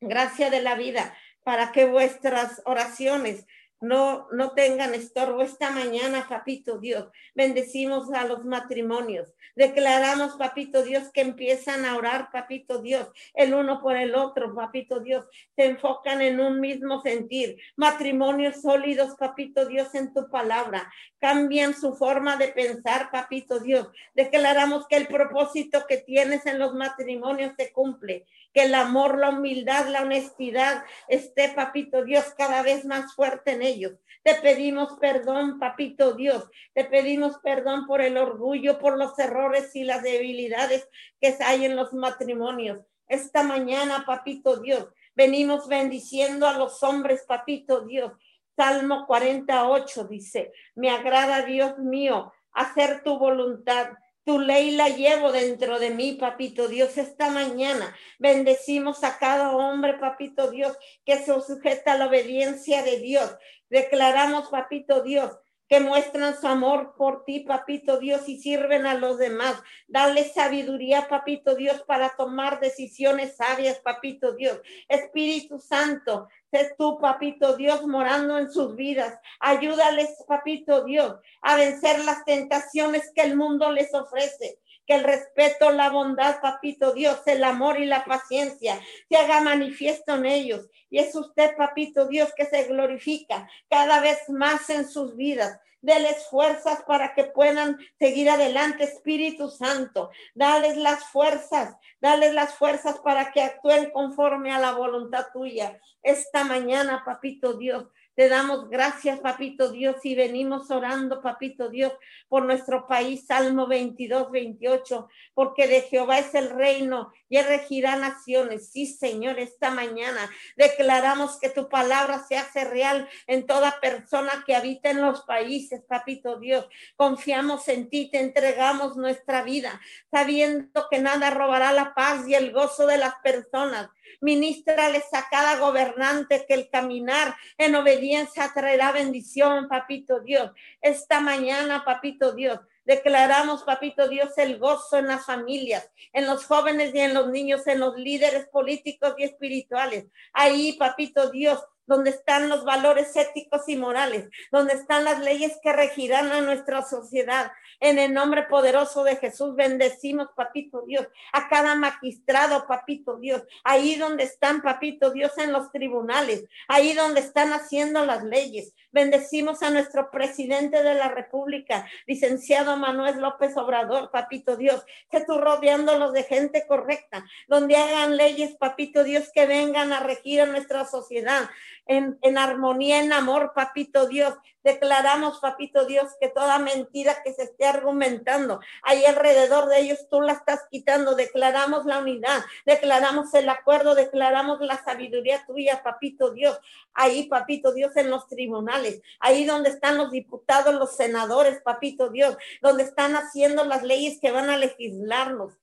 gracia 0.00 0.50
de 0.50 0.62
la 0.62 0.76
vida, 0.76 1.14
para 1.42 1.72
que 1.72 1.84
vuestras 1.84 2.62
oraciones 2.64 3.46
no, 3.80 4.28
no 4.32 4.52
tengan 4.52 4.94
estorbo 4.94 5.42
esta 5.42 5.70
mañana, 5.70 6.26
papito 6.28 6.78
Dios. 6.78 7.08
Bendecimos 7.34 8.12
a 8.12 8.24
los 8.24 8.44
matrimonios. 8.44 9.32
Declaramos, 9.56 10.36
papito 10.36 10.82
Dios, 10.82 11.10
que 11.12 11.22
empiezan 11.22 11.84
a 11.84 11.96
orar, 11.96 12.30
papito 12.30 12.80
Dios, 12.80 13.08
el 13.34 13.54
uno 13.54 13.80
por 13.80 13.96
el 13.96 14.14
otro, 14.14 14.54
papito 14.54 15.00
Dios. 15.00 15.26
Se 15.56 15.64
enfocan 15.64 16.20
en 16.22 16.40
un 16.40 16.60
mismo 16.60 17.00
sentir. 17.00 17.58
Matrimonios 17.76 18.60
sólidos, 18.60 19.16
papito 19.16 19.66
Dios, 19.66 19.94
en 19.94 20.12
tu 20.12 20.30
palabra. 20.30 20.90
Cambian 21.18 21.74
su 21.74 21.94
forma 21.94 22.36
de 22.36 22.48
pensar, 22.48 23.10
papito 23.10 23.60
Dios. 23.60 23.88
Declaramos 24.14 24.86
que 24.88 24.96
el 24.96 25.08
propósito 25.08 25.84
que 25.88 25.98
tienes 25.98 26.46
en 26.46 26.58
los 26.58 26.74
matrimonios 26.74 27.54
se 27.56 27.72
cumple 27.72 28.26
que 28.52 28.64
el 28.64 28.74
amor, 28.74 29.18
la 29.18 29.30
humildad, 29.30 29.86
la 29.88 30.02
honestidad 30.02 30.84
esté, 31.08 31.50
papito 31.50 32.04
Dios, 32.04 32.34
cada 32.36 32.62
vez 32.62 32.84
más 32.84 33.14
fuerte 33.14 33.52
en 33.52 33.62
ellos. 33.62 33.92
Te 34.22 34.34
pedimos 34.34 34.98
perdón, 35.00 35.58
papito 35.58 36.14
Dios. 36.14 36.48
Te 36.74 36.84
pedimos 36.84 37.38
perdón 37.38 37.86
por 37.86 38.02
el 38.02 38.18
orgullo, 38.18 38.78
por 38.78 38.98
los 38.98 39.18
errores 39.18 39.74
y 39.74 39.84
las 39.84 40.02
debilidades 40.02 40.88
que 41.20 41.36
hay 41.40 41.64
en 41.64 41.76
los 41.76 41.92
matrimonios. 41.92 42.80
Esta 43.08 43.42
mañana, 43.42 44.04
papito 44.06 44.60
Dios, 44.60 44.88
venimos 45.14 45.68
bendiciendo 45.68 46.46
a 46.46 46.58
los 46.58 46.82
hombres, 46.82 47.24
papito 47.26 47.82
Dios. 47.82 48.12
Salmo 48.56 49.06
48 49.06 50.04
dice, 50.04 50.52
me 50.74 50.90
agrada 50.90 51.42
Dios 51.42 51.78
mío 51.78 52.32
hacer 52.52 53.02
tu 53.02 53.18
voluntad 53.18 53.90
tu 54.24 54.38
ley 54.38 54.72
la 54.72 54.88
llevo 54.88 55.32
dentro 55.32 55.78
de 55.78 55.90
mí, 55.90 56.12
papito 56.12 56.68
Dios, 56.68 56.98
esta 56.98 57.30
mañana. 57.30 57.96
Bendecimos 58.18 59.02
a 59.04 59.18
cada 59.18 59.56
hombre, 59.56 59.98
papito 59.98 60.50
Dios, 60.50 60.76
que 61.04 61.18
se 61.18 61.40
sujeta 61.40 61.92
a 61.92 61.98
la 61.98 62.06
obediencia 62.06 62.82
de 62.82 62.98
Dios. 62.98 63.34
Declaramos, 63.68 64.48
papito 64.48 65.02
Dios, 65.02 65.32
que 65.70 65.78
muestran 65.78 66.38
su 66.38 66.48
amor 66.48 66.94
por 66.96 67.24
ti, 67.24 67.40
papito 67.40 67.98
Dios, 67.98 68.28
y 68.28 68.40
sirven 68.40 68.86
a 68.86 68.94
los 68.94 69.18
demás. 69.18 69.54
Dale 69.86 70.24
sabiduría, 70.24 71.06
papito 71.08 71.54
Dios, 71.54 71.82
para 71.86 72.16
tomar 72.16 72.58
decisiones 72.58 73.36
sabias, 73.36 73.78
papito 73.78 74.32
Dios. 74.32 74.60
Espíritu 74.88 75.60
Santo, 75.60 76.28
Sé 76.50 76.74
tú, 76.76 76.98
papito 77.00 77.56
Dios, 77.56 77.86
morando 77.86 78.36
en 78.36 78.50
sus 78.50 78.74
vidas. 78.74 79.16
Ayúdales, 79.38 80.08
papito 80.26 80.82
Dios, 80.84 81.14
a 81.42 81.54
vencer 81.54 82.04
las 82.04 82.24
tentaciones 82.24 83.12
que 83.14 83.22
el 83.22 83.36
mundo 83.36 83.70
les 83.70 83.94
ofrece 83.94 84.58
que 84.90 84.96
el 84.96 85.04
respeto, 85.04 85.70
la 85.70 85.88
bondad, 85.88 86.40
papito 86.40 86.92
Dios, 86.92 87.20
el 87.26 87.44
amor 87.44 87.78
y 87.78 87.84
la 87.84 88.04
paciencia 88.04 88.80
se 89.08 89.16
haga 89.16 89.40
manifiesto 89.40 90.16
en 90.16 90.26
ellos. 90.26 90.66
Y 90.90 90.98
es 90.98 91.14
usted, 91.14 91.54
papito 91.56 92.08
Dios, 92.08 92.32
que 92.36 92.44
se 92.44 92.64
glorifica 92.64 93.48
cada 93.68 94.00
vez 94.00 94.28
más 94.28 94.68
en 94.68 94.88
sus 94.88 95.14
vidas. 95.14 95.60
Deles 95.80 96.26
fuerzas 96.28 96.82
para 96.88 97.14
que 97.14 97.22
puedan 97.22 97.78
seguir 98.00 98.28
adelante, 98.30 98.82
Espíritu 98.82 99.48
Santo. 99.48 100.10
Dales 100.34 100.76
las 100.76 101.04
fuerzas, 101.04 101.76
dales 102.00 102.34
las 102.34 102.54
fuerzas 102.54 102.98
para 102.98 103.30
que 103.30 103.42
actúen 103.42 103.92
conforme 103.92 104.52
a 104.52 104.58
la 104.58 104.72
voluntad 104.72 105.26
tuya. 105.32 105.78
Esta 106.02 106.42
mañana, 106.42 107.04
papito 107.04 107.52
Dios, 107.52 107.86
te 108.20 108.28
damos 108.28 108.68
gracias, 108.68 109.18
papito 109.20 109.72
Dios, 109.72 109.96
y 110.04 110.14
venimos 110.14 110.70
orando, 110.70 111.22
papito 111.22 111.70
Dios, 111.70 111.94
por 112.28 112.44
nuestro 112.44 112.86
país, 112.86 113.24
Salmo 113.26 113.66
22, 113.66 114.30
28, 114.30 115.08
porque 115.32 115.66
de 115.66 115.80
Jehová 115.80 116.18
es 116.18 116.34
el 116.34 116.50
reino 116.50 117.10
y 117.30 117.40
regirá 117.40 117.96
naciones. 117.96 118.72
Sí, 118.72 118.84
Señor, 118.84 119.38
esta 119.38 119.70
mañana 119.70 120.30
declaramos 120.54 121.38
que 121.40 121.48
tu 121.48 121.70
palabra 121.70 122.22
se 122.28 122.36
hace 122.36 122.66
real 122.66 123.08
en 123.26 123.46
toda 123.46 123.80
persona 123.80 124.44
que 124.46 124.54
habita 124.54 124.90
en 124.90 125.00
los 125.00 125.22
países, 125.22 125.82
papito 125.88 126.38
Dios. 126.38 126.68
Confiamos 126.96 127.68
en 127.68 127.88
ti, 127.88 128.10
te 128.10 128.20
entregamos 128.20 128.98
nuestra 128.98 129.44
vida, 129.44 129.80
sabiendo 130.10 130.88
que 130.90 130.98
nada 130.98 131.30
robará 131.30 131.72
la 131.72 131.94
paz 131.94 132.28
y 132.28 132.34
el 132.34 132.52
gozo 132.52 132.86
de 132.86 132.98
las 132.98 133.14
personas 133.22 133.88
Ministrales 134.20 135.04
a 135.12 135.28
cada 135.28 135.58
gobernante 135.58 136.44
que 136.46 136.54
el 136.54 136.70
caminar 136.70 137.34
en 137.58 137.74
obediencia 137.74 138.50
traerá 138.54 138.92
bendición, 138.92 139.68
papito 139.68 140.20
Dios. 140.20 140.52
Esta 140.80 141.20
mañana, 141.20 141.84
papito 141.84 142.32
Dios, 142.32 142.60
Declaramos, 142.90 143.62
papito 143.62 144.08
Dios, 144.08 144.36
el 144.38 144.58
gozo 144.58 144.98
en 144.98 145.06
las 145.06 145.24
familias, 145.24 145.88
en 146.12 146.26
los 146.26 146.44
jóvenes 146.44 146.92
y 146.92 146.98
en 146.98 147.14
los 147.14 147.28
niños, 147.28 147.66
en 147.68 147.78
los 147.78 147.96
líderes 147.96 148.48
políticos 148.48 149.14
y 149.18 149.22
espirituales. 149.22 150.06
Ahí, 150.32 150.72
papito 150.72 151.30
Dios, 151.30 151.60
donde 151.86 152.10
están 152.10 152.48
los 152.48 152.64
valores 152.64 153.14
éticos 153.16 153.68
y 153.68 153.76
morales, 153.76 154.28
donde 154.52 154.74
están 154.74 155.04
las 155.04 155.20
leyes 155.20 155.58
que 155.62 155.72
regirán 155.72 156.30
a 156.32 156.40
nuestra 156.40 156.82
sociedad. 156.82 157.50
En 157.80 157.98
el 157.98 158.12
nombre 158.12 158.44
poderoso 158.44 159.04
de 159.04 159.16
Jesús 159.16 159.56
bendecimos, 159.56 160.28
papito 160.36 160.82
Dios, 160.86 161.06
a 161.32 161.48
cada 161.48 161.74
magistrado, 161.74 162.66
papito 162.66 163.16
Dios, 163.18 163.42
ahí 163.64 163.96
donde 163.96 164.24
están, 164.24 164.62
papito 164.62 165.10
Dios, 165.10 165.36
en 165.38 165.52
los 165.52 165.72
tribunales, 165.72 166.44
ahí 166.68 166.92
donde 166.92 167.20
están 167.20 167.52
haciendo 167.52 168.04
las 168.04 168.22
leyes. 168.22 168.74
Bendecimos 168.92 169.62
a 169.62 169.70
nuestro 169.70 170.10
presidente 170.10 170.82
de 170.82 170.94
la 170.94 171.08
República, 171.08 171.88
licenciado 172.06 172.76
Manuel 172.76 173.20
López 173.20 173.56
Obrador, 173.56 174.10
papito 174.10 174.56
Dios, 174.56 174.84
que 175.10 175.24
tú 175.24 175.38
rodeándolos 175.38 176.12
de 176.12 176.24
gente 176.24 176.66
correcta, 176.66 177.24
donde 177.48 177.76
hagan 177.76 178.16
leyes, 178.16 178.56
papito 178.56 179.04
Dios, 179.04 179.30
que 179.32 179.46
vengan 179.46 179.92
a 179.92 180.00
regir 180.00 180.40
a 180.40 180.46
nuestra 180.46 180.84
sociedad 180.84 181.48
en, 181.90 182.38
armonía, 182.38 183.00
en 183.00 183.12
amor, 183.12 183.52
papito 183.52 184.06
Dios, 184.06 184.34
Declaramos, 184.62 185.38
papito 185.40 185.86
Dios, 185.86 186.10
que 186.20 186.28
toda 186.28 186.58
mentira 186.58 187.22
que 187.24 187.32
se 187.32 187.44
esté 187.44 187.64
argumentando 187.64 188.60
ahí 188.82 189.06
alrededor 189.06 189.70
de 189.70 189.80
ellos, 189.80 190.06
tú 190.10 190.20
la 190.20 190.34
estás 190.34 190.66
quitando. 190.70 191.14
Declaramos 191.14 191.86
la 191.86 191.98
unidad, 191.98 192.44
declaramos 192.66 193.32
el 193.32 193.48
acuerdo, 193.48 193.94
declaramos 193.94 194.60
la 194.60 194.76
sabiduría 194.84 195.46
tuya, 195.46 195.82
papito 195.82 196.32
Dios. 196.32 196.60
Ahí, 196.92 197.26
papito 197.26 197.72
Dios, 197.72 197.96
en 197.96 198.10
los 198.10 198.28
tribunales, 198.28 199.00
ahí 199.18 199.46
donde 199.46 199.70
están 199.70 199.96
los 199.96 200.10
diputados, 200.10 200.74
los 200.74 200.94
senadores, 200.94 201.62
papito 201.62 202.10
Dios, 202.10 202.36
donde 202.60 202.82
están 202.82 203.16
haciendo 203.16 203.64
las 203.64 203.82
leyes 203.82 204.20
que 204.20 204.30
van 204.30 204.50
a 204.50 204.58
legislarnos. 204.58 205.54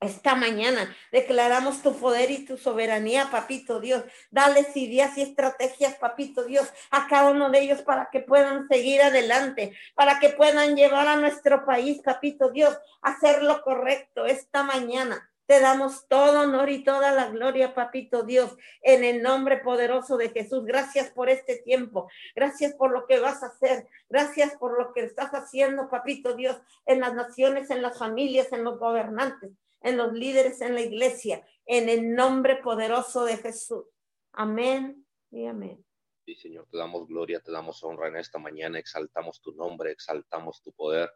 Esta 0.00 0.34
mañana 0.34 0.94
declaramos 1.12 1.82
tu 1.82 1.96
poder 1.96 2.30
y 2.30 2.44
tu 2.44 2.58
soberanía, 2.58 3.30
papito 3.30 3.80
Dios. 3.80 4.04
Dales 4.30 4.76
ideas 4.76 5.16
y 5.16 5.22
estrategias, 5.22 5.94
papito 5.94 6.44
Dios, 6.44 6.70
a 6.90 7.06
cada 7.08 7.30
uno 7.30 7.48
de 7.48 7.60
ellos 7.60 7.82
para 7.82 8.10
que 8.10 8.20
puedan 8.20 8.68
seguir 8.68 9.00
adelante, 9.00 9.74
para 9.94 10.18
que 10.18 10.28
puedan 10.30 10.76
llevar 10.76 11.08
a 11.08 11.16
nuestro 11.16 11.64
país, 11.64 12.02
papito 12.02 12.50
Dios, 12.50 12.76
a 13.00 13.12
hacer 13.12 13.42
lo 13.42 13.62
correcto 13.62 14.26
esta 14.26 14.62
mañana. 14.62 15.30
Te 15.46 15.60
damos 15.60 16.06
todo 16.08 16.40
honor 16.40 16.70
y 16.70 16.84
toda 16.84 17.12
la 17.12 17.28
gloria, 17.28 17.74
papito 17.74 18.24
Dios, 18.24 18.56
en 18.82 19.04
el 19.04 19.22
nombre 19.22 19.58
poderoso 19.58 20.16
de 20.16 20.30
Jesús. 20.30 20.64
Gracias 20.64 21.10
por 21.10 21.30
este 21.30 21.56
tiempo. 21.56 22.10
Gracias 22.34 22.74
por 22.74 22.92
lo 22.92 23.06
que 23.06 23.20
vas 23.20 23.42
a 23.42 23.46
hacer. 23.46 23.86
Gracias 24.08 24.54
por 24.56 24.78
lo 24.78 24.92
que 24.92 25.04
estás 25.04 25.30
haciendo, 25.32 25.88
papito 25.88 26.34
Dios, 26.34 26.60
en 26.86 27.00
las 27.00 27.14
naciones, 27.14 27.70
en 27.70 27.80
las 27.80 27.98
familias, 27.98 28.52
en 28.52 28.64
los 28.64 28.78
gobernantes 28.78 29.50
en 29.84 29.98
los 29.98 30.12
líderes 30.14 30.60
en 30.62 30.74
la 30.74 30.80
iglesia, 30.80 31.46
en 31.66 31.88
el 31.88 32.14
nombre 32.14 32.56
poderoso 32.56 33.24
de 33.24 33.36
Jesús. 33.36 33.84
Amén 34.32 35.06
y 35.30 35.46
amén. 35.46 35.84
Sí, 36.24 36.34
Señor, 36.34 36.66
te 36.70 36.78
damos 36.78 37.06
gloria, 37.06 37.40
te 37.40 37.52
damos 37.52 37.84
honra 37.84 38.08
en 38.08 38.16
esta 38.16 38.38
mañana, 38.38 38.78
exaltamos 38.78 39.42
tu 39.42 39.52
nombre, 39.52 39.92
exaltamos 39.92 40.62
tu 40.62 40.72
poder, 40.72 41.10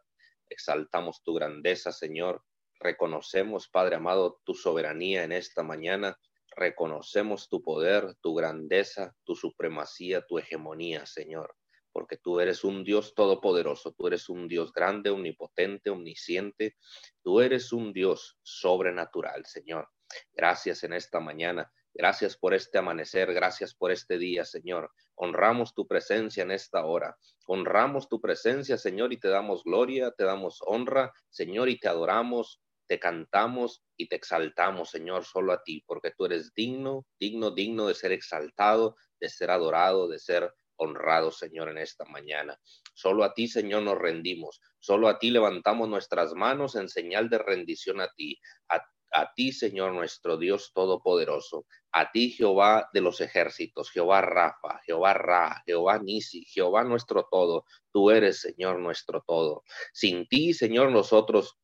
exaltamos 0.47 1.23
tu 1.23 1.33
grandeza, 1.33 1.91
Señor. 1.91 2.43
Reconocemos, 2.79 3.67
Padre 3.67 3.95
amado, 3.95 4.39
tu 4.45 4.53
soberanía 4.53 5.23
en 5.23 5.31
esta 5.31 5.63
mañana. 5.63 6.17
Reconocemos 6.55 7.49
tu 7.49 7.63
poder, 7.63 8.15
tu 8.21 8.35
grandeza, 8.35 9.15
tu 9.23 9.35
supremacía, 9.35 10.21
tu 10.25 10.37
hegemonía, 10.37 11.07
Señor 11.07 11.58
porque 11.91 12.17
tú 12.17 12.39
eres 12.39 12.63
un 12.63 12.83
Dios 12.83 13.13
todopoderoso, 13.15 13.93
tú 13.93 14.07
eres 14.07 14.29
un 14.29 14.47
Dios 14.47 14.71
grande, 14.71 15.09
omnipotente, 15.09 15.89
omnisciente, 15.89 16.77
tú 17.23 17.41
eres 17.41 17.73
un 17.73 17.93
Dios 17.93 18.37
sobrenatural, 18.41 19.45
Señor. 19.45 19.89
Gracias 20.33 20.83
en 20.83 20.93
esta 20.93 21.19
mañana. 21.19 21.71
Gracias 21.93 22.37
por 22.37 22.53
este 22.53 22.77
amanecer, 22.77 23.33
gracias 23.33 23.73
por 23.73 23.91
este 23.91 24.17
día, 24.17 24.45
Señor. 24.45 24.91
Honramos 25.15 25.73
tu 25.73 25.87
presencia 25.87 26.43
en 26.43 26.51
esta 26.51 26.85
hora. 26.85 27.17
Honramos 27.47 28.07
tu 28.07 28.21
presencia, 28.21 28.77
Señor, 28.77 29.11
y 29.11 29.19
te 29.19 29.27
damos 29.27 29.63
gloria, 29.63 30.11
te 30.11 30.23
damos 30.23 30.59
honra, 30.65 31.11
Señor, 31.29 31.67
y 31.67 31.79
te 31.79 31.89
adoramos, 31.89 32.61
te 32.87 32.99
cantamos 32.99 33.83
y 33.97 34.07
te 34.07 34.15
exaltamos, 34.15 34.89
Señor, 34.89 35.23
solo 35.23 35.53
a 35.53 35.61
ti, 35.63 35.83
porque 35.85 36.11
tú 36.17 36.25
eres 36.25 36.53
digno, 36.55 37.05
digno, 37.19 37.51
digno 37.51 37.87
de 37.87 37.93
ser 37.93 38.11
exaltado, 38.11 38.95
de 39.19 39.29
ser 39.29 39.51
adorado, 39.51 40.07
de 40.07 40.19
ser 40.19 40.53
honrado, 40.79 41.31
Señor, 41.31 41.69
en 41.69 41.77
esta 41.77 42.05
mañana. 42.05 42.59
Solo 42.93 43.23
a 43.23 43.33
ti, 43.33 43.47
Señor, 43.47 43.83
nos 43.83 43.97
rendimos. 43.97 44.61
Solo 44.79 45.07
a 45.07 45.19
ti 45.19 45.29
levantamos 45.29 45.87
nuestras 45.87 46.33
manos 46.33 46.75
en 46.75 46.89
señal 46.89 47.29
de 47.29 47.37
rendición 47.37 48.01
a 48.01 48.09
ti. 48.15 48.39
A, 49.11 49.33
ti, 49.35 49.51
Señor, 49.51 49.93
nuestro 49.93 50.37
Dios 50.37 50.71
Todopoderoso. 50.73 51.65
A 51.91 52.11
ti, 52.11 52.29
Jehová 52.29 52.89
de 52.93 53.01
los 53.01 53.21
ejércitos, 53.21 53.89
Jehová 53.89 54.21
Rafa, 54.21 54.79
Jehová 54.85 55.13
Ra, 55.13 55.63
Jehová 55.65 55.97
Nisi, 55.99 56.45
Jehová 56.45 56.83
nuestro 56.83 57.27
todo. 57.29 57.65
Tú 57.91 58.11
eres, 58.11 58.41
Señor, 58.41 58.79
nuestro 58.79 59.23
todo. 59.25 59.63
Sin 59.93 60.27
ti, 60.27 60.53
Señor, 60.53 60.91
nosotros 60.91 61.57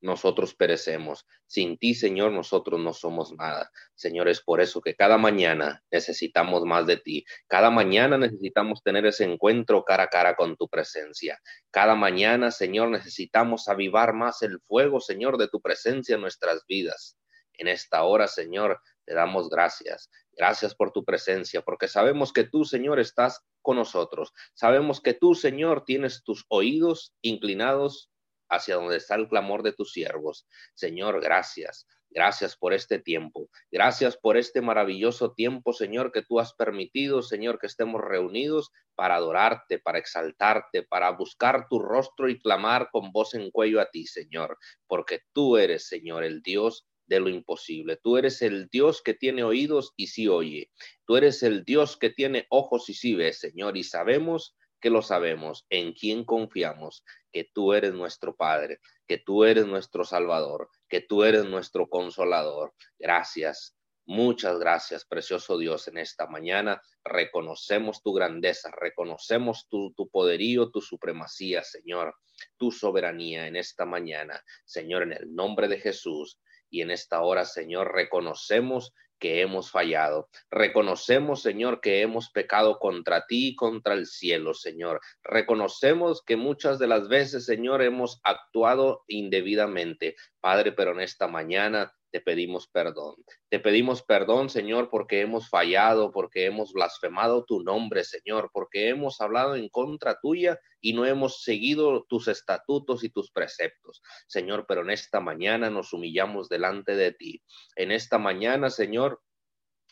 nosotros 0.00 0.54
perecemos. 0.54 1.26
Sin 1.46 1.78
ti, 1.78 1.94
Señor, 1.94 2.32
nosotros 2.32 2.80
no 2.80 2.92
somos 2.92 3.32
nada. 3.32 3.70
Señor, 3.94 4.28
es 4.28 4.40
por 4.40 4.60
eso 4.60 4.80
que 4.80 4.94
cada 4.94 5.18
mañana 5.18 5.82
necesitamos 5.90 6.64
más 6.64 6.86
de 6.86 6.96
ti. 6.96 7.24
Cada 7.46 7.70
mañana 7.70 8.16
necesitamos 8.16 8.82
tener 8.82 9.06
ese 9.06 9.24
encuentro 9.24 9.84
cara 9.84 10.04
a 10.04 10.08
cara 10.08 10.36
con 10.36 10.56
tu 10.56 10.68
presencia. 10.68 11.40
Cada 11.70 11.94
mañana, 11.94 12.50
Señor, 12.50 12.90
necesitamos 12.90 13.68
avivar 13.68 14.14
más 14.14 14.42
el 14.42 14.60
fuego, 14.60 15.00
Señor, 15.00 15.38
de 15.38 15.48
tu 15.48 15.60
presencia 15.60 16.14
en 16.14 16.22
nuestras 16.22 16.64
vidas. 16.66 17.16
En 17.54 17.68
esta 17.68 18.04
hora, 18.04 18.26
Señor, 18.26 18.80
te 19.04 19.14
damos 19.14 19.50
gracias. 19.50 20.10
Gracias 20.32 20.74
por 20.74 20.92
tu 20.92 21.04
presencia, 21.04 21.60
porque 21.60 21.88
sabemos 21.88 22.32
que 22.32 22.44
tú, 22.44 22.64
Señor, 22.64 22.98
estás 22.98 23.44
con 23.60 23.76
nosotros. 23.76 24.32
Sabemos 24.54 25.02
que 25.02 25.12
tú, 25.12 25.34
Señor, 25.34 25.84
tienes 25.84 26.22
tus 26.24 26.46
oídos 26.48 27.12
inclinados 27.20 28.09
hacia 28.50 28.76
donde 28.76 28.96
está 28.96 29.14
el 29.14 29.28
clamor 29.28 29.62
de 29.62 29.72
tus 29.72 29.92
siervos. 29.92 30.46
Señor, 30.74 31.20
gracias. 31.22 31.86
Gracias 32.12 32.56
por 32.56 32.74
este 32.74 32.98
tiempo. 32.98 33.48
Gracias 33.70 34.16
por 34.16 34.36
este 34.36 34.60
maravilloso 34.60 35.32
tiempo, 35.32 35.72
Señor, 35.72 36.10
que 36.10 36.22
tú 36.22 36.40
has 36.40 36.52
permitido, 36.54 37.22
Señor, 37.22 37.60
que 37.60 37.68
estemos 37.68 38.00
reunidos 38.00 38.72
para 38.96 39.14
adorarte, 39.14 39.78
para 39.78 39.98
exaltarte, 39.98 40.82
para 40.82 41.10
buscar 41.10 41.68
tu 41.68 41.78
rostro 41.78 42.28
y 42.28 42.40
clamar 42.40 42.88
con 42.90 43.12
voz 43.12 43.34
en 43.34 43.52
cuello 43.52 43.80
a 43.80 43.90
ti, 43.90 44.06
Señor, 44.06 44.58
porque 44.88 45.20
tú 45.32 45.56
eres, 45.56 45.86
Señor, 45.86 46.24
el 46.24 46.42
Dios 46.42 46.84
de 47.06 47.20
lo 47.20 47.28
imposible. 47.28 47.96
Tú 48.02 48.16
eres 48.16 48.42
el 48.42 48.68
Dios 48.68 49.02
que 49.02 49.14
tiene 49.14 49.44
oídos 49.44 49.92
y 49.96 50.08
sí 50.08 50.26
oye. 50.26 50.70
Tú 51.06 51.16
eres 51.16 51.44
el 51.44 51.64
Dios 51.64 51.96
que 51.96 52.10
tiene 52.10 52.46
ojos 52.50 52.88
y 52.88 52.94
sí 52.94 53.14
ve, 53.14 53.32
Señor, 53.32 53.76
y 53.76 53.84
sabemos 53.84 54.56
que 54.80 54.90
lo 54.90 55.02
sabemos, 55.02 55.66
en 55.70 55.92
quién 55.92 56.24
confiamos, 56.24 57.04
que 57.32 57.44
tú 57.52 57.72
eres 57.72 57.92
nuestro 57.92 58.36
Padre, 58.36 58.80
que 59.06 59.18
tú 59.18 59.44
eres 59.44 59.66
nuestro 59.66 60.04
Salvador, 60.04 60.68
que 60.88 61.00
tú 61.00 61.24
eres 61.24 61.44
nuestro 61.44 61.88
Consolador. 61.88 62.74
Gracias. 62.98 63.76
Muchas 64.06 64.58
gracias, 64.58 65.04
precioso 65.04 65.56
Dios, 65.56 65.86
en 65.86 65.98
esta 65.98 66.26
mañana. 66.26 66.82
Reconocemos 67.04 68.02
tu 68.02 68.12
grandeza, 68.12 68.70
reconocemos 68.72 69.68
tu, 69.68 69.92
tu, 69.92 70.08
poderío, 70.08 70.70
tu 70.70 70.80
supremacía, 70.80 71.62
Señor, 71.62 72.16
tu 72.56 72.72
soberanía 72.72 73.46
en 73.46 73.54
esta 73.54 73.84
mañana. 73.84 74.42
Señor, 74.64 75.04
en 75.04 75.12
el 75.12 75.32
nombre 75.32 75.68
de 75.68 75.78
Jesús 75.78 76.40
y 76.70 76.80
en 76.80 76.90
esta 76.90 77.20
hora, 77.20 77.44
Señor, 77.44 77.92
reconocemos 77.92 78.92
que 79.20 79.42
hemos 79.42 79.70
fallado. 79.70 80.28
Reconocemos, 80.50 81.42
Señor, 81.42 81.80
que 81.80 82.00
hemos 82.00 82.30
pecado 82.30 82.80
contra 82.80 83.26
ti 83.26 83.48
y 83.48 83.56
contra 83.56 83.94
el 83.94 84.06
cielo, 84.06 84.54
Señor. 84.54 85.00
Reconocemos 85.22 86.24
que 86.24 86.36
muchas 86.36 86.80
de 86.80 86.88
las 86.88 87.06
veces, 87.08 87.44
Señor, 87.44 87.82
hemos 87.82 88.20
actuado 88.24 89.04
indebidamente. 89.06 90.16
Padre, 90.40 90.72
pero 90.72 90.92
en 90.92 91.00
esta 91.00 91.28
mañana 91.28 91.92
te 92.10 92.20
pedimos 92.20 92.68
perdón. 92.68 93.14
Te 93.48 93.60
pedimos 93.60 94.02
perdón, 94.02 94.50
Señor, 94.50 94.90
porque 94.90 95.20
hemos 95.20 95.48
fallado, 95.48 96.10
porque 96.12 96.46
hemos 96.46 96.72
blasfemado 96.72 97.44
tu 97.44 97.62
nombre, 97.62 98.04
Señor, 98.04 98.50
porque 98.52 98.88
hemos 98.88 99.20
hablado 99.20 99.54
en 99.56 99.68
contra 99.68 100.18
tuya 100.20 100.58
y 100.80 100.92
no 100.92 101.06
hemos 101.06 101.42
seguido 101.42 102.04
tus 102.08 102.28
estatutos 102.28 103.04
y 103.04 103.10
tus 103.10 103.30
preceptos. 103.30 104.02
Señor, 104.26 104.64
pero 104.66 104.82
en 104.82 104.90
esta 104.90 105.20
mañana 105.20 105.70
nos 105.70 105.92
humillamos 105.92 106.48
delante 106.48 106.96
de 106.96 107.12
ti. 107.12 107.42
En 107.76 107.92
esta 107.92 108.18
mañana, 108.18 108.70
Señor, 108.70 109.20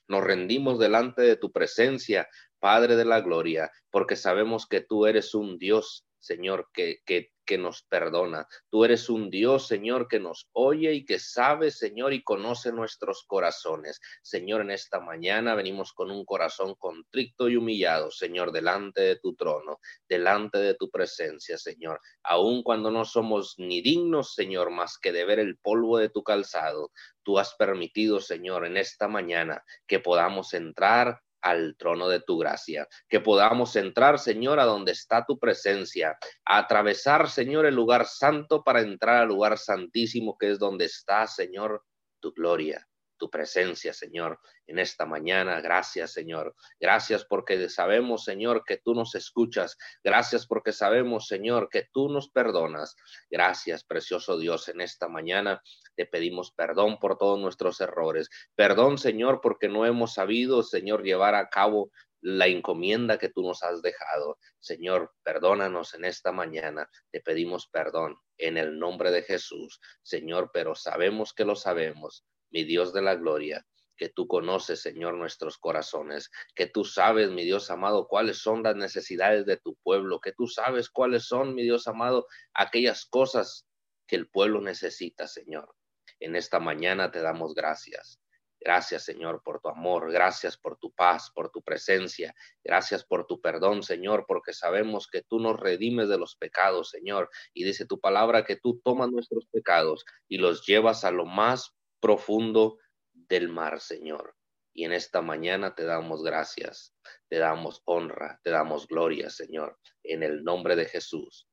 nos 0.08 0.24
rendimos 0.24 0.78
delante 0.78 1.22
de 1.22 1.36
tu 1.36 1.52
presencia, 1.52 2.28
Padre 2.58 2.96
de 2.96 3.04
la 3.04 3.20
Gloria, 3.20 3.70
porque 3.90 4.16
sabemos 4.16 4.66
que 4.66 4.80
tú 4.80 5.06
eres 5.06 5.34
un 5.34 5.58
Dios, 5.58 6.07
Señor, 6.18 6.68
que, 6.72 7.00
que 7.48 7.56
nos 7.56 7.82
perdona. 7.82 8.46
Tú 8.68 8.84
eres 8.84 9.08
un 9.08 9.30
Dios, 9.30 9.66
Señor, 9.66 10.06
que 10.06 10.20
nos 10.20 10.50
oye 10.52 10.92
y 10.92 11.06
que 11.06 11.18
sabe, 11.18 11.70
Señor, 11.70 12.12
y 12.12 12.22
conoce 12.22 12.72
nuestros 12.72 13.24
corazones. 13.26 14.02
Señor, 14.20 14.60
en 14.60 14.70
esta 14.70 15.00
mañana 15.00 15.54
venimos 15.54 15.94
con 15.94 16.10
un 16.10 16.26
corazón 16.26 16.74
contrito 16.74 17.48
y 17.48 17.56
humillado, 17.56 18.10
Señor, 18.10 18.52
delante 18.52 19.00
de 19.00 19.16
tu 19.16 19.34
trono, 19.34 19.78
delante 20.06 20.58
de 20.58 20.74
tu 20.74 20.90
presencia, 20.90 21.56
Señor. 21.56 22.00
Aun 22.22 22.62
cuando 22.62 22.90
no 22.90 23.06
somos 23.06 23.54
ni 23.56 23.80
dignos, 23.80 24.34
Señor, 24.34 24.70
más 24.70 24.98
que 24.98 25.10
de 25.10 25.24
ver 25.24 25.38
el 25.38 25.56
polvo 25.56 25.96
de 25.96 26.10
tu 26.10 26.22
calzado, 26.22 26.92
tú 27.22 27.38
has 27.38 27.54
permitido, 27.54 28.20
Señor, 28.20 28.66
en 28.66 28.76
esta 28.76 29.08
mañana 29.08 29.64
que 29.86 30.00
podamos 30.00 30.52
entrar 30.52 31.22
al 31.42 31.76
trono 31.76 32.08
de 32.08 32.20
tu 32.20 32.38
gracia, 32.38 32.86
que 33.08 33.20
podamos 33.20 33.76
entrar, 33.76 34.18
Señor, 34.18 34.60
a 34.60 34.64
donde 34.64 34.92
está 34.92 35.24
tu 35.24 35.38
presencia, 35.38 36.18
atravesar, 36.44 37.28
Señor, 37.30 37.66
el 37.66 37.74
lugar 37.74 38.06
santo 38.06 38.62
para 38.62 38.80
entrar 38.80 39.22
al 39.22 39.28
lugar 39.28 39.58
santísimo, 39.58 40.36
que 40.38 40.50
es 40.50 40.58
donde 40.58 40.86
está, 40.86 41.26
Señor, 41.26 41.84
tu 42.20 42.32
gloria 42.32 42.88
tu 43.18 43.28
presencia, 43.28 43.92
Señor, 43.92 44.40
en 44.66 44.78
esta 44.78 45.04
mañana. 45.04 45.60
Gracias, 45.60 46.12
Señor. 46.12 46.54
Gracias 46.80 47.24
porque 47.24 47.68
sabemos, 47.68 48.24
Señor, 48.24 48.64
que 48.64 48.78
tú 48.78 48.94
nos 48.94 49.14
escuchas. 49.14 49.76
Gracias 50.02 50.46
porque 50.46 50.72
sabemos, 50.72 51.26
Señor, 51.26 51.68
que 51.68 51.88
tú 51.92 52.08
nos 52.08 52.30
perdonas. 52.30 52.96
Gracias, 53.30 53.84
precioso 53.84 54.38
Dios, 54.38 54.68
en 54.68 54.80
esta 54.80 55.08
mañana 55.08 55.62
te 55.98 56.06
pedimos 56.06 56.52
perdón 56.52 56.98
por 57.00 57.18
todos 57.18 57.40
nuestros 57.40 57.80
errores. 57.80 58.30
Perdón, 58.54 58.98
Señor, 58.98 59.40
porque 59.42 59.68
no 59.68 59.84
hemos 59.84 60.14
sabido, 60.14 60.62
Señor, 60.62 61.02
llevar 61.02 61.34
a 61.34 61.48
cabo 61.48 61.90
la 62.20 62.46
encomienda 62.46 63.18
que 63.18 63.28
tú 63.28 63.42
nos 63.42 63.62
has 63.62 63.82
dejado. 63.82 64.38
Señor, 64.60 65.12
perdónanos 65.22 65.94
en 65.94 66.04
esta 66.04 66.32
mañana. 66.32 66.88
Te 67.10 67.20
pedimos 67.20 67.68
perdón 67.68 68.16
en 68.36 68.58
el 68.58 68.78
nombre 68.78 69.10
de 69.10 69.22
Jesús. 69.22 69.80
Señor, 70.02 70.50
pero 70.52 70.74
sabemos 70.74 71.32
que 71.32 71.44
lo 71.44 71.56
sabemos 71.56 72.24
mi 72.50 72.64
Dios 72.64 72.92
de 72.92 73.02
la 73.02 73.14
gloria, 73.14 73.66
que 73.96 74.08
tú 74.08 74.26
conoces, 74.28 74.80
Señor, 74.80 75.14
nuestros 75.14 75.58
corazones, 75.58 76.30
que 76.54 76.66
tú 76.66 76.84
sabes, 76.84 77.30
mi 77.30 77.44
Dios 77.44 77.70
amado, 77.70 78.06
cuáles 78.06 78.38
son 78.38 78.62
las 78.62 78.76
necesidades 78.76 79.44
de 79.44 79.56
tu 79.58 79.76
pueblo, 79.82 80.20
que 80.20 80.32
tú 80.32 80.46
sabes 80.46 80.88
cuáles 80.88 81.24
son, 81.24 81.54
mi 81.54 81.64
Dios 81.64 81.88
amado, 81.88 82.26
aquellas 82.54 83.04
cosas 83.06 83.66
que 84.06 84.16
el 84.16 84.28
pueblo 84.28 84.60
necesita, 84.60 85.26
Señor. 85.26 85.74
En 86.20 86.36
esta 86.36 86.60
mañana 86.60 87.10
te 87.10 87.20
damos 87.20 87.54
gracias. 87.54 88.20
Gracias, 88.60 89.04
Señor, 89.04 89.42
por 89.44 89.60
tu 89.60 89.68
amor. 89.68 90.10
Gracias 90.10 90.56
por 90.56 90.78
tu 90.78 90.92
paz, 90.92 91.30
por 91.32 91.50
tu 91.50 91.62
presencia. 91.62 92.34
Gracias 92.64 93.04
por 93.04 93.26
tu 93.26 93.40
perdón, 93.40 93.84
Señor, 93.84 94.24
porque 94.26 94.52
sabemos 94.52 95.06
que 95.06 95.22
tú 95.22 95.38
nos 95.38 95.60
redimes 95.60 96.08
de 96.08 96.18
los 96.18 96.34
pecados, 96.34 96.90
Señor. 96.90 97.30
Y 97.54 97.64
dice 97.64 97.86
tu 97.86 98.00
palabra 98.00 98.44
que 98.44 98.56
tú 98.56 98.80
tomas 98.82 99.10
nuestros 99.10 99.46
pecados 99.52 100.04
y 100.28 100.38
los 100.38 100.66
llevas 100.66 101.04
a 101.04 101.12
lo 101.12 101.24
más 101.24 101.77
profundo 102.00 102.78
del 103.12 103.48
mar, 103.48 103.80
Señor. 103.80 104.36
Y 104.72 104.84
en 104.84 104.92
esta 104.92 105.22
mañana 105.22 105.74
te 105.74 105.84
damos 105.84 106.22
gracias, 106.22 106.94
te 107.28 107.38
damos 107.38 107.82
honra, 107.84 108.40
te 108.44 108.50
damos 108.50 108.86
gloria, 108.86 109.28
Señor, 109.30 109.78
en 110.02 110.22
el 110.22 110.44
nombre 110.44 110.76
de 110.76 110.84
Jesús. 110.84 111.48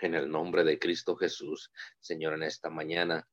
En 0.00 0.14
el 0.14 0.30
nombre 0.30 0.64
de 0.64 0.78
Cristo 0.78 1.16
Jesús, 1.16 1.72
Señor, 2.00 2.34
en 2.34 2.42
esta 2.42 2.70
mañana 2.70 3.28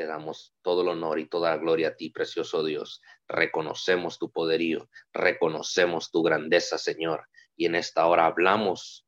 te 0.00 0.06
damos 0.06 0.54
todo 0.62 0.82
el 0.82 0.88
honor 0.88 1.18
y 1.18 1.28
toda 1.28 1.50
la 1.50 1.58
gloria 1.58 1.88
a 1.88 1.94
ti, 1.94 2.10
precioso 2.10 2.64
Dios. 2.64 3.02
Reconocemos 3.28 4.18
tu 4.18 4.32
poderío, 4.32 4.88
reconocemos 5.12 6.10
tu 6.10 6.22
grandeza, 6.22 6.78
Señor. 6.78 7.28
Y 7.54 7.66
en 7.66 7.74
esta 7.74 8.06
hora 8.06 8.26
hablamos 8.26 9.06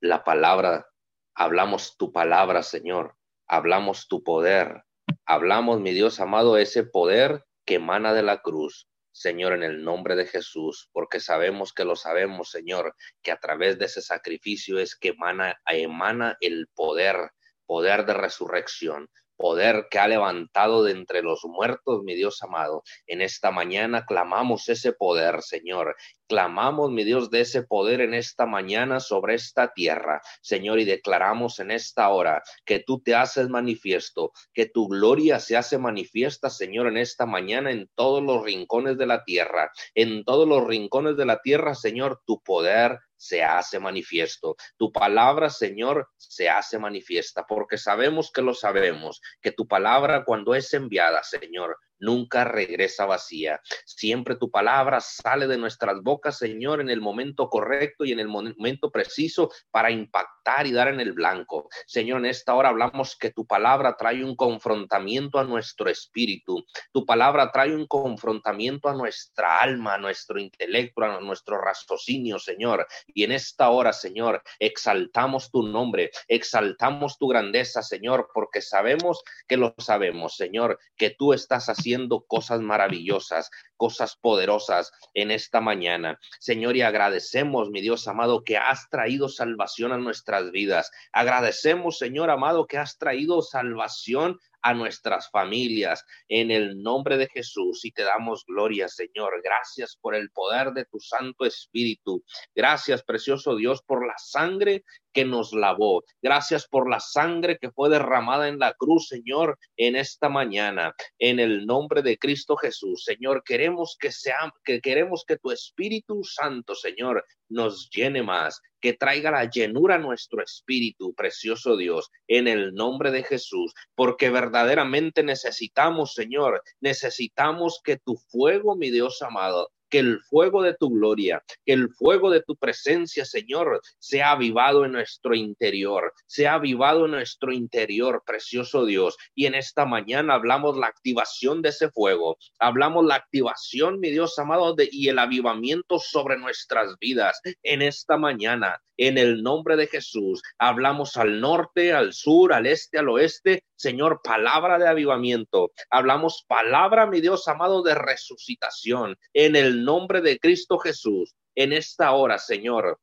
la 0.00 0.22
palabra, 0.22 0.86
hablamos 1.34 1.96
tu 1.96 2.12
palabra, 2.12 2.62
Señor. 2.62 3.16
Hablamos 3.48 4.06
tu 4.08 4.22
poder, 4.22 4.84
Hablamos, 5.30 5.78
mi 5.78 5.92
Dios 5.92 6.20
amado, 6.20 6.56
ese 6.56 6.84
poder 6.84 7.44
que 7.66 7.74
emana 7.74 8.14
de 8.14 8.22
la 8.22 8.40
cruz. 8.40 8.88
Señor, 9.12 9.52
en 9.52 9.62
el 9.62 9.84
nombre 9.84 10.16
de 10.16 10.24
Jesús, 10.24 10.88
porque 10.90 11.20
sabemos 11.20 11.74
que 11.74 11.84
lo 11.84 11.96
sabemos, 11.96 12.50
Señor, 12.50 12.96
que 13.20 13.30
a 13.30 13.36
través 13.36 13.78
de 13.78 13.84
ese 13.84 14.00
sacrificio 14.00 14.78
es 14.78 14.96
que 14.96 15.08
emana, 15.08 15.60
emana 15.66 16.38
el 16.40 16.68
poder, 16.74 17.32
poder 17.66 18.06
de 18.06 18.14
resurrección, 18.14 19.10
poder 19.36 19.88
que 19.90 19.98
ha 19.98 20.08
levantado 20.08 20.82
de 20.82 20.92
entre 20.92 21.20
los 21.20 21.44
muertos, 21.44 22.02
mi 22.04 22.14
Dios 22.14 22.42
amado. 22.42 22.82
En 23.06 23.20
esta 23.20 23.50
mañana 23.50 24.06
clamamos 24.06 24.70
ese 24.70 24.94
poder, 24.94 25.42
Señor. 25.42 25.94
Clamamos, 26.28 26.90
mi 26.90 27.04
Dios, 27.04 27.30
de 27.30 27.40
ese 27.40 27.62
poder 27.62 28.02
en 28.02 28.12
esta 28.12 28.44
mañana 28.44 29.00
sobre 29.00 29.34
esta 29.34 29.72
tierra, 29.72 30.20
Señor, 30.42 30.78
y 30.78 30.84
declaramos 30.84 31.58
en 31.58 31.70
esta 31.70 32.10
hora 32.10 32.42
que 32.66 32.80
tú 32.80 33.00
te 33.00 33.14
haces 33.14 33.48
manifiesto, 33.48 34.32
que 34.52 34.66
tu 34.66 34.88
gloria 34.88 35.40
se 35.40 35.56
hace 35.56 35.78
manifiesta, 35.78 36.50
Señor, 36.50 36.86
en 36.88 36.98
esta 36.98 37.24
mañana 37.24 37.70
en 37.70 37.88
todos 37.94 38.22
los 38.22 38.44
rincones 38.44 38.98
de 38.98 39.06
la 39.06 39.24
tierra. 39.24 39.72
En 39.94 40.24
todos 40.24 40.46
los 40.46 40.66
rincones 40.66 41.16
de 41.16 41.24
la 41.24 41.40
tierra, 41.40 41.74
Señor, 41.74 42.20
tu 42.26 42.42
poder 42.42 42.98
se 43.16 43.42
hace 43.42 43.78
manifiesto. 43.78 44.56
Tu 44.76 44.92
palabra, 44.92 45.50
Señor, 45.50 46.08
se 46.16 46.48
hace 46.48 46.78
manifiesta, 46.78 47.44
porque 47.46 47.76
sabemos 47.76 48.30
que 48.32 48.42
lo 48.42 48.54
sabemos, 48.54 49.20
que 49.40 49.52
tu 49.52 49.66
palabra 49.66 50.24
cuando 50.24 50.54
es 50.54 50.72
enviada, 50.72 51.22
Señor, 51.22 51.78
nunca 51.98 52.44
regresa 52.44 53.06
vacía. 53.06 53.60
Siempre 53.84 54.36
tu 54.36 54.50
palabra 54.50 55.00
sale 55.00 55.46
de 55.46 55.58
nuestras 55.58 56.00
bocas, 56.02 56.38
Señor, 56.38 56.80
en 56.80 56.90
el 56.90 57.00
momento 57.00 57.48
correcto 57.48 58.04
y 58.04 58.12
en 58.12 58.20
el 58.20 58.28
momento 58.28 58.90
preciso 58.90 59.50
para 59.70 59.90
impactar 59.90 60.66
y 60.66 60.72
dar 60.72 60.88
en 60.88 61.00
el 61.00 61.12
blanco. 61.12 61.68
Señor, 61.86 62.20
en 62.20 62.26
esta 62.26 62.54
hora 62.54 62.70
hablamos 62.70 63.16
que 63.16 63.30
tu 63.30 63.46
palabra 63.46 63.96
trae 63.96 64.24
un 64.24 64.36
confrontamiento 64.36 65.38
a 65.38 65.44
nuestro 65.44 65.90
espíritu. 65.90 66.64
Tu 66.92 67.04
palabra 67.04 67.50
trae 67.52 67.74
un 67.74 67.86
confrontamiento 67.86 68.88
a 68.88 68.94
nuestra 68.94 69.58
alma, 69.58 69.94
a 69.94 69.98
nuestro 69.98 70.38
intelecto, 70.38 71.02
a 71.02 71.20
nuestro 71.20 71.60
raciocinio, 71.60 72.38
Señor. 72.38 72.86
Y 73.06 73.24
en 73.24 73.32
esta 73.32 73.70
hora, 73.70 73.92
Señor, 73.92 74.42
exaltamos 74.58 75.50
tu 75.50 75.62
nombre, 75.62 76.10
exaltamos 76.26 77.18
tu 77.18 77.28
grandeza, 77.28 77.82
Señor, 77.82 78.30
porque 78.32 78.62
sabemos 78.62 79.22
que 79.46 79.56
lo 79.56 79.74
sabemos, 79.78 80.36
Señor, 80.36 80.78
que 80.96 81.10
tú 81.10 81.32
estás 81.32 81.68
haciendo 81.68 81.87
cosas 82.26 82.60
maravillosas, 82.60 83.50
cosas 83.76 84.16
poderosas 84.16 84.92
en 85.14 85.30
esta 85.30 85.60
mañana. 85.60 86.18
Señor, 86.40 86.76
y 86.76 86.82
agradecemos, 86.82 87.70
mi 87.70 87.80
Dios 87.80 88.08
amado, 88.08 88.44
que 88.44 88.56
has 88.56 88.88
traído 88.90 89.28
salvación 89.28 89.92
a 89.92 89.98
nuestras 89.98 90.50
vidas. 90.50 90.90
Agradecemos, 91.12 91.98
Señor 91.98 92.30
amado, 92.30 92.66
que 92.66 92.78
has 92.78 92.98
traído 92.98 93.42
salvación 93.42 94.38
a 94.62 94.74
nuestras 94.74 95.30
familias 95.30 96.04
en 96.28 96.50
el 96.50 96.82
nombre 96.82 97.16
de 97.16 97.28
Jesús 97.28 97.84
y 97.84 97.92
te 97.92 98.02
damos 98.02 98.44
gloria, 98.46 98.88
Señor. 98.88 99.40
Gracias 99.42 99.96
por 100.00 100.14
el 100.14 100.30
poder 100.30 100.72
de 100.72 100.84
tu 100.84 100.98
Santo 100.98 101.44
Espíritu. 101.44 102.24
Gracias, 102.54 103.02
precioso 103.02 103.56
Dios, 103.56 103.82
por 103.82 104.06
la 104.06 104.18
sangre 104.18 104.84
que 105.18 105.24
nos 105.24 105.52
lavó. 105.52 106.04
Gracias 106.22 106.68
por 106.68 106.88
la 106.88 107.00
sangre 107.00 107.58
que 107.58 107.72
fue 107.72 107.90
derramada 107.90 108.46
en 108.46 108.60
la 108.60 108.72
cruz, 108.74 109.08
Señor, 109.08 109.58
en 109.76 109.96
esta 109.96 110.28
mañana. 110.28 110.94
En 111.18 111.40
el 111.40 111.66
nombre 111.66 112.02
de 112.02 112.16
Cristo 112.16 112.56
Jesús, 112.56 113.02
Señor, 113.02 113.42
queremos 113.42 113.96
que 113.98 114.12
sea, 114.12 114.54
que 114.64 114.80
queremos 114.80 115.24
que 115.26 115.36
tu 115.36 115.50
Espíritu 115.50 116.22
Santo, 116.22 116.76
Señor, 116.76 117.24
nos 117.48 117.90
llene 117.90 118.22
más, 118.22 118.60
que 118.80 118.92
traiga 118.92 119.32
la 119.32 119.50
llenura 119.50 119.96
a 119.96 119.98
nuestro 119.98 120.40
espíritu, 120.40 121.12
precioso 121.14 121.76
Dios, 121.76 122.12
en 122.28 122.46
el 122.46 122.72
nombre 122.74 123.10
de 123.10 123.24
Jesús, 123.24 123.74
porque 123.96 124.30
verdaderamente 124.30 125.24
necesitamos, 125.24 126.14
Señor, 126.14 126.62
necesitamos 126.80 127.80
que 127.82 127.96
tu 127.96 128.14
fuego, 128.28 128.76
mi 128.76 128.92
Dios 128.92 129.20
amado, 129.22 129.72
que 129.88 129.98
el 129.98 130.20
fuego 130.22 130.62
de 130.62 130.74
tu 130.74 130.90
gloria, 130.90 131.42
que 131.64 131.72
el 131.72 131.90
fuego 131.90 132.30
de 132.30 132.42
tu 132.42 132.56
presencia, 132.56 133.24
Señor, 133.24 133.80
sea 133.98 134.32
avivado 134.32 134.84
en 134.84 134.92
nuestro 134.92 135.34
interior, 135.34 136.12
sea 136.26 136.54
avivado 136.54 137.06
en 137.06 137.12
nuestro 137.12 137.52
interior, 137.52 138.22
precioso 138.26 138.84
Dios. 138.84 139.16
Y 139.34 139.46
en 139.46 139.54
esta 139.54 139.84
mañana 139.86 140.34
hablamos 140.34 140.76
la 140.76 140.86
activación 140.86 141.62
de 141.62 141.70
ese 141.70 141.90
fuego, 141.90 142.36
hablamos 142.58 143.04
la 143.04 143.16
activación, 143.16 144.00
mi 144.00 144.10
Dios 144.10 144.38
amado, 144.38 144.74
y 144.90 145.08
el 145.08 145.18
avivamiento 145.18 145.98
sobre 145.98 146.38
nuestras 146.38 146.96
vidas 146.98 147.40
en 147.62 147.82
esta 147.82 148.16
mañana. 148.16 148.80
En 149.00 149.16
el 149.16 149.44
nombre 149.44 149.76
de 149.76 149.86
Jesús, 149.86 150.42
hablamos 150.58 151.16
al 151.16 151.40
norte, 151.40 151.92
al 151.92 152.12
sur, 152.12 152.52
al 152.52 152.66
este, 152.66 152.98
al 152.98 153.08
oeste. 153.08 153.62
Señor, 153.76 154.20
palabra 154.24 154.76
de 154.76 154.88
avivamiento. 154.88 155.70
Hablamos 155.88 156.44
palabra, 156.48 157.06
mi 157.06 157.20
Dios 157.20 157.46
amado, 157.46 157.84
de 157.84 157.94
resucitación. 157.94 159.16
En 159.32 159.54
el 159.54 159.77
nombre 159.84 160.20
de 160.20 160.38
Cristo 160.38 160.78
Jesús, 160.78 161.34
en 161.54 161.72
esta 161.72 162.12
hora, 162.12 162.38
Señor, 162.38 162.98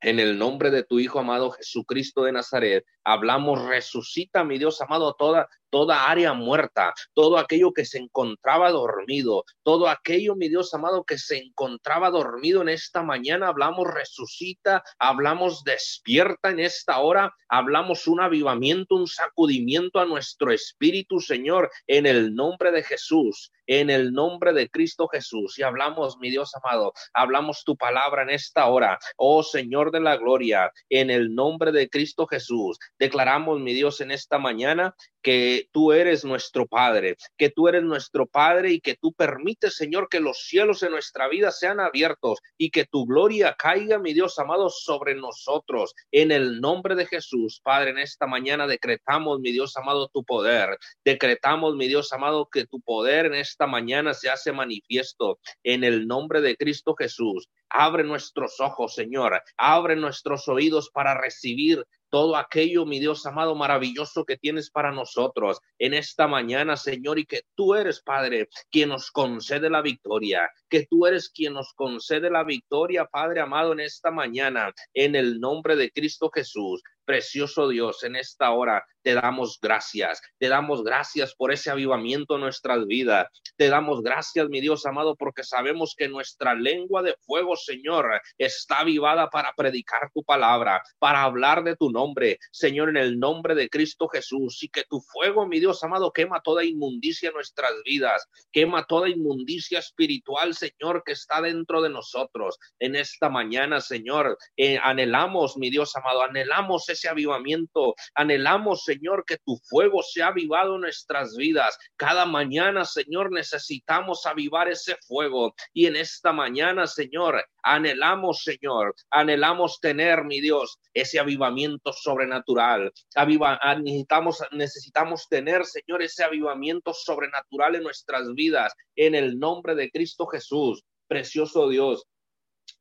en 0.00 0.18
el 0.18 0.38
nombre 0.38 0.70
de 0.70 0.82
tu 0.82 0.98
Hijo 0.98 1.20
amado 1.20 1.50
Jesucristo 1.50 2.24
de 2.24 2.32
Nazaret, 2.32 2.84
hablamos, 3.04 3.64
resucita, 3.64 4.44
mi 4.44 4.58
Dios 4.58 4.80
amado, 4.80 5.14
toda, 5.14 5.48
toda 5.70 6.08
área 6.08 6.32
muerta, 6.32 6.92
todo 7.14 7.38
aquello 7.38 7.72
que 7.72 7.84
se 7.84 7.98
encontraba 7.98 8.70
dormido, 8.70 9.44
todo 9.62 9.88
aquello, 9.88 10.34
mi 10.34 10.48
Dios 10.48 10.74
amado, 10.74 11.04
que 11.04 11.18
se 11.18 11.38
encontraba 11.38 12.10
dormido 12.10 12.62
en 12.62 12.70
esta 12.70 13.02
mañana, 13.02 13.48
hablamos, 13.48 13.86
resucita, 13.92 14.82
hablamos, 14.98 15.62
despierta 15.64 16.50
en 16.50 16.60
esta 16.60 16.98
hora, 16.98 17.32
hablamos 17.48 18.06
un 18.06 18.20
avivamiento, 18.20 18.96
un 18.96 19.06
sacudimiento 19.06 20.00
a 20.00 20.06
nuestro 20.06 20.52
espíritu, 20.52 21.20
Señor, 21.20 21.70
en 21.86 22.06
el 22.06 22.34
nombre 22.34 22.72
de 22.72 22.82
Jesús, 22.82 23.52
en 23.68 23.90
el 23.90 24.12
nombre 24.12 24.52
de 24.52 24.68
Cristo 24.68 25.06
Jesús. 25.06 25.56
Y 25.58 25.62
hablamos, 25.62 26.18
mi 26.18 26.30
Dios 26.30 26.52
amado, 26.56 26.92
hablamos 27.12 27.62
tu 27.64 27.76
palabra 27.76 28.22
en 28.22 28.30
esta 28.30 28.66
hora, 28.66 28.98
oh 29.16 29.44
Señor 29.44 29.92
de 29.92 30.00
la 30.00 30.16
gloria, 30.16 30.72
en 30.88 31.10
el 31.10 31.34
nombre 31.34 31.70
de 31.70 31.88
Cristo 31.88 32.26
Jesús. 32.26 32.78
Declaramos, 32.98 33.60
mi 33.60 33.74
Dios, 33.74 34.00
en 34.00 34.10
esta 34.10 34.38
mañana 34.38 34.94
que 35.22 35.68
tú 35.72 35.92
eres 35.92 36.24
nuestro 36.24 36.66
Padre, 36.66 37.16
que 37.36 37.50
tú 37.50 37.68
eres 37.68 37.82
nuestro 37.82 38.26
Padre 38.26 38.72
y 38.72 38.80
que 38.80 38.96
tú 38.96 39.12
permites, 39.12 39.76
Señor, 39.76 40.08
que 40.08 40.20
los 40.20 40.38
cielos 40.46 40.82
en 40.82 40.92
nuestra 40.92 41.28
vida 41.28 41.50
sean 41.50 41.80
abiertos 41.80 42.38
y 42.56 42.70
que 42.70 42.84
tu 42.84 43.06
gloria 43.06 43.54
caiga, 43.58 43.98
mi 43.98 44.12
Dios 44.12 44.38
amado, 44.38 44.70
sobre 44.70 45.14
nosotros. 45.14 45.94
En 46.12 46.30
el 46.30 46.60
nombre 46.60 46.94
de 46.94 47.06
Jesús, 47.06 47.60
Padre, 47.62 47.90
en 47.90 47.98
esta 47.98 48.26
mañana 48.26 48.66
decretamos, 48.66 49.40
mi 49.40 49.52
Dios 49.52 49.76
amado, 49.76 50.08
tu 50.12 50.24
poder. 50.24 50.78
Decretamos, 51.04 51.74
mi 51.74 51.88
Dios 51.88 52.12
amado, 52.12 52.48
que 52.50 52.66
tu 52.66 52.80
poder 52.80 53.26
en 53.26 53.34
esta 53.34 53.66
mañana 53.66 54.14
se 54.14 54.30
hace 54.30 54.52
manifiesto 54.52 55.38
en 55.62 55.84
el 55.84 56.06
nombre 56.06 56.40
de 56.40 56.56
Cristo 56.56 56.94
Jesús. 56.94 57.48
Abre 57.70 58.02
nuestros 58.02 58.60
ojos, 58.60 58.94
Señor. 58.94 59.42
Abre 59.56 59.96
nuestros 59.96 60.48
oídos 60.48 60.90
para 60.90 61.20
recibir 61.20 61.84
todo 62.10 62.36
aquello, 62.36 62.86
mi 62.86 62.98
Dios 62.98 63.24
amado, 63.26 63.54
maravilloso 63.54 64.24
que 64.24 64.36
tienes 64.36 64.70
para 64.70 64.92
nosotros 64.92 65.60
en 65.78 65.94
esta 65.94 66.26
mañana, 66.26 66.76
Señor, 66.76 67.18
y 67.18 67.26
que 67.26 67.42
tú 67.54 67.74
eres, 67.74 68.00
Padre, 68.00 68.48
quien 68.70 68.90
nos 68.90 69.10
concede 69.10 69.70
la 69.70 69.82
victoria, 69.82 70.50
que 70.68 70.86
tú 70.86 71.06
eres 71.06 71.28
quien 71.30 71.54
nos 71.54 71.72
concede 71.74 72.30
la 72.30 72.44
victoria, 72.44 73.06
Padre 73.06 73.40
amado, 73.40 73.72
en 73.72 73.80
esta 73.80 74.10
mañana, 74.10 74.72
en 74.94 75.14
el 75.14 75.40
nombre 75.40 75.76
de 75.76 75.90
Cristo 75.90 76.30
Jesús. 76.32 76.82
Precioso 77.08 77.68
Dios, 77.68 78.04
en 78.04 78.16
esta 78.16 78.50
hora 78.50 78.84
te 79.02 79.14
damos 79.14 79.58
gracias, 79.62 80.20
te 80.38 80.48
damos 80.48 80.84
gracias 80.84 81.34
por 81.34 81.50
ese 81.50 81.70
avivamiento 81.70 82.34
en 82.34 82.42
nuestras 82.42 82.86
vidas, 82.86 83.28
te 83.56 83.70
damos 83.70 84.02
gracias, 84.02 84.50
mi 84.50 84.60
Dios 84.60 84.84
amado, 84.84 85.16
porque 85.16 85.42
sabemos 85.42 85.94
que 85.96 86.08
nuestra 86.08 86.54
lengua 86.54 87.02
de 87.02 87.16
fuego, 87.20 87.56
Señor, 87.56 88.20
está 88.36 88.80
avivada 88.80 89.30
para 89.30 89.54
predicar 89.56 90.10
tu 90.12 90.22
palabra, 90.22 90.82
para 90.98 91.22
hablar 91.22 91.64
de 91.64 91.76
tu 91.76 91.90
nombre, 91.90 92.38
Señor, 92.52 92.90
en 92.90 92.98
el 92.98 93.18
nombre 93.18 93.54
de 93.54 93.70
Cristo 93.70 94.06
Jesús, 94.08 94.62
y 94.62 94.68
que 94.68 94.84
tu 94.84 95.00
fuego, 95.00 95.46
mi 95.46 95.60
Dios 95.60 95.82
amado, 95.82 96.12
quema 96.12 96.42
toda 96.42 96.62
inmundicia 96.62 97.28
en 97.28 97.36
nuestras 97.36 97.72
vidas, 97.86 98.28
quema 98.52 98.84
toda 98.84 99.08
inmundicia 99.08 99.78
espiritual, 99.78 100.54
Señor, 100.54 101.02
que 101.06 101.12
está 101.12 101.40
dentro 101.40 101.80
de 101.80 101.88
nosotros. 101.88 102.58
En 102.78 102.96
esta 102.96 103.30
mañana, 103.30 103.80
Señor, 103.80 104.36
eh, 104.58 104.78
anhelamos, 104.82 105.56
mi 105.56 105.70
Dios 105.70 105.96
amado, 105.96 106.22
anhelamos 106.22 106.86
ese 106.90 106.97
avivamiento. 107.06 107.94
Anhelamos, 108.14 108.82
Señor, 108.82 109.24
que 109.24 109.36
tu 109.36 109.56
fuego 109.68 110.02
sea 110.02 110.28
avivado 110.28 110.76
en 110.76 110.80
nuestras 110.80 111.36
vidas. 111.36 111.78
Cada 111.96 112.24
mañana, 112.26 112.84
Señor, 112.84 113.30
necesitamos 113.30 114.26
avivar 114.26 114.68
ese 114.68 114.96
fuego. 115.06 115.54
Y 115.72 115.86
en 115.86 115.96
esta 115.96 116.32
mañana, 116.32 116.86
Señor, 116.86 117.44
anhelamos, 117.62 118.42
Señor, 118.42 118.94
anhelamos 119.10 119.78
tener, 119.80 120.24
mi 120.24 120.40
Dios, 120.40 120.78
ese 120.94 121.18
avivamiento 121.18 121.92
sobrenatural. 121.92 122.90
Aviva, 123.14 123.58
ah, 123.62 123.76
necesitamos, 123.76 124.42
necesitamos 124.52 125.28
tener, 125.28 125.64
Señor, 125.66 126.02
ese 126.02 126.24
avivamiento 126.24 126.94
sobrenatural 126.94 127.74
en 127.74 127.82
nuestras 127.82 128.32
vidas. 128.34 128.74
En 128.96 129.14
el 129.14 129.38
nombre 129.38 129.74
de 129.74 129.90
Cristo 129.90 130.26
Jesús. 130.26 130.82
Precioso 131.06 131.68
Dios, 131.68 132.04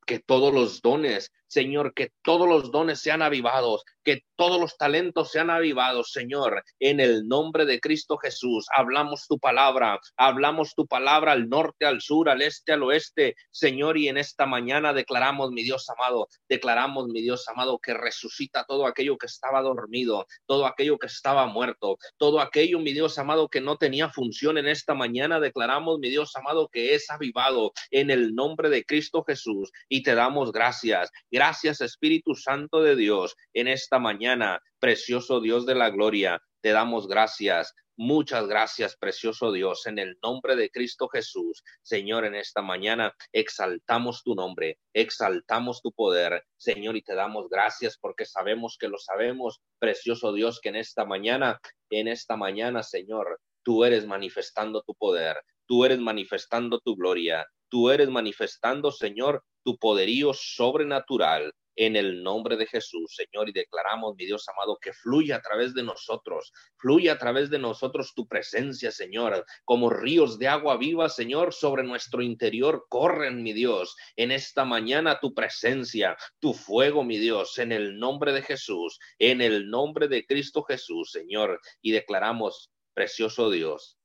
que 0.05 0.19
todos 0.19 0.53
los 0.53 0.81
dones 0.81 1.31
Señor, 1.47 1.93
que 1.93 2.11
todos 2.21 2.47
los 2.47 2.71
dones 2.71 2.99
sean 2.99 3.21
avivados, 3.21 3.83
que 4.03 4.21
todos 4.35 4.59
los 4.59 4.77
talentos 4.77 5.31
sean 5.31 5.49
avivados, 5.49 6.11
Señor, 6.11 6.63
en 6.79 6.99
el 6.99 7.27
nombre 7.27 7.65
de 7.65 7.79
Cristo 7.79 8.17
Jesús. 8.17 8.65
Hablamos 8.73 9.27
tu 9.27 9.39
palabra, 9.39 9.99
hablamos 10.15 10.75
tu 10.75 10.87
palabra 10.87 11.33
al 11.33 11.49
norte, 11.49 11.85
al 11.85 12.01
sur, 12.01 12.29
al 12.29 12.41
este, 12.41 12.71
al 12.71 12.83
oeste, 12.83 13.35
Señor, 13.51 13.97
y 13.97 14.07
en 14.07 14.17
esta 14.17 14.45
mañana 14.45 14.93
declaramos, 14.93 15.51
mi 15.51 15.63
Dios 15.63 15.89
amado, 15.89 16.29
declaramos, 16.47 17.07
mi 17.07 17.21
Dios 17.21 17.47
amado, 17.47 17.79
que 17.79 17.93
resucita 17.93 18.65
todo 18.65 18.85
aquello 18.85 19.17
que 19.17 19.25
estaba 19.25 19.61
dormido, 19.61 20.25
todo 20.45 20.65
aquello 20.65 20.97
que 20.97 21.07
estaba 21.07 21.45
muerto, 21.47 21.97
todo 22.17 22.39
aquello, 22.39 22.79
mi 22.79 22.93
Dios 22.93 23.17
amado, 23.17 23.49
que 23.49 23.61
no 23.61 23.77
tenía 23.77 24.09
función 24.09 24.57
en 24.57 24.67
esta 24.67 24.93
mañana, 24.93 25.39
declaramos, 25.39 25.99
mi 25.99 26.09
Dios 26.09 26.35
amado, 26.35 26.69
que 26.69 26.95
es 26.95 27.09
avivado 27.09 27.73
en 27.91 28.09
el 28.09 28.35
nombre 28.35 28.69
de 28.69 28.85
Cristo 28.85 29.23
Jesús 29.23 29.71
y 29.89 30.03
te 30.03 30.15
damos 30.15 30.51
gracias. 30.51 31.11
Espíritu 31.37 32.33
Santo 32.33 32.81
de 32.81 32.95
Dios 32.95 33.35
en 33.53 33.67
esta 33.67 33.99
mañana, 33.99 34.59
precioso 34.79 35.39
Dios 35.39 35.65
de 35.67 35.75
la 35.75 35.91
gloria. 35.91 36.41
Te 36.61 36.71
damos 36.71 37.07
gracias. 37.07 37.75
Muchas 37.95 38.47
gracias, 38.47 38.95
precioso 38.95 39.51
Dios, 39.51 39.85
en 39.85 39.99
el 39.99 40.17
nombre 40.23 40.55
de 40.55 40.69
Cristo 40.69 41.07
Jesús. 41.07 41.63
Señor, 41.83 42.25
en 42.25 42.35
esta 42.35 42.61
mañana 42.61 43.13
exaltamos 43.31 44.23
tu 44.23 44.35
nombre, 44.35 44.79
exaltamos 44.93 45.81
tu 45.81 45.91
poder, 45.91 46.43
Señor, 46.57 46.95
y 46.95 47.01
te 47.01 47.15
damos 47.15 47.49
gracias 47.49 47.97
porque 47.99 48.25
sabemos 48.25 48.77
que 48.79 48.87
lo 48.87 48.97
sabemos, 48.97 49.61
precioso 49.79 50.33
Dios, 50.33 50.59
que 50.59 50.69
en 50.69 50.75
esta 50.75 51.05
mañana, 51.05 51.59
en 51.89 52.07
esta 52.07 52.35
mañana, 52.35 52.83
Señor, 52.83 53.39
tú 53.63 53.83
eres 53.83 54.05
manifestando 54.05 54.81
tu 54.81 54.93
poder, 54.95 55.37
tú 55.67 55.85
eres 55.85 55.99
manifestando 55.99 56.79
tu 56.79 56.95
gloria, 56.95 57.45
tú 57.69 57.89
eres 57.89 58.09
manifestando, 58.09 58.91
Señor, 58.91 59.43
tu 59.63 59.77
poderío 59.77 60.33
sobrenatural 60.33 61.53
en 61.77 61.95
el 61.95 62.23
nombre 62.23 62.57
de 62.57 62.65
Jesús, 62.65 63.15
Señor, 63.15 63.49
y 63.49 63.53
declaramos, 63.53 64.15
mi 64.17 64.25
Dios 64.25 64.49
amado, 64.49 64.77
que 64.81 64.93
fluya 64.93 65.37
a 65.37 65.41
través 65.41 65.75
de 65.75 65.83
nosotros, 65.83 66.51
fluye 66.77 67.09
a 67.11 67.19
través 67.19 67.49
de 67.51 67.59
nosotros 67.59 68.13
tu 68.15 68.27
presencia, 68.27 68.91
Señor, 68.91 69.45
como 69.63 69.91
ríos 69.91 70.39
de 70.39 70.47
agua 70.47 70.77
viva, 70.77 71.07
Señor, 71.07 71.53
sobre 71.53 71.83
nuestro 71.83 72.23
interior 72.23 72.87
corren, 72.89 73.43
mi 73.43 73.53
Dios, 73.53 73.95
en 74.15 74.31
esta 74.31 74.65
mañana 74.65 75.19
tu 75.19 75.35
presencia, 75.35 76.17
tu 76.39 76.53
fuego, 76.53 77.03
mi 77.03 77.19
Dios, 77.19 77.57
en 77.59 77.71
el 77.71 77.99
nombre 77.99 78.33
de 78.33 78.41
Jesús, 78.41 78.99
en 79.19 79.41
el 79.41 79.69
nombre 79.69 80.07
de 80.07 80.25
Cristo 80.25 80.63
Jesús, 80.63 81.11
Señor, 81.11 81.61
y 81.81 81.91
declaramos, 81.91 82.71
precioso 82.95 83.51
Dios, 83.51 83.96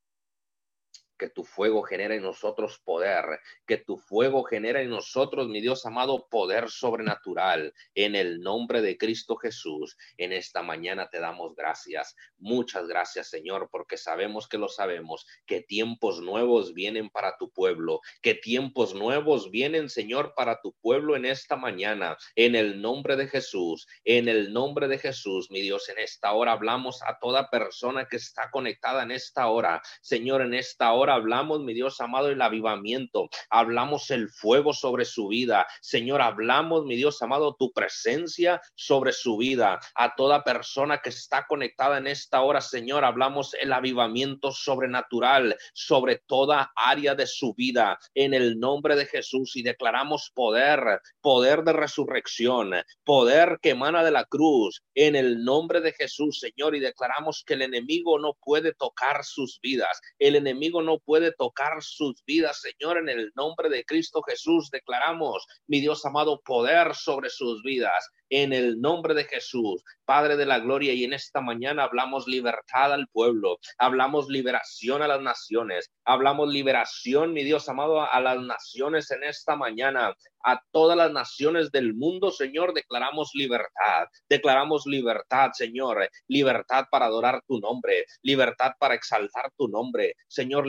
que 1.22 1.30
tu 1.30 1.44
fuego 1.44 1.84
genera 1.84 2.16
en 2.16 2.22
nosotros 2.22 2.80
poder, 2.84 3.38
que 3.64 3.76
tu 3.76 3.96
fuego 3.96 4.42
genera 4.42 4.82
en 4.82 4.90
nosotros, 4.90 5.46
mi 5.46 5.60
Dios 5.60 5.86
amado, 5.86 6.26
poder 6.28 6.68
sobrenatural. 6.68 7.72
En 7.94 8.16
el 8.16 8.40
nombre 8.40 8.82
de 8.82 8.98
Cristo 8.98 9.36
Jesús, 9.36 9.96
en 10.16 10.32
esta 10.32 10.64
mañana 10.64 11.08
te 11.10 11.20
damos 11.20 11.54
gracias. 11.54 12.16
Muchas 12.38 12.88
gracias, 12.88 13.30
Señor, 13.30 13.68
porque 13.70 13.98
sabemos 13.98 14.48
que 14.48 14.58
lo 14.58 14.66
sabemos, 14.66 15.24
que 15.46 15.60
tiempos 15.60 16.20
nuevos 16.20 16.74
vienen 16.74 17.08
para 17.08 17.36
tu 17.36 17.52
pueblo, 17.52 18.00
que 18.20 18.34
tiempos 18.34 18.92
nuevos 18.92 19.52
vienen, 19.52 19.90
Señor, 19.90 20.34
para 20.34 20.60
tu 20.60 20.72
pueblo 20.72 21.14
en 21.14 21.24
esta 21.24 21.54
mañana. 21.54 22.16
En 22.34 22.56
el 22.56 22.82
nombre 22.82 23.14
de 23.14 23.28
Jesús, 23.28 23.86
en 24.02 24.26
el 24.26 24.52
nombre 24.52 24.88
de 24.88 24.98
Jesús, 24.98 25.52
mi 25.52 25.60
Dios, 25.60 25.88
en 25.88 26.00
esta 26.00 26.32
hora 26.32 26.50
hablamos 26.50 27.00
a 27.04 27.20
toda 27.20 27.48
persona 27.48 28.08
que 28.08 28.16
está 28.16 28.50
conectada 28.50 29.04
en 29.04 29.12
esta 29.12 29.46
hora. 29.46 29.80
Señor, 30.00 30.42
en 30.42 30.54
esta 30.54 30.92
hora 30.94 31.11
hablamos, 31.12 31.60
mi 31.60 31.74
Dios 31.74 32.00
amado, 32.00 32.28
el 32.28 32.42
avivamiento, 32.42 33.28
hablamos 33.50 34.10
el 34.10 34.28
fuego 34.28 34.72
sobre 34.72 35.04
su 35.04 35.28
vida. 35.28 35.66
Señor, 35.80 36.22
hablamos, 36.22 36.84
mi 36.84 36.96
Dios 36.96 37.20
amado, 37.22 37.54
tu 37.58 37.72
presencia 37.72 38.60
sobre 38.74 39.12
su 39.12 39.36
vida. 39.36 39.80
A 39.94 40.14
toda 40.14 40.44
persona 40.44 40.98
que 40.98 41.10
está 41.10 41.46
conectada 41.46 41.98
en 41.98 42.06
esta 42.06 42.40
hora, 42.42 42.60
Señor, 42.60 43.04
hablamos 43.04 43.54
el 43.54 43.72
avivamiento 43.72 44.52
sobrenatural 44.52 45.56
sobre 45.74 46.22
toda 46.26 46.72
área 46.76 47.14
de 47.14 47.26
su 47.26 47.54
vida 47.54 47.98
en 48.14 48.34
el 48.34 48.58
nombre 48.58 48.96
de 48.96 49.06
Jesús 49.06 49.56
y 49.56 49.62
declaramos 49.62 50.30
poder, 50.34 51.00
poder 51.20 51.62
de 51.62 51.72
resurrección, 51.72 52.72
poder 53.04 53.58
que 53.60 53.70
emana 53.70 54.04
de 54.04 54.10
la 54.10 54.24
cruz 54.24 54.82
en 54.94 55.16
el 55.16 55.44
nombre 55.44 55.80
de 55.80 55.92
Jesús, 55.92 56.40
Señor, 56.40 56.74
y 56.74 56.80
declaramos 56.80 57.42
que 57.46 57.54
el 57.54 57.62
enemigo 57.62 58.18
no 58.18 58.34
puede 58.34 58.74
tocar 58.74 59.24
sus 59.24 59.60
vidas. 59.60 60.00
El 60.18 60.36
enemigo 60.36 60.82
no 60.82 60.91
puede 60.98 61.32
tocar 61.32 61.82
sus 61.82 62.24
vidas, 62.24 62.60
Señor, 62.60 62.98
en 62.98 63.08
el 63.08 63.32
nombre 63.34 63.68
de 63.68 63.84
Cristo 63.84 64.22
Jesús. 64.22 64.70
Declaramos, 64.70 65.46
mi 65.66 65.80
Dios 65.80 66.04
amado, 66.04 66.40
poder 66.44 66.94
sobre 66.94 67.30
sus 67.30 67.62
vidas 67.62 68.10
en 68.30 68.52
el 68.52 68.80
nombre 68.80 69.12
de 69.12 69.24
Jesús, 69.24 69.84
Padre 70.06 70.36
de 70.36 70.46
la 70.46 70.58
Gloria. 70.58 70.94
Y 70.94 71.04
en 71.04 71.12
esta 71.12 71.40
mañana 71.40 71.84
hablamos 71.84 72.26
libertad 72.26 72.92
al 72.92 73.06
pueblo, 73.08 73.58
hablamos 73.78 74.28
liberación 74.28 75.02
a 75.02 75.08
las 75.08 75.20
naciones, 75.20 75.90
hablamos 76.04 76.50
liberación, 76.50 77.34
mi 77.34 77.44
Dios 77.44 77.68
amado, 77.68 78.00
a 78.00 78.20
las 78.20 78.40
naciones 78.40 79.10
en 79.10 79.24
esta 79.24 79.54
mañana 79.54 80.14
a 80.44 80.60
todas 80.72 80.96
las 80.96 81.12
naciones 81.12 81.70
del 81.70 81.94
mundo, 81.94 82.30
Señor, 82.30 82.74
declaramos 82.74 83.30
libertad, 83.34 84.08
declaramos 84.28 84.86
libertad, 84.86 85.50
Señor, 85.52 86.08
libertad 86.28 86.86
para 86.90 87.06
adorar 87.06 87.42
tu 87.46 87.60
nombre, 87.60 88.06
libertad 88.22 88.72
para 88.78 88.94
exaltar 88.94 89.52
tu 89.56 89.68
nombre, 89.68 90.14
Señor, 90.28 90.66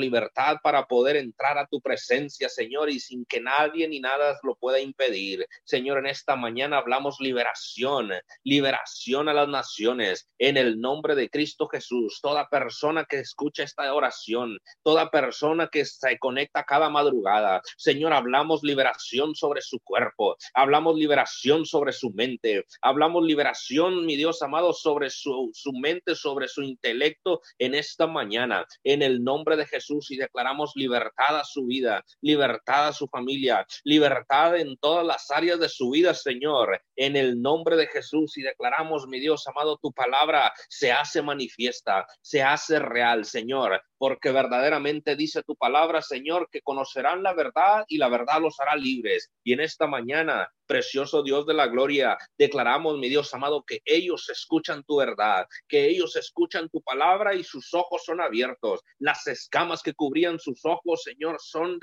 para 0.62 0.86
poder 0.86 1.16
entrar 1.16 1.58
a 1.58 1.68
tu 1.68 1.82
presencia, 1.82 2.50
Señor, 2.50 2.90
y 2.90 3.00
sin 3.00 3.26
que 3.26 3.42
nadie 3.42 3.88
ni 3.88 4.00
nada 4.00 4.40
lo 4.44 4.56
pueda 4.56 4.80
impedir. 4.80 5.46
Señor, 5.64 6.00
en 6.00 6.08
esta 6.08 6.36
mañana 6.36 6.78
hablamos 6.78 7.18
liberación, 7.20 8.12
liberación 8.44 9.30
a 9.30 9.34
las 9.34 9.48
naciones, 9.48 10.30
en 10.38 10.58
el 10.58 10.80
nombre 10.80 11.16
de 11.16 11.30
Cristo 11.30 11.68
Jesús. 11.68 12.20
Toda 12.22 12.50
persona 12.50 13.06
que 13.06 13.20
escucha 13.20 13.64
esta 13.64 13.94
oración, 13.94 14.58
toda 14.84 15.10
persona 15.10 15.68
que 15.68 15.86
se 15.86 16.20
conecta 16.20 16.64
cada 16.64 16.90
madrugada, 16.90 17.62
Señor, 17.78 18.14
hablamos 18.14 18.64
liberación 18.64 19.36
sobre 19.36 19.62
su 19.62 19.80
cuerpo, 19.80 20.36
hablamos 20.54 20.98
liberación 20.98 21.66
sobre 21.66 21.94
su 21.94 22.12
mente, 22.12 22.66
hablamos 22.82 23.26
liberación, 23.26 24.06
mi 24.06 24.16
Dios 24.16 24.42
amado, 24.42 24.74
sobre 24.74 25.10
su, 25.10 25.50
su 25.54 25.72
mente, 25.74 26.16
sobre 26.16 26.48
su 26.48 26.62
intelecto 26.62 27.42
en 27.58 27.76
esta 27.76 28.08
mañana, 28.08 28.66
en 28.84 29.02
el 29.02 29.24
nombre 29.24 29.56
de 29.56 29.66
Jesús 29.66 30.03
y 30.12 30.18
declaramos 30.18 30.74
libertad 30.76 31.40
a 31.40 31.44
su 31.44 31.66
vida, 31.66 32.04
libertad 32.22 32.88
a 32.88 32.94
su 32.94 33.08
familia, 33.08 33.66
libertad 33.84 34.58
en 34.58 34.78
todas 34.78 35.06
las 35.06 35.30
áreas 35.32 35.60
de 35.60 35.70
su 35.70 35.92
vida, 35.92 36.14
Señor, 36.14 36.82
en 36.96 37.16
el 37.16 37.42
nombre 37.42 37.76
de 37.76 37.88
Jesús 37.88 38.38
y 38.38 38.42
declaramos, 38.42 39.08
mi 39.08 39.20
Dios 39.20 39.48
amado, 39.48 39.78
tu 39.78 39.92
palabra 39.92 40.54
se 40.70 40.92
hace 40.92 41.22
manifiesta, 41.22 42.06
se 42.22 42.42
hace 42.42 42.80
real, 42.80 43.26
Señor, 43.26 43.82
porque 44.04 44.34
verdaderamente 44.34 45.16
dice 45.16 45.44
tu 45.44 45.56
palabra, 45.56 46.02
Señor, 46.02 46.50
que 46.52 46.62
conocerán 46.62 47.24
la 47.24 47.34
verdad 47.34 47.86
y 47.88 48.00
la 48.00 48.10
verdad 48.10 48.42
los 48.42 48.60
hará 48.60 48.76
libres. 48.76 49.32
Y 49.46 49.54
en 49.54 49.62
esta 49.62 49.88
mañana, 49.88 50.52
precioso 50.66 51.24
Dios 51.24 51.46
de 51.46 51.54
la 51.54 51.68
gloria, 51.68 52.18
declaramos, 52.38 52.98
mi 52.98 53.08
Dios 53.08 53.34
amado, 53.34 53.64
que 53.66 53.80
ellos 53.86 54.30
escuchan 54.30 54.84
tu 54.84 54.98
verdad, 54.98 55.48
que 55.70 55.88
ellos 55.88 56.18
escuchan 56.18 56.68
tu 56.68 56.82
palabra 56.82 57.34
y 57.34 57.46
sus 57.46 57.74
ojos 57.74 58.04
son 58.04 58.20
abiertos. 58.20 58.82
Las 59.00 59.26
escamas 59.28 59.82
que 59.82 59.94
cubrían 59.94 60.38
sus 60.38 60.66
ojos, 60.66 61.04
Señor, 61.04 61.38
son 61.40 61.80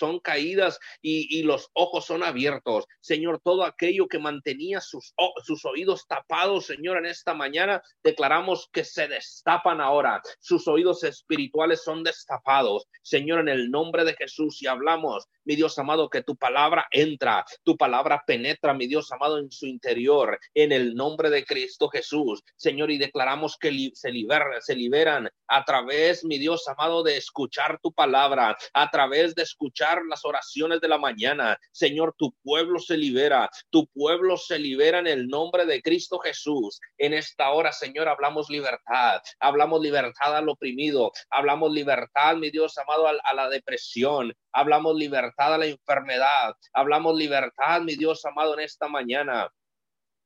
son 0.00 0.18
caídas 0.18 0.80
y, 1.02 1.42
los 1.42 1.70
ojos 1.74 2.06
son 2.06 2.22
abiertos. 2.22 2.86
Señor, 3.00 3.40
todo 3.42 3.64
aquello 3.64 4.08
que 4.08 4.18
mantenía 4.18 4.80
sus, 4.80 5.14
sus 5.44 5.64
oídos 5.64 6.06
tapados, 6.06 6.66
Señor, 6.66 6.98
en 6.98 7.06
esta 7.06 7.34
mañana 7.34 7.82
declaramos 8.02 8.68
que 8.72 8.84
se 8.84 9.08
destapan 9.08 9.80
ahora. 9.80 10.22
Sus 10.40 10.66
oídos 10.66 11.04
espirituales 11.04 11.82
son 11.84 12.02
destapados. 12.02 12.86
Señor, 13.02 13.40
en 13.40 13.48
el 13.48 13.70
nombre 13.70 14.04
de 14.04 14.14
Jesús, 14.14 14.62
y 14.62 14.66
hablamos, 14.66 15.28
mi 15.50 15.56
Dios 15.56 15.76
amado, 15.80 16.08
que 16.08 16.22
tu 16.22 16.36
palabra 16.36 16.86
entra, 16.92 17.44
tu 17.64 17.76
palabra 17.76 18.22
penetra, 18.24 18.72
mi 18.72 18.86
Dios 18.86 19.10
amado, 19.10 19.36
en 19.36 19.50
su 19.50 19.66
interior, 19.66 20.38
en 20.54 20.70
el 20.70 20.94
nombre 20.94 21.28
de 21.28 21.44
Cristo 21.44 21.88
Jesús. 21.88 22.40
Señor, 22.54 22.92
y 22.92 22.98
declaramos 22.98 23.56
que 23.58 23.90
se, 23.94 24.12
se 24.60 24.74
liberan 24.76 25.28
a 25.48 25.64
través, 25.64 26.24
mi 26.24 26.38
Dios 26.38 26.68
amado, 26.68 27.02
de 27.02 27.16
escuchar 27.16 27.80
tu 27.82 27.92
palabra, 27.92 28.56
a 28.72 28.90
través 28.92 29.34
de 29.34 29.42
escuchar 29.42 30.02
las 30.08 30.24
oraciones 30.24 30.80
de 30.80 30.86
la 30.86 30.98
mañana. 30.98 31.58
Señor, 31.72 32.14
tu 32.16 32.32
pueblo 32.44 32.78
se 32.78 32.96
libera, 32.96 33.50
tu 33.70 33.88
pueblo 33.88 34.36
se 34.36 34.56
libera 34.56 35.00
en 35.00 35.08
el 35.08 35.26
nombre 35.26 35.66
de 35.66 35.82
Cristo 35.82 36.20
Jesús. 36.20 36.78
En 36.96 37.12
esta 37.12 37.50
hora, 37.50 37.72
Señor, 37.72 38.06
hablamos 38.08 38.48
libertad, 38.50 39.20
hablamos 39.40 39.80
libertad 39.80 40.36
al 40.36 40.48
oprimido, 40.48 41.10
hablamos 41.28 41.72
libertad, 41.72 42.36
mi 42.36 42.52
Dios 42.52 42.78
amado, 42.78 43.08
a 43.08 43.34
la 43.34 43.48
depresión, 43.48 44.32
hablamos 44.52 44.94
libertad 44.94 45.39
la 45.48 45.66
enfermedad, 45.66 46.54
hablamos 46.72 47.16
libertad, 47.16 47.80
mi 47.80 47.96
Dios 47.96 48.24
amado, 48.24 48.54
en 48.54 48.60
esta 48.60 48.88
mañana 48.88 49.50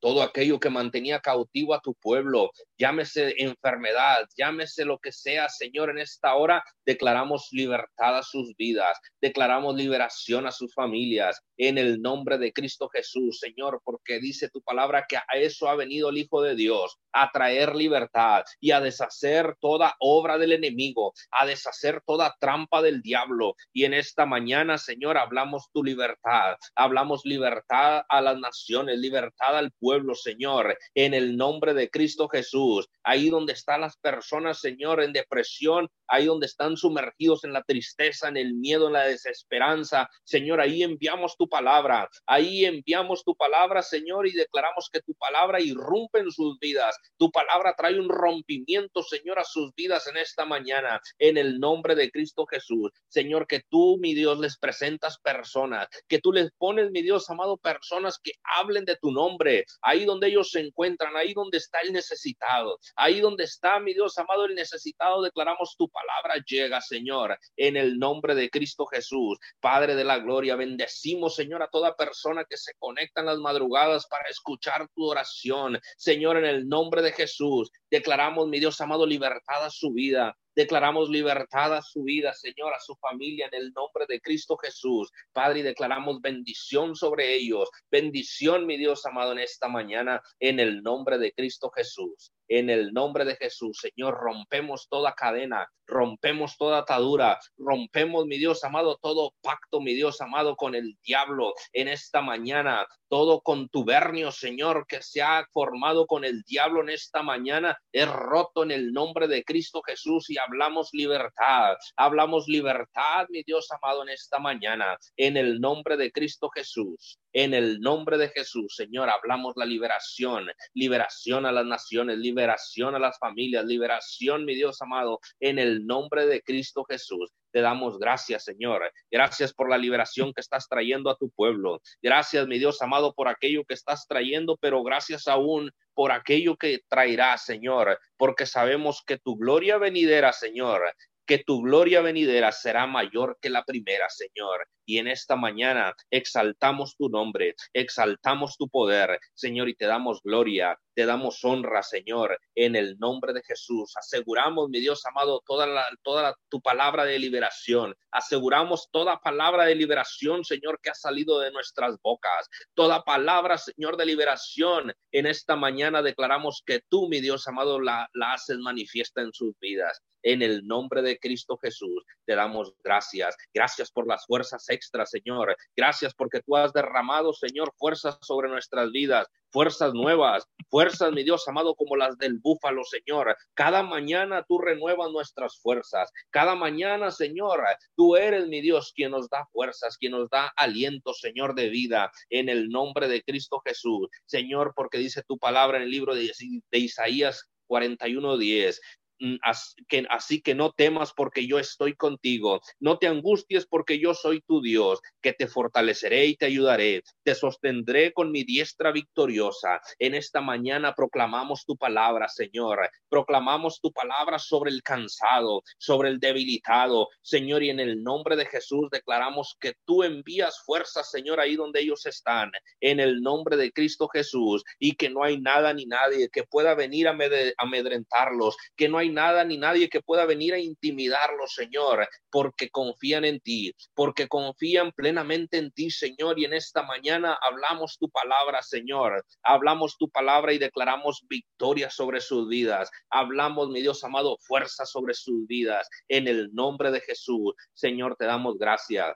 todo 0.04 0.22
aquello 0.22 0.60
que 0.60 0.68
mantenía 0.68 1.18
cautivo 1.18 1.72
a 1.72 1.80
tu 1.80 1.94
pueblo, 1.94 2.50
llámese 2.76 3.36
enfermedad, 3.38 4.28
llámese 4.36 4.84
lo 4.84 4.98
que 4.98 5.10
sea, 5.10 5.48
Señor, 5.48 5.88
en 5.88 5.96
esta 5.96 6.34
hora 6.34 6.62
declaramos 6.84 7.48
libertad 7.52 8.18
a 8.18 8.22
sus 8.22 8.54
vidas, 8.58 9.00
declaramos 9.22 9.74
liberación 9.76 10.46
a 10.46 10.52
sus 10.52 10.74
familias, 10.74 11.40
en 11.56 11.78
el 11.78 12.02
nombre 12.02 12.36
de 12.36 12.52
Cristo 12.52 12.90
Jesús, 12.90 13.38
Señor, 13.40 13.80
porque 13.82 14.18
dice 14.20 14.50
tu 14.50 14.60
palabra 14.60 15.06
que 15.08 15.16
a 15.16 15.24
eso 15.36 15.70
ha 15.70 15.74
venido 15.74 16.10
el 16.10 16.18
Hijo 16.18 16.42
de 16.42 16.54
Dios, 16.54 16.98
a 17.14 17.30
traer 17.30 17.74
libertad 17.74 18.44
y 18.60 18.72
a 18.72 18.80
deshacer 18.80 19.56
toda 19.58 19.94
obra 20.00 20.36
del 20.36 20.52
enemigo, 20.52 21.14
a 21.30 21.46
deshacer 21.46 22.02
toda 22.04 22.36
trampa 22.38 22.82
del 22.82 23.00
diablo. 23.00 23.54
Y 23.72 23.84
en 23.84 23.94
esta 23.94 24.26
mañana, 24.26 24.76
Señor, 24.76 25.16
hablamos 25.16 25.70
tu 25.72 25.82
libertad, 25.82 26.56
hablamos 26.74 27.24
libertad 27.24 28.02
a 28.08 28.20
las 28.20 28.38
naciones, 28.38 28.98
libertad 28.98 29.56
al 29.56 29.70
pueblo, 29.72 29.93
Señor, 30.14 30.76
en 30.94 31.14
el 31.14 31.36
nombre 31.36 31.74
de 31.74 31.88
Cristo 31.88 32.28
Jesús. 32.28 32.88
Ahí 33.02 33.30
donde 33.30 33.52
están 33.52 33.82
las 33.82 33.96
personas, 33.96 34.60
Señor, 34.60 35.02
en 35.02 35.12
depresión, 35.12 35.88
ahí 36.08 36.26
donde 36.26 36.46
están 36.46 36.76
sumergidos 36.76 37.44
en 37.44 37.52
la 37.52 37.62
tristeza, 37.62 38.28
en 38.28 38.36
el 38.36 38.54
miedo, 38.54 38.88
en 38.88 38.94
la 38.94 39.04
desesperanza, 39.04 40.08
Señor, 40.24 40.60
ahí 40.60 40.82
enviamos 40.82 41.36
tu 41.36 41.48
palabra, 41.48 42.08
ahí 42.26 42.64
enviamos 42.64 43.24
tu 43.24 43.34
palabra, 43.36 43.82
Señor, 43.82 44.26
y 44.26 44.32
declaramos 44.32 44.88
que 44.92 45.00
tu 45.00 45.14
palabra 45.14 45.60
irrumpe 45.60 46.20
en 46.20 46.30
sus 46.30 46.58
vidas, 46.58 46.96
tu 47.16 47.30
palabra 47.30 47.74
trae 47.76 47.98
un 47.98 48.08
rompimiento, 48.08 49.02
Señor, 49.02 49.38
a 49.38 49.44
sus 49.44 49.74
vidas 49.74 50.06
en 50.08 50.16
esta 50.16 50.44
mañana, 50.44 51.00
en 51.18 51.36
el 51.36 51.58
nombre 51.58 51.94
de 51.94 52.10
Cristo 52.10 52.46
Jesús. 52.46 52.90
Señor, 53.08 53.46
que 53.46 53.62
tú, 53.68 53.96
mi 54.00 54.14
Dios, 54.14 54.38
les 54.38 54.58
presentas 54.58 55.18
personas, 55.18 55.88
que 56.08 56.18
tú 56.18 56.32
les 56.32 56.50
pones, 56.58 56.90
mi 56.90 57.02
Dios 57.02 57.28
amado, 57.30 57.56
personas 57.56 58.18
que 58.22 58.32
hablen 58.42 58.84
de 58.84 58.96
tu 58.96 59.10
nombre, 59.12 59.64
ahí 59.84 60.04
donde 60.04 60.28
ellos 60.28 60.50
se 60.50 60.60
encuentran, 60.60 61.16
ahí 61.16 61.32
donde 61.34 61.58
está 61.58 61.80
el 61.80 61.92
necesitado, 61.92 62.78
ahí 62.96 63.20
donde 63.20 63.44
está, 63.44 63.78
mi 63.78 63.92
Dios 63.92 64.18
amado, 64.18 64.46
el 64.46 64.54
necesitado, 64.54 65.22
declaramos 65.22 65.76
tu 65.78 65.88
palabra 65.88 66.42
llega, 66.46 66.80
Señor, 66.80 67.38
en 67.56 67.76
el 67.76 67.98
nombre 67.98 68.34
de 68.34 68.50
Cristo 68.50 68.86
Jesús. 68.86 69.38
Padre 69.60 69.94
de 69.94 70.04
la 70.04 70.18
gloria, 70.18 70.56
bendecimos, 70.56 71.36
Señor, 71.36 71.62
a 71.62 71.68
toda 71.68 71.94
persona 71.94 72.44
que 72.44 72.56
se 72.56 72.72
conecta 72.78 73.20
en 73.20 73.26
las 73.26 73.38
madrugadas 73.38 74.06
para 74.06 74.28
escuchar 74.28 74.88
tu 74.94 75.04
oración. 75.04 75.78
Señor, 75.96 76.38
en 76.38 76.46
el 76.46 76.68
nombre 76.68 77.02
de 77.02 77.12
Jesús, 77.12 77.70
declaramos, 77.90 78.48
mi 78.48 78.58
Dios 78.58 78.80
amado, 78.80 79.06
libertad 79.06 79.64
a 79.64 79.70
su 79.70 79.92
vida, 79.92 80.36
Declaramos 80.54 81.08
libertad 81.08 81.74
a 81.74 81.82
su 81.82 82.04
vida, 82.04 82.32
Señor, 82.32 82.72
a 82.74 82.80
su 82.80 82.94
familia 82.96 83.48
en 83.50 83.60
el 83.60 83.72
nombre 83.72 84.06
de 84.08 84.20
Cristo 84.20 84.56
Jesús. 84.56 85.10
Padre, 85.32 85.60
y 85.60 85.62
declaramos 85.62 86.20
bendición 86.20 86.94
sobre 86.94 87.34
ellos. 87.34 87.68
Bendición, 87.90 88.66
mi 88.66 88.76
Dios 88.76 89.04
amado, 89.06 89.32
en 89.32 89.40
esta 89.40 89.68
mañana 89.68 90.22
en 90.38 90.60
el 90.60 90.82
nombre 90.82 91.18
de 91.18 91.32
Cristo 91.32 91.70
Jesús. 91.70 92.32
En 92.46 92.68
el 92.68 92.92
nombre 92.92 93.24
de 93.24 93.36
Jesús, 93.36 93.78
Señor, 93.80 94.18
rompemos 94.20 94.86
toda 94.90 95.14
cadena, 95.14 95.66
rompemos 95.86 96.58
toda 96.58 96.78
atadura, 96.78 97.40
rompemos, 97.56 98.26
mi 98.26 98.36
Dios 98.36 98.62
amado, 98.64 98.98
todo 99.00 99.32
pacto, 99.40 99.80
mi 99.80 99.94
Dios 99.94 100.20
amado, 100.20 100.54
con 100.54 100.74
el 100.74 100.98
diablo 101.02 101.54
en 101.72 101.88
esta 101.88 102.20
mañana, 102.20 102.86
todo 103.08 103.40
contubernio, 103.40 104.30
Señor, 104.30 104.86
que 104.86 105.00
se 105.00 105.22
ha 105.22 105.46
formado 105.52 106.06
con 106.06 106.24
el 106.24 106.42
diablo 106.42 106.82
en 106.82 106.90
esta 106.90 107.22
mañana, 107.22 107.78
es 107.92 108.08
roto 108.08 108.62
en 108.62 108.72
el 108.72 108.92
nombre 108.92 109.26
de 109.26 109.42
Cristo 109.42 109.80
Jesús 109.82 110.28
y 110.28 110.36
hablamos 110.46 110.90
libertad, 110.92 111.76
hablamos 111.96 112.46
libertad, 112.48 113.26
mi 113.30 113.42
Dios 113.42 113.68
amado, 113.70 114.02
en 114.02 114.10
esta 114.10 114.38
mañana, 114.38 114.96
en 115.16 115.36
el 115.36 115.60
nombre 115.60 115.96
de 115.96 116.12
Cristo 116.12 116.50
Jesús. 116.50 117.18
En 117.32 117.52
el 117.52 117.80
nombre 117.80 118.16
de 118.16 118.28
Jesús, 118.28 118.76
Señor, 118.76 119.10
hablamos 119.10 119.54
la 119.56 119.64
liberación, 119.64 120.46
liberación 120.72 121.46
a 121.46 121.52
las 121.52 121.66
naciones, 121.66 122.18
liberación 122.18 122.94
a 122.94 123.00
las 123.00 123.18
familias, 123.18 123.64
liberación, 123.64 124.44
mi 124.44 124.54
Dios 124.54 124.80
amado, 124.80 125.18
en 125.40 125.58
el 125.58 125.84
nombre 125.84 126.26
de 126.26 126.42
Cristo 126.42 126.84
Jesús. 126.88 127.32
Te 127.54 127.60
damos 127.60 128.00
gracias, 128.00 128.42
Señor. 128.42 128.90
Gracias 129.12 129.54
por 129.54 129.70
la 129.70 129.78
liberación 129.78 130.32
que 130.34 130.40
estás 130.40 130.68
trayendo 130.68 131.08
a 131.08 131.16
tu 131.16 131.30
pueblo. 131.30 131.80
Gracias, 132.02 132.48
mi 132.48 132.58
Dios 132.58 132.82
amado, 132.82 133.14
por 133.14 133.28
aquello 133.28 133.62
que 133.64 133.74
estás 133.74 134.08
trayendo, 134.08 134.56
pero 134.60 134.82
gracias 134.82 135.28
aún 135.28 135.70
por 135.94 136.10
aquello 136.10 136.56
que 136.56 136.80
traerá, 136.88 137.38
Señor, 137.38 138.00
porque 138.16 138.44
sabemos 138.44 139.04
que 139.06 139.18
tu 139.18 139.36
gloria 139.36 139.78
venidera, 139.78 140.32
Señor, 140.32 140.82
que 141.24 141.38
tu 141.38 141.62
gloria 141.62 142.00
venidera 142.00 142.50
será 142.50 142.88
mayor 142.88 143.38
que 143.40 143.50
la 143.50 143.64
primera, 143.64 144.10
Señor. 144.10 144.66
Y 144.84 144.98
en 144.98 145.06
esta 145.06 145.36
mañana 145.36 145.94
exaltamos 146.10 146.96
tu 146.96 147.08
nombre, 147.08 147.54
exaltamos 147.72 148.56
tu 148.56 148.68
poder, 148.68 149.20
Señor, 149.32 149.68
y 149.68 149.76
te 149.76 149.86
damos 149.86 150.20
gloria, 150.24 150.76
te 150.94 151.06
damos 151.06 151.44
honra, 151.44 151.82
Señor, 151.82 152.38
en 152.54 152.76
el 152.76 152.98
nombre 152.98 153.32
de 153.32 153.42
Jesús. 153.42 153.92
Aseguramos, 153.96 154.68
mi 154.68 154.80
Dios 154.80 155.04
amado, 155.06 155.42
toda, 155.46 155.66
la, 155.66 156.36
tu 156.48 156.60
palabra 156.60 157.04
de 157.04 157.18
liberación. 157.18 157.94
Aseguramos 158.10 158.88
toda 158.92 159.20
palabra 159.20 159.64
de 159.64 159.74
liberación, 159.74 160.44
Señor, 160.44 160.80
que 160.80 160.90
ha 160.90 160.94
salido 160.94 161.40
de 161.40 161.50
nuestras 161.50 161.96
bocas. 162.00 162.48
Toda 162.74 163.02
palabra, 163.02 163.58
Señor, 163.58 163.96
de 163.96 164.06
liberación. 164.06 164.92
En 165.10 165.26
esta 165.26 165.56
mañana 165.56 166.02
declaramos 166.02 166.62
que 166.64 166.80
tú, 166.88 167.08
mi 167.08 167.20
Dios 167.20 167.46
amado, 167.48 167.80
la, 167.80 168.08
la 168.14 168.34
haces 168.34 168.58
manifiesta 168.58 169.20
en 169.20 169.32
sus 169.32 169.58
vidas. 169.60 170.00
En 170.22 170.40
el 170.40 170.66
nombre 170.66 171.02
de 171.02 171.18
Cristo 171.18 171.58
Jesús, 171.58 172.02
te 172.24 172.34
damos 172.34 172.72
gracias. 172.82 173.36
Gracias 173.52 173.90
por 173.90 174.06
las 174.06 174.24
fuerzas 174.24 174.64
extra, 174.70 175.04
Señor. 175.04 175.54
Gracias 175.76 176.14
porque 176.14 176.40
tú 176.40 176.56
has 176.56 176.72
derramado, 176.72 177.32
Señor, 177.34 177.74
fuerzas 177.76 178.16
sobre 178.22 178.48
nuestras 178.48 178.90
vidas, 178.90 179.26
fuerzas 179.54 179.94
nuevas, 179.94 180.48
fuerzas, 180.68 181.12
mi 181.12 181.22
Dios 181.22 181.46
amado, 181.46 181.76
como 181.76 181.94
las 181.94 182.18
del 182.18 182.40
búfalo, 182.40 182.82
Señor. 182.82 183.36
Cada 183.54 183.84
mañana 183.84 184.44
tú 184.48 184.58
renuevas 184.58 185.12
nuestras 185.12 185.60
fuerzas. 185.60 186.10
Cada 186.30 186.56
mañana, 186.56 187.12
Señor, 187.12 187.62
tú 187.94 188.16
eres, 188.16 188.48
mi 188.48 188.60
Dios, 188.60 188.92
quien 188.96 189.12
nos 189.12 189.30
da 189.30 189.46
fuerzas, 189.52 189.96
quien 189.96 190.10
nos 190.10 190.28
da 190.28 190.52
aliento, 190.56 191.14
Señor, 191.14 191.54
de 191.54 191.68
vida, 191.68 192.10
en 192.30 192.48
el 192.48 192.68
nombre 192.68 193.06
de 193.06 193.22
Cristo 193.22 193.62
Jesús. 193.64 194.08
Señor, 194.26 194.72
porque 194.74 194.98
dice 194.98 195.22
tu 195.22 195.38
palabra 195.38 195.76
en 195.76 195.84
el 195.84 195.90
libro 195.90 196.16
de, 196.16 196.32
de 196.72 196.78
Isaías 196.78 197.48
41:10. 197.68 198.80
Mm, 199.20 199.36
así 199.42 200.42
que 200.42 200.54
no 200.54 200.72
temas 200.72 201.12
porque 201.12 201.46
yo 201.46 201.58
estoy 201.58 201.94
contigo, 201.94 202.60
no 202.80 202.98
te 202.98 203.06
angusties 203.06 203.64
porque 203.66 204.00
yo 204.00 204.12
soy 204.12 204.40
tu 204.40 204.60
Dios, 204.60 205.00
que 205.22 205.32
te 205.32 205.46
fortaleceré 205.46 206.26
y 206.26 206.36
te 206.36 206.46
ayudaré, 206.46 207.02
te 207.22 207.34
sostendré 207.34 208.12
con 208.12 208.32
mi 208.32 208.42
diestra 208.42 208.90
victoriosa. 208.90 209.80
En 209.98 210.14
esta 210.14 210.40
mañana 210.40 210.94
proclamamos 210.94 211.64
tu 211.64 211.76
palabra, 211.76 212.28
Señor, 212.28 212.90
proclamamos 213.08 213.80
tu 213.80 213.92
palabra 213.92 214.38
sobre 214.38 214.72
el 214.72 214.82
cansado, 214.82 215.62
sobre 215.78 216.08
el 216.08 216.18
debilitado, 216.18 217.08
Señor, 217.22 217.62
y 217.62 217.70
en 217.70 217.80
el 217.80 218.02
nombre 218.02 218.34
de 218.34 218.46
Jesús 218.46 218.88
declaramos 218.90 219.56
que 219.60 219.74
tú 219.84 220.02
envías 220.02 220.60
fuerzas, 220.64 221.10
Señor, 221.10 221.38
ahí 221.38 221.54
donde 221.54 221.80
ellos 221.80 222.04
están, 222.06 222.50
en 222.80 222.98
el 222.98 223.22
nombre 223.22 223.56
de 223.56 223.72
Cristo 223.72 224.08
Jesús, 224.08 224.64
y 224.80 224.96
que 224.96 225.08
no 225.08 225.22
hay 225.22 225.40
nada 225.40 225.72
ni 225.72 225.86
nadie 225.86 226.28
que 226.30 226.42
pueda 226.42 226.74
venir 226.74 227.06
a 227.08 227.16
amedrentarlos, 227.58 228.56
que 228.76 228.88
no 228.88 228.98
hay 228.98 229.03
nada 229.10 229.44
ni 229.44 229.56
nadie 229.56 229.88
que 229.88 230.02
pueda 230.02 230.26
venir 230.26 230.54
a 230.54 230.58
intimidarlos, 230.58 231.54
Señor, 231.54 232.08
porque 232.30 232.70
confían 232.70 233.24
en 233.24 233.40
ti, 233.40 233.74
porque 233.94 234.28
confían 234.28 234.92
plenamente 234.92 235.58
en 235.58 235.70
ti, 235.72 235.90
Señor. 235.90 236.38
Y 236.38 236.44
en 236.44 236.54
esta 236.54 236.82
mañana 236.82 237.38
hablamos 237.40 237.98
tu 237.98 238.08
palabra, 238.10 238.62
Señor. 238.62 239.24
Hablamos 239.42 239.96
tu 239.98 240.08
palabra 240.08 240.52
y 240.52 240.58
declaramos 240.58 241.24
victoria 241.28 241.90
sobre 241.90 242.20
sus 242.20 242.48
vidas. 242.48 242.90
Hablamos, 243.10 243.68
mi 243.70 243.80
Dios 243.80 244.02
amado, 244.04 244.36
fuerza 244.40 244.84
sobre 244.86 245.14
sus 245.14 245.46
vidas. 245.46 245.88
En 246.08 246.28
el 246.28 246.52
nombre 246.54 246.90
de 246.90 247.00
Jesús, 247.00 247.54
Señor, 247.72 248.16
te 248.16 248.26
damos 248.26 248.58
gracias. 248.58 249.14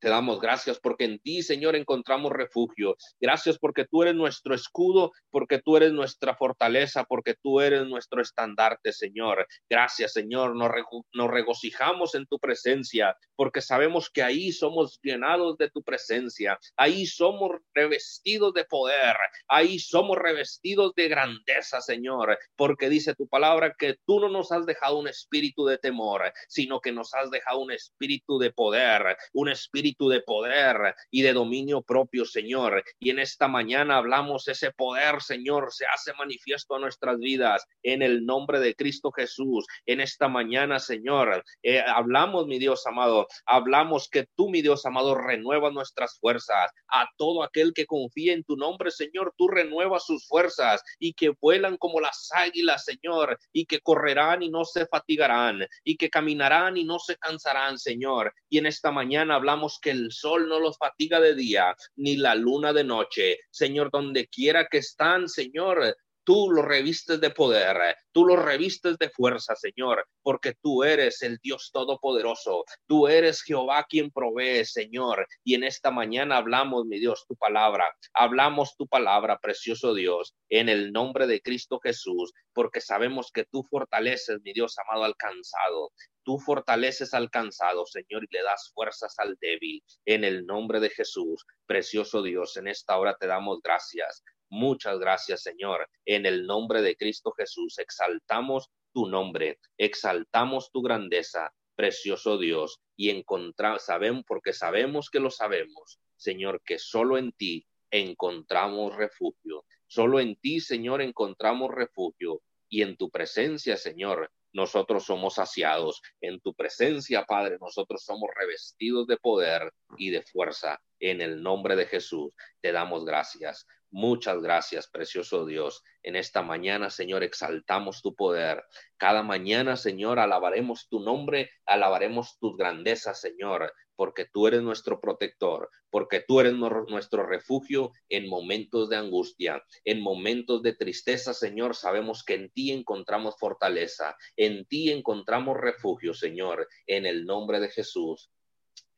Te 0.00 0.08
damos 0.08 0.40
gracias 0.40 0.80
porque 0.80 1.04
en 1.04 1.18
ti, 1.18 1.42
Señor, 1.42 1.76
encontramos 1.76 2.32
refugio. 2.32 2.96
Gracias 3.20 3.58
porque 3.58 3.84
tú 3.84 4.02
eres 4.02 4.14
nuestro 4.14 4.54
escudo, 4.54 5.12
porque 5.30 5.58
tú 5.58 5.76
eres 5.76 5.92
nuestra 5.92 6.34
fortaleza, 6.34 7.04
porque 7.04 7.34
tú 7.34 7.60
eres 7.60 7.86
nuestro 7.86 8.22
estandarte, 8.22 8.94
Señor. 8.94 9.46
Gracias, 9.68 10.14
Señor. 10.14 10.56
Nos, 10.56 11.30
regocijamos 11.30 12.14
en 12.14 12.26
tu 12.26 12.38
presencia, 12.38 13.14
porque 13.36 13.60
sabemos 13.60 14.08
que 14.08 14.22
ahí 14.22 14.52
somos 14.52 14.98
llenados 15.02 15.58
de 15.58 15.68
tu 15.68 15.82
presencia. 15.82 16.58
Ahí 16.78 17.04
somos 17.04 17.58
revestidos 17.74 18.54
de 18.54 18.64
poder. 18.64 19.16
Ahí 19.48 19.78
somos 19.78 20.16
revestidos 20.16 20.94
de 20.94 21.08
grandeza, 21.08 21.82
Señor, 21.82 22.38
porque 22.56 22.88
dice 22.88 23.14
tu 23.14 23.28
palabra 23.28 23.74
que 23.78 23.98
tú 24.06 24.18
no 24.18 24.30
nos 24.30 24.50
has 24.50 24.64
dejado 24.64 24.98
un 24.98 25.08
espíritu 25.08 25.66
de 25.66 25.76
temor, 25.76 26.32
sino 26.48 26.80
que 26.80 26.90
nos 26.90 27.12
has 27.12 27.30
dejado 27.30 27.58
un 27.58 27.72
espíritu 27.72 28.38
de 28.38 28.50
poder, 28.50 29.18
un 29.34 29.50
espíritu 29.50 29.89
de 29.98 30.22
poder 30.22 30.94
y 31.10 31.22
de 31.22 31.32
dominio 31.32 31.82
propio, 31.82 32.24
Señor. 32.24 32.82
Y 32.98 33.10
en 33.10 33.18
esta 33.18 33.48
mañana 33.48 33.96
hablamos 33.96 34.48
ese 34.48 34.70
poder, 34.70 35.20
Señor, 35.20 35.72
se 35.72 35.84
hace 35.86 36.12
manifiesto 36.14 36.74
a 36.74 36.78
nuestras 36.78 37.18
vidas 37.18 37.66
en 37.82 38.02
el 38.02 38.24
nombre 38.24 38.60
de 38.60 38.74
Cristo 38.74 39.10
Jesús. 39.12 39.66
En 39.86 40.00
esta 40.00 40.28
mañana, 40.28 40.78
Señor, 40.78 41.44
eh, 41.62 41.80
hablamos, 41.80 42.46
mi 42.46 42.58
Dios 42.58 42.86
amado, 42.86 43.26
hablamos 43.46 44.08
que 44.08 44.26
tú, 44.36 44.48
mi 44.48 44.62
Dios 44.62 44.86
amado, 44.86 45.14
renueva 45.14 45.70
nuestras 45.70 46.18
fuerzas. 46.18 46.70
A 46.88 47.08
todo 47.16 47.42
aquel 47.42 47.72
que 47.74 47.86
confía 47.86 48.32
en 48.32 48.44
tu 48.44 48.56
nombre, 48.56 48.90
Señor, 48.90 49.34
tú 49.36 49.48
renuevas 49.48 50.06
sus 50.06 50.26
fuerzas 50.26 50.82
y 50.98 51.12
que 51.14 51.32
vuelan 51.40 51.76
como 51.76 52.00
las 52.00 52.30
águilas, 52.32 52.84
Señor, 52.84 53.38
y 53.52 53.66
que 53.66 53.80
correrán 53.80 54.42
y 54.42 54.50
no 54.50 54.64
se 54.64 54.86
fatigarán, 54.86 55.66
y 55.84 55.96
que 55.96 56.10
caminarán 56.10 56.76
y 56.76 56.84
no 56.84 56.98
se 56.98 57.16
cansarán, 57.16 57.78
Señor. 57.78 58.34
Y 58.48 58.58
en 58.58 58.66
esta 58.66 58.90
mañana 58.90 59.34
hablamos 59.34 59.78
que 59.80 59.90
el 59.90 60.12
sol 60.12 60.48
no 60.48 60.60
los 60.60 60.78
fatiga 60.78 61.20
de 61.20 61.34
día, 61.34 61.74
ni 61.96 62.16
la 62.16 62.34
luna 62.34 62.72
de 62.72 62.84
noche. 62.84 63.38
Señor, 63.50 63.90
donde 63.90 64.28
quiera 64.28 64.66
que 64.70 64.78
están, 64.78 65.28
Señor, 65.28 65.96
tú 66.30 66.48
los 66.48 66.64
revistes 66.64 67.20
de 67.20 67.30
poder, 67.30 67.96
tú 68.12 68.24
los 68.24 68.40
revistes 68.40 68.96
de 68.98 69.10
fuerza, 69.10 69.56
Señor, 69.56 70.06
porque 70.22 70.54
tú 70.62 70.84
eres 70.84 71.22
el 71.22 71.38
Dios 71.42 71.70
todopoderoso, 71.72 72.64
tú 72.86 73.08
eres 73.08 73.42
Jehová 73.42 73.84
quien 73.88 74.12
provee, 74.12 74.64
Señor. 74.64 75.26
Y 75.42 75.56
en 75.56 75.64
esta 75.64 75.90
mañana 75.90 76.36
hablamos, 76.36 76.86
mi 76.86 77.00
Dios, 77.00 77.24
tu 77.26 77.34
palabra, 77.34 77.84
hablamos 78.14 78.76
tu 78.76 78.86
palabra, 78.86 79.40
precioso 79.40 79.92
Dios, 79.92 80.32
en 80.48 80.68
el 80.68 80.92
nombre 80.92 81.26
de 81.26 81.42
Cristo 81.42 81.80
Jesús, 81.82 82.32
porque 82.52 82.80
sabemos 82.80 83.32
que 83.34 83.44
tú 83.50 83.64
fortaleces, 83.64 84.38
mi 84.44 84.52
Dios 84.52 84.78
amado, 84.78 85.02
alcanzado. 85.02 85.90
Tú 86.22 86.38
fortaleces 86.38 87.12
al 87.12 87.28
cansado, 87.28 87.86
Señor, 87.86 88.22
y 88.22 88.36
le 88.36 88.44
das 88.44 88.70
fuerzas 88.72 89.18
al 89.18 89.36
débil. 89.40 89.82
En 90.04 90.22
el 90.22 90.46
nombre 90.46 90.78
de 90.78 90.90
Jesús, 90.90 91.44
precioso 91.66 92.22
Dios, 92.22 92.56
en 92.56 92.68
esta 92.68 92.96
hora 92.98 93.16
te 93.18 93.26
damos 93.26 93.60
gracias. 93.62 94.22
Muchas 94.50 94.98
gracias, 94.98 95.42
Señor. 95.42 95.88
En 96.04 96.26
el 96.26 96.46
nombre 96.46 96.82
de 96.82 96.96
Cristo 96.96 97.32
Jesús, 97.32 97.78
exaltamos 97.78 98.68
tu 98.92 99.06
nombre, 99.06 99.58
exaltamos 99.78 100.70
tu 100.72 100.82
grandeza, 100.82 101.52
precioso 101.76 102.36
Dios, 102.36 102.80
y 102.96 103.10
encontramos, 103.10 103.84
sabemos, 103.84 104.24
porque 104.26 104.52
sabemos 104.52 105.08
que 105.08 105.20
lo 105.20 105.30
sabemos, 105.30 106.00
Señor, 106.16 106.60
que 106.64 106.78
solo 106.78 107.16
en 107.16 107.32
ti 107.32 107.66
encontramos 107.90 108.96
refugio. 108.96 109.64
Solo 109.86 110.20
en 110.20 110.36
ti, 110.36 110.60
Señor, 110.60 111.00
encontramos 111.00 111.70
refugio. 111.72 112.42
Y 112.68 112.82
en 112.82 112.96
tu 112.96 113.10
presencia, 113.10 113.76
Señor, 113.76 114.30
nosotros 114.52 115.04
somos 115.04 115.34
saciados. 115.34 116.02
En 116.20 116.40
tu 116.40 116.54
presencia, 116.54 117.24
Padre, 117.24 117.58
nosotros 117.60 118.04
somos 118.04 118.30
revestidos 118.36 119.06
de 119.06 119.16
poder 119.16 119.72
y 119.96 120.10
de 120.10 120.22
fuerza. 120.22 120.80
En 120.98 121.20
el 121.20 121.42
nombre 121.42 121.76
de 121.76 121.86
Jesús 121.86 122.32
te 122.60 122.72
damos 122.72 123.04
gracias. 123.04 123.66
Muchas 123.92 124.40
gracias, 124.40 124.86
precioso 124.86 125.44
Dios. 125.46 125.82
En 126.04 126.14
esta 126.14 126.42
mañana, 126.42 126.90
Señor, 126.90 127.24
exaltamos 127.24 128.02
tu 128.02 128.14
poder. 128.14 128.62
Cada 128.96 129.24
mañana, 129.24 129.76
Señor, 129.76 130.20
alabaremos 130.20 130.88
tu 130.88 131.00
nombre, 131.00 131.50
alabaremos 131.66 132.38
tus 132.38 132.56
grandezas, 132.56 133.20
Señor, 133.20 133.72
porque 133.96 134.26
tú 134.32 134.46
eres 134.46 134.62
nuestro 134.62 135.00
protector, 135.00 135.70
porque 135.90 136.20
tú 136.20 136.38
eres 136.38 136.54
nuestro 136.54 137.26
refugio 137.26 137.90
en 138.08 138.28
momentos 138.28 138.88
de 138.90 138.96
angustia, 138.96 139.60
en 139.84 140.00
momentos 140.00 140.62
de 140.62 140.74
tristeza, 140.74 141.34
Señor. 141.34 141.74
Sabemos 141.74 142.22
que 142.22 142.34
en 142.34 142.50
ti 142.50 142.70
encontramos 142.70 143.34
fortaleza, 143.40 144.16
en 144.36 144.66
ti 144.66 144.92
encontramos 144.92 145.56
refugio, 145.56 146.14
Señor, 146.14 146.68
en 146.86 147.06
el 147.06 147.26
nombre 147.26 147.58
de 147.58 147.70
Jesús 147.70 148.30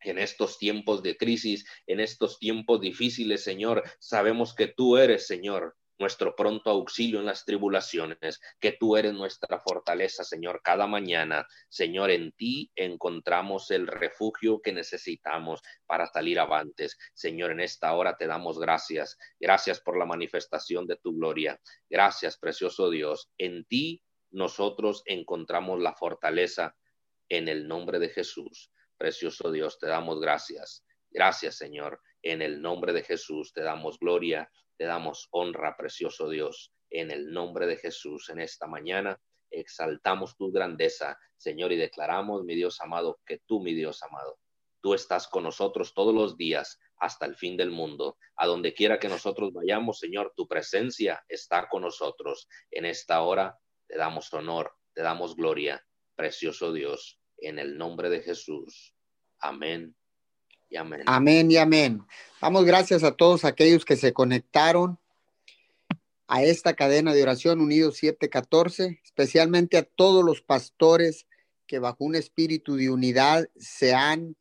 en 0.05 0.18
estos 0.18 0.59
tiempos 0.59 1.03
de 1.03 1.16
crisis, 1.16 1.66
en 1.86 2.00
estos 2.00 2.38
tiempos 2.38 2.80
difíciles, 2.80 3.42
Señor, 3.42 3.82
sabemos 3.98 4.55
que 4.55 4.68
tú 4.68 4.96
eres, 4.96 5.26
Señor, 5.26 5.76
nuestro 6.03 6.34
pronto 6.34 6.68
auxilio 6.68 7.20
en 7.20 7.26
las 7.26 7.44
tribulaciones, 7.44 8.40
que 8.59 8.72
tú 8.72 8.96
eres 8.96 9.12
nuestra 9.12 9.61
fortaleza, 9.61 10.24
Señor, 10.24 10.61
cada 10.62 10.88
mañana. 10.88 11.46
Señor, 11.68 12.11
en 12.11 12.32
ti 12.32 12.72
encontramos 12.74 13.70
el 13.70 13.86
refugio 13.86 14.61
que 14.61 14.72
necesitamos 14.72 15.62
para 15.86 16.07
salir 16.07 16.40
avantes. 16.40 16.98
Señor, 17.14 17.53
en 17.53 17.61
esta 17.61 17.92
hora 17.94 18.16
te 18.16 18.26
damos 18.26 18.59
gracias. 18.59 19.16
Gracias 19.38 19.80
por 19.80 19.96
la 19.96 20.05
manifestación 20.05 20.86
de 20.88 20.96
tu 20.96 21.14
gloria. 21.14 21.61
Gracias, 21.88 22.36
precioso 22.36 22.90
Dios. 22.90 23.30
En 23.38 23.64
ti 23.64 24.03
nosotros 24.32 25.03
encontramos 25.07 25.80
la 25.80 25.94
fortaleza 25.94 26.74
en 27.28 27.46
el 27.46 27.68
nombre 27.68 28.00
de 28.00 28.09
Jesús. 28.09 28.72
Precioso 29.03 29.50
Dios, 29.50 29.80
te 29.80 29.88
damos 29.88 30.20
gracias. 30.20 30.84
Gracias, 31.11 31.57
Señor. 31.57 32.00
En 32.22 32.40
el 32.40 32.62
nombre 32.62 32.92
de 32.92 33.03
Jesús 33.03 33.53
te 33.53 33.61
damos 33.61 33.98
gloria, 33.98 34.48
te 34.78 34.84
damos 34.84 35.26
honra, 35.32 35.76
precioso 35.76 36.28
Dios. 36.28 36.72
En 36.88 37.11
el 37.11 37.32
nombre 37.32 37.66
de 37.66 37.78
Jesús, 37.78 38.28
en 38.28 38.38
esta 38.38 38.68
mañana, 38.68 39.20
exaltamos 39.50 40.36
tu 40.36 40.53
grandeza, 40.53 41.18
Señor, 41.36 41.72
y 41.72 41.78
declaramos, 41.78 42.44
mi 42.44 42.55
Dios 42.55 42.80
amado, 42.80 43.18
que 43.26 43.40
tú, 43.44 43.61
mi 43.61 43.74
Dios 43.74 44.00
amado, 44.05 44.38
tú 44.80 44.94
estás 44.94 45.26
con 45.26 45.42
nosotros 45.42 45.94
todos 45.94 46.14
los 46.14 46.36
días 46.36 46.78
hasta 46.98 47.26
el 47.26 47.34
fin 47.34 47.57
del 47.57 47.72
mundo. 47.72 48.18
A 48.36 48.46
donde 48.46 48.72
quiera 48.72 49.00
que 49.00 49.09
nosotros 49.09 49.53
vayamos, 49.53 49.98
Señor, 49.98 50.32
tu 50.36 50.46
presencia 50.46 51.24
está 51.26 51.68
con 51.68 51.82
nosotros. 51.82 52.46
En 52.70 52.84
esta 52.84 53.20
hora 53.22 53.59
te 53.88 53.98
damos 53.98 54.32
honor, 54.32 54.76
te 54.94 55.03
damos 55.03 55.34
gloria, 55.34 55.84
precioso 56.14 56.72
Dios 56.72 57.18
en 57.43 57.59
el 57.59 57.76
nombre 57.76 58.09
de 58.11 58.20
Jesús. 58.20 58.95
Amén 59.38 59.95
y 60.70 60.76
amén. 60.76 61.03
Amén 61.07 61.51
y 61.51 61.57
amén. 61.57 62.03
Vamos, 62.40 62.64
gracias 62.64 63.03
a 63.05 63.12
todos 63.16 63.45
aquellos 63.45 63.84
que 63.84 63.97
se 63.97 64.12
conectaron 64.12 64.99
a 66.26 66.43
esta 66.43 66.74
cadena 66.74 67.12
de 67.12 67.22
oración 67.22 67.61
Unidos 67.61 67.99
714, 67.99 69.01
especialmente 69.05 69.76
a 69.76 69.82
todos 69.82 70.24
los 70.24 70.40
pastores 70.40 71.26
que 71.66 71.78
bajo 71.78 72.05
un 72.05 72.14
espíritu 72.14 72.76
de 72.76 72.90
unidad 72.90 73.49
se 73.57 73.95
han 73.95 74.36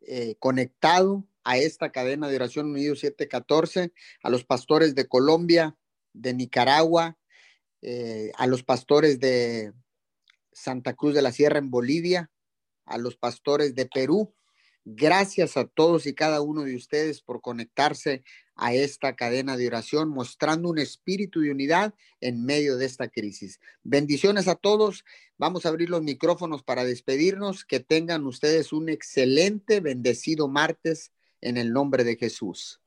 eh, 0.00 0.34
conectado 0.38 1.24
a 1.44 1.58
esta 1.58 1.92
cadena 1.92 2.28
de 2.28 2.36
oración 2.36 2.70
Unidos 2.70 3.00
714, 3.00 3.92
a 4.22 4.30
los 4.30 4.44
pastores 4.44 4.94
de 4.94 5.06
Colombia, 5.06 5.76
de 6.12 6.34
Nicaragua, 6.34 7.16
eh, 7.82 8.32
a 8.36 8.46
los 8.46 8.64
pastores 8.64 9.20
de 9.20 9.72
Santa 10.52 10.94
Cruz 10.94 11.14
de 11.14 11.22
la 11.22 11.32
Sierra 11.32 11.58
en 11.58 11.70
Bolivia, 11.70 12.30
a 12.88 12.98
los 12.98 13.16
pastores 13.16 13.74
de 13.74 13.86
Perú. 13.86 14.34
Gracias 14.84 15.56
a 15.56 15.66
todos 15.66 16.06
y 16.06 16.14
cada 16.14 16.40
uno 16.40 16.62
de 16.62 16.74
ustedes 16.74 17.20
por 17.20 17.42
conectarse 17.42 18.22
a 18.54 18.72
esta 18.72 19.14
cadena 19.14 19.56
de 19.56 19.66
oración, 19.66 20.08
mostrando 20.08 20.70
un 20.70 20.78
espíritu 20.78 21.40
de 21.40 21.50
unidad 21.50 21.94
en 22.20 22.44
medio 22.44 22.76
de 22.76 22.86
esta 22.86 23.08
crisis. 23.08 23.60
Bendiciones 23.82 24.48
a 24.48 24.54
todos. 24.54 25.04
Vamos 25.36 25.66
a 25.66 25.68
abrir 25.68 25.90
los 25.90 26.02
micrófonos 26.02 26.62
para 26.62 26.84
despedirnos. 26.84 27.64
Que 27.64 27.80
tengan 27.80 28.26
ustedes 28.26 28.72
un 28.72 28.88
excelente, 28.88 29.80
bendecido 29.80 30.48
martes 30.48 31.12
en 31.40 31.56
el 31.56 31.72
nombre 31.72 32.02
de 32.02 32.16
Jesús. 32.16 32.80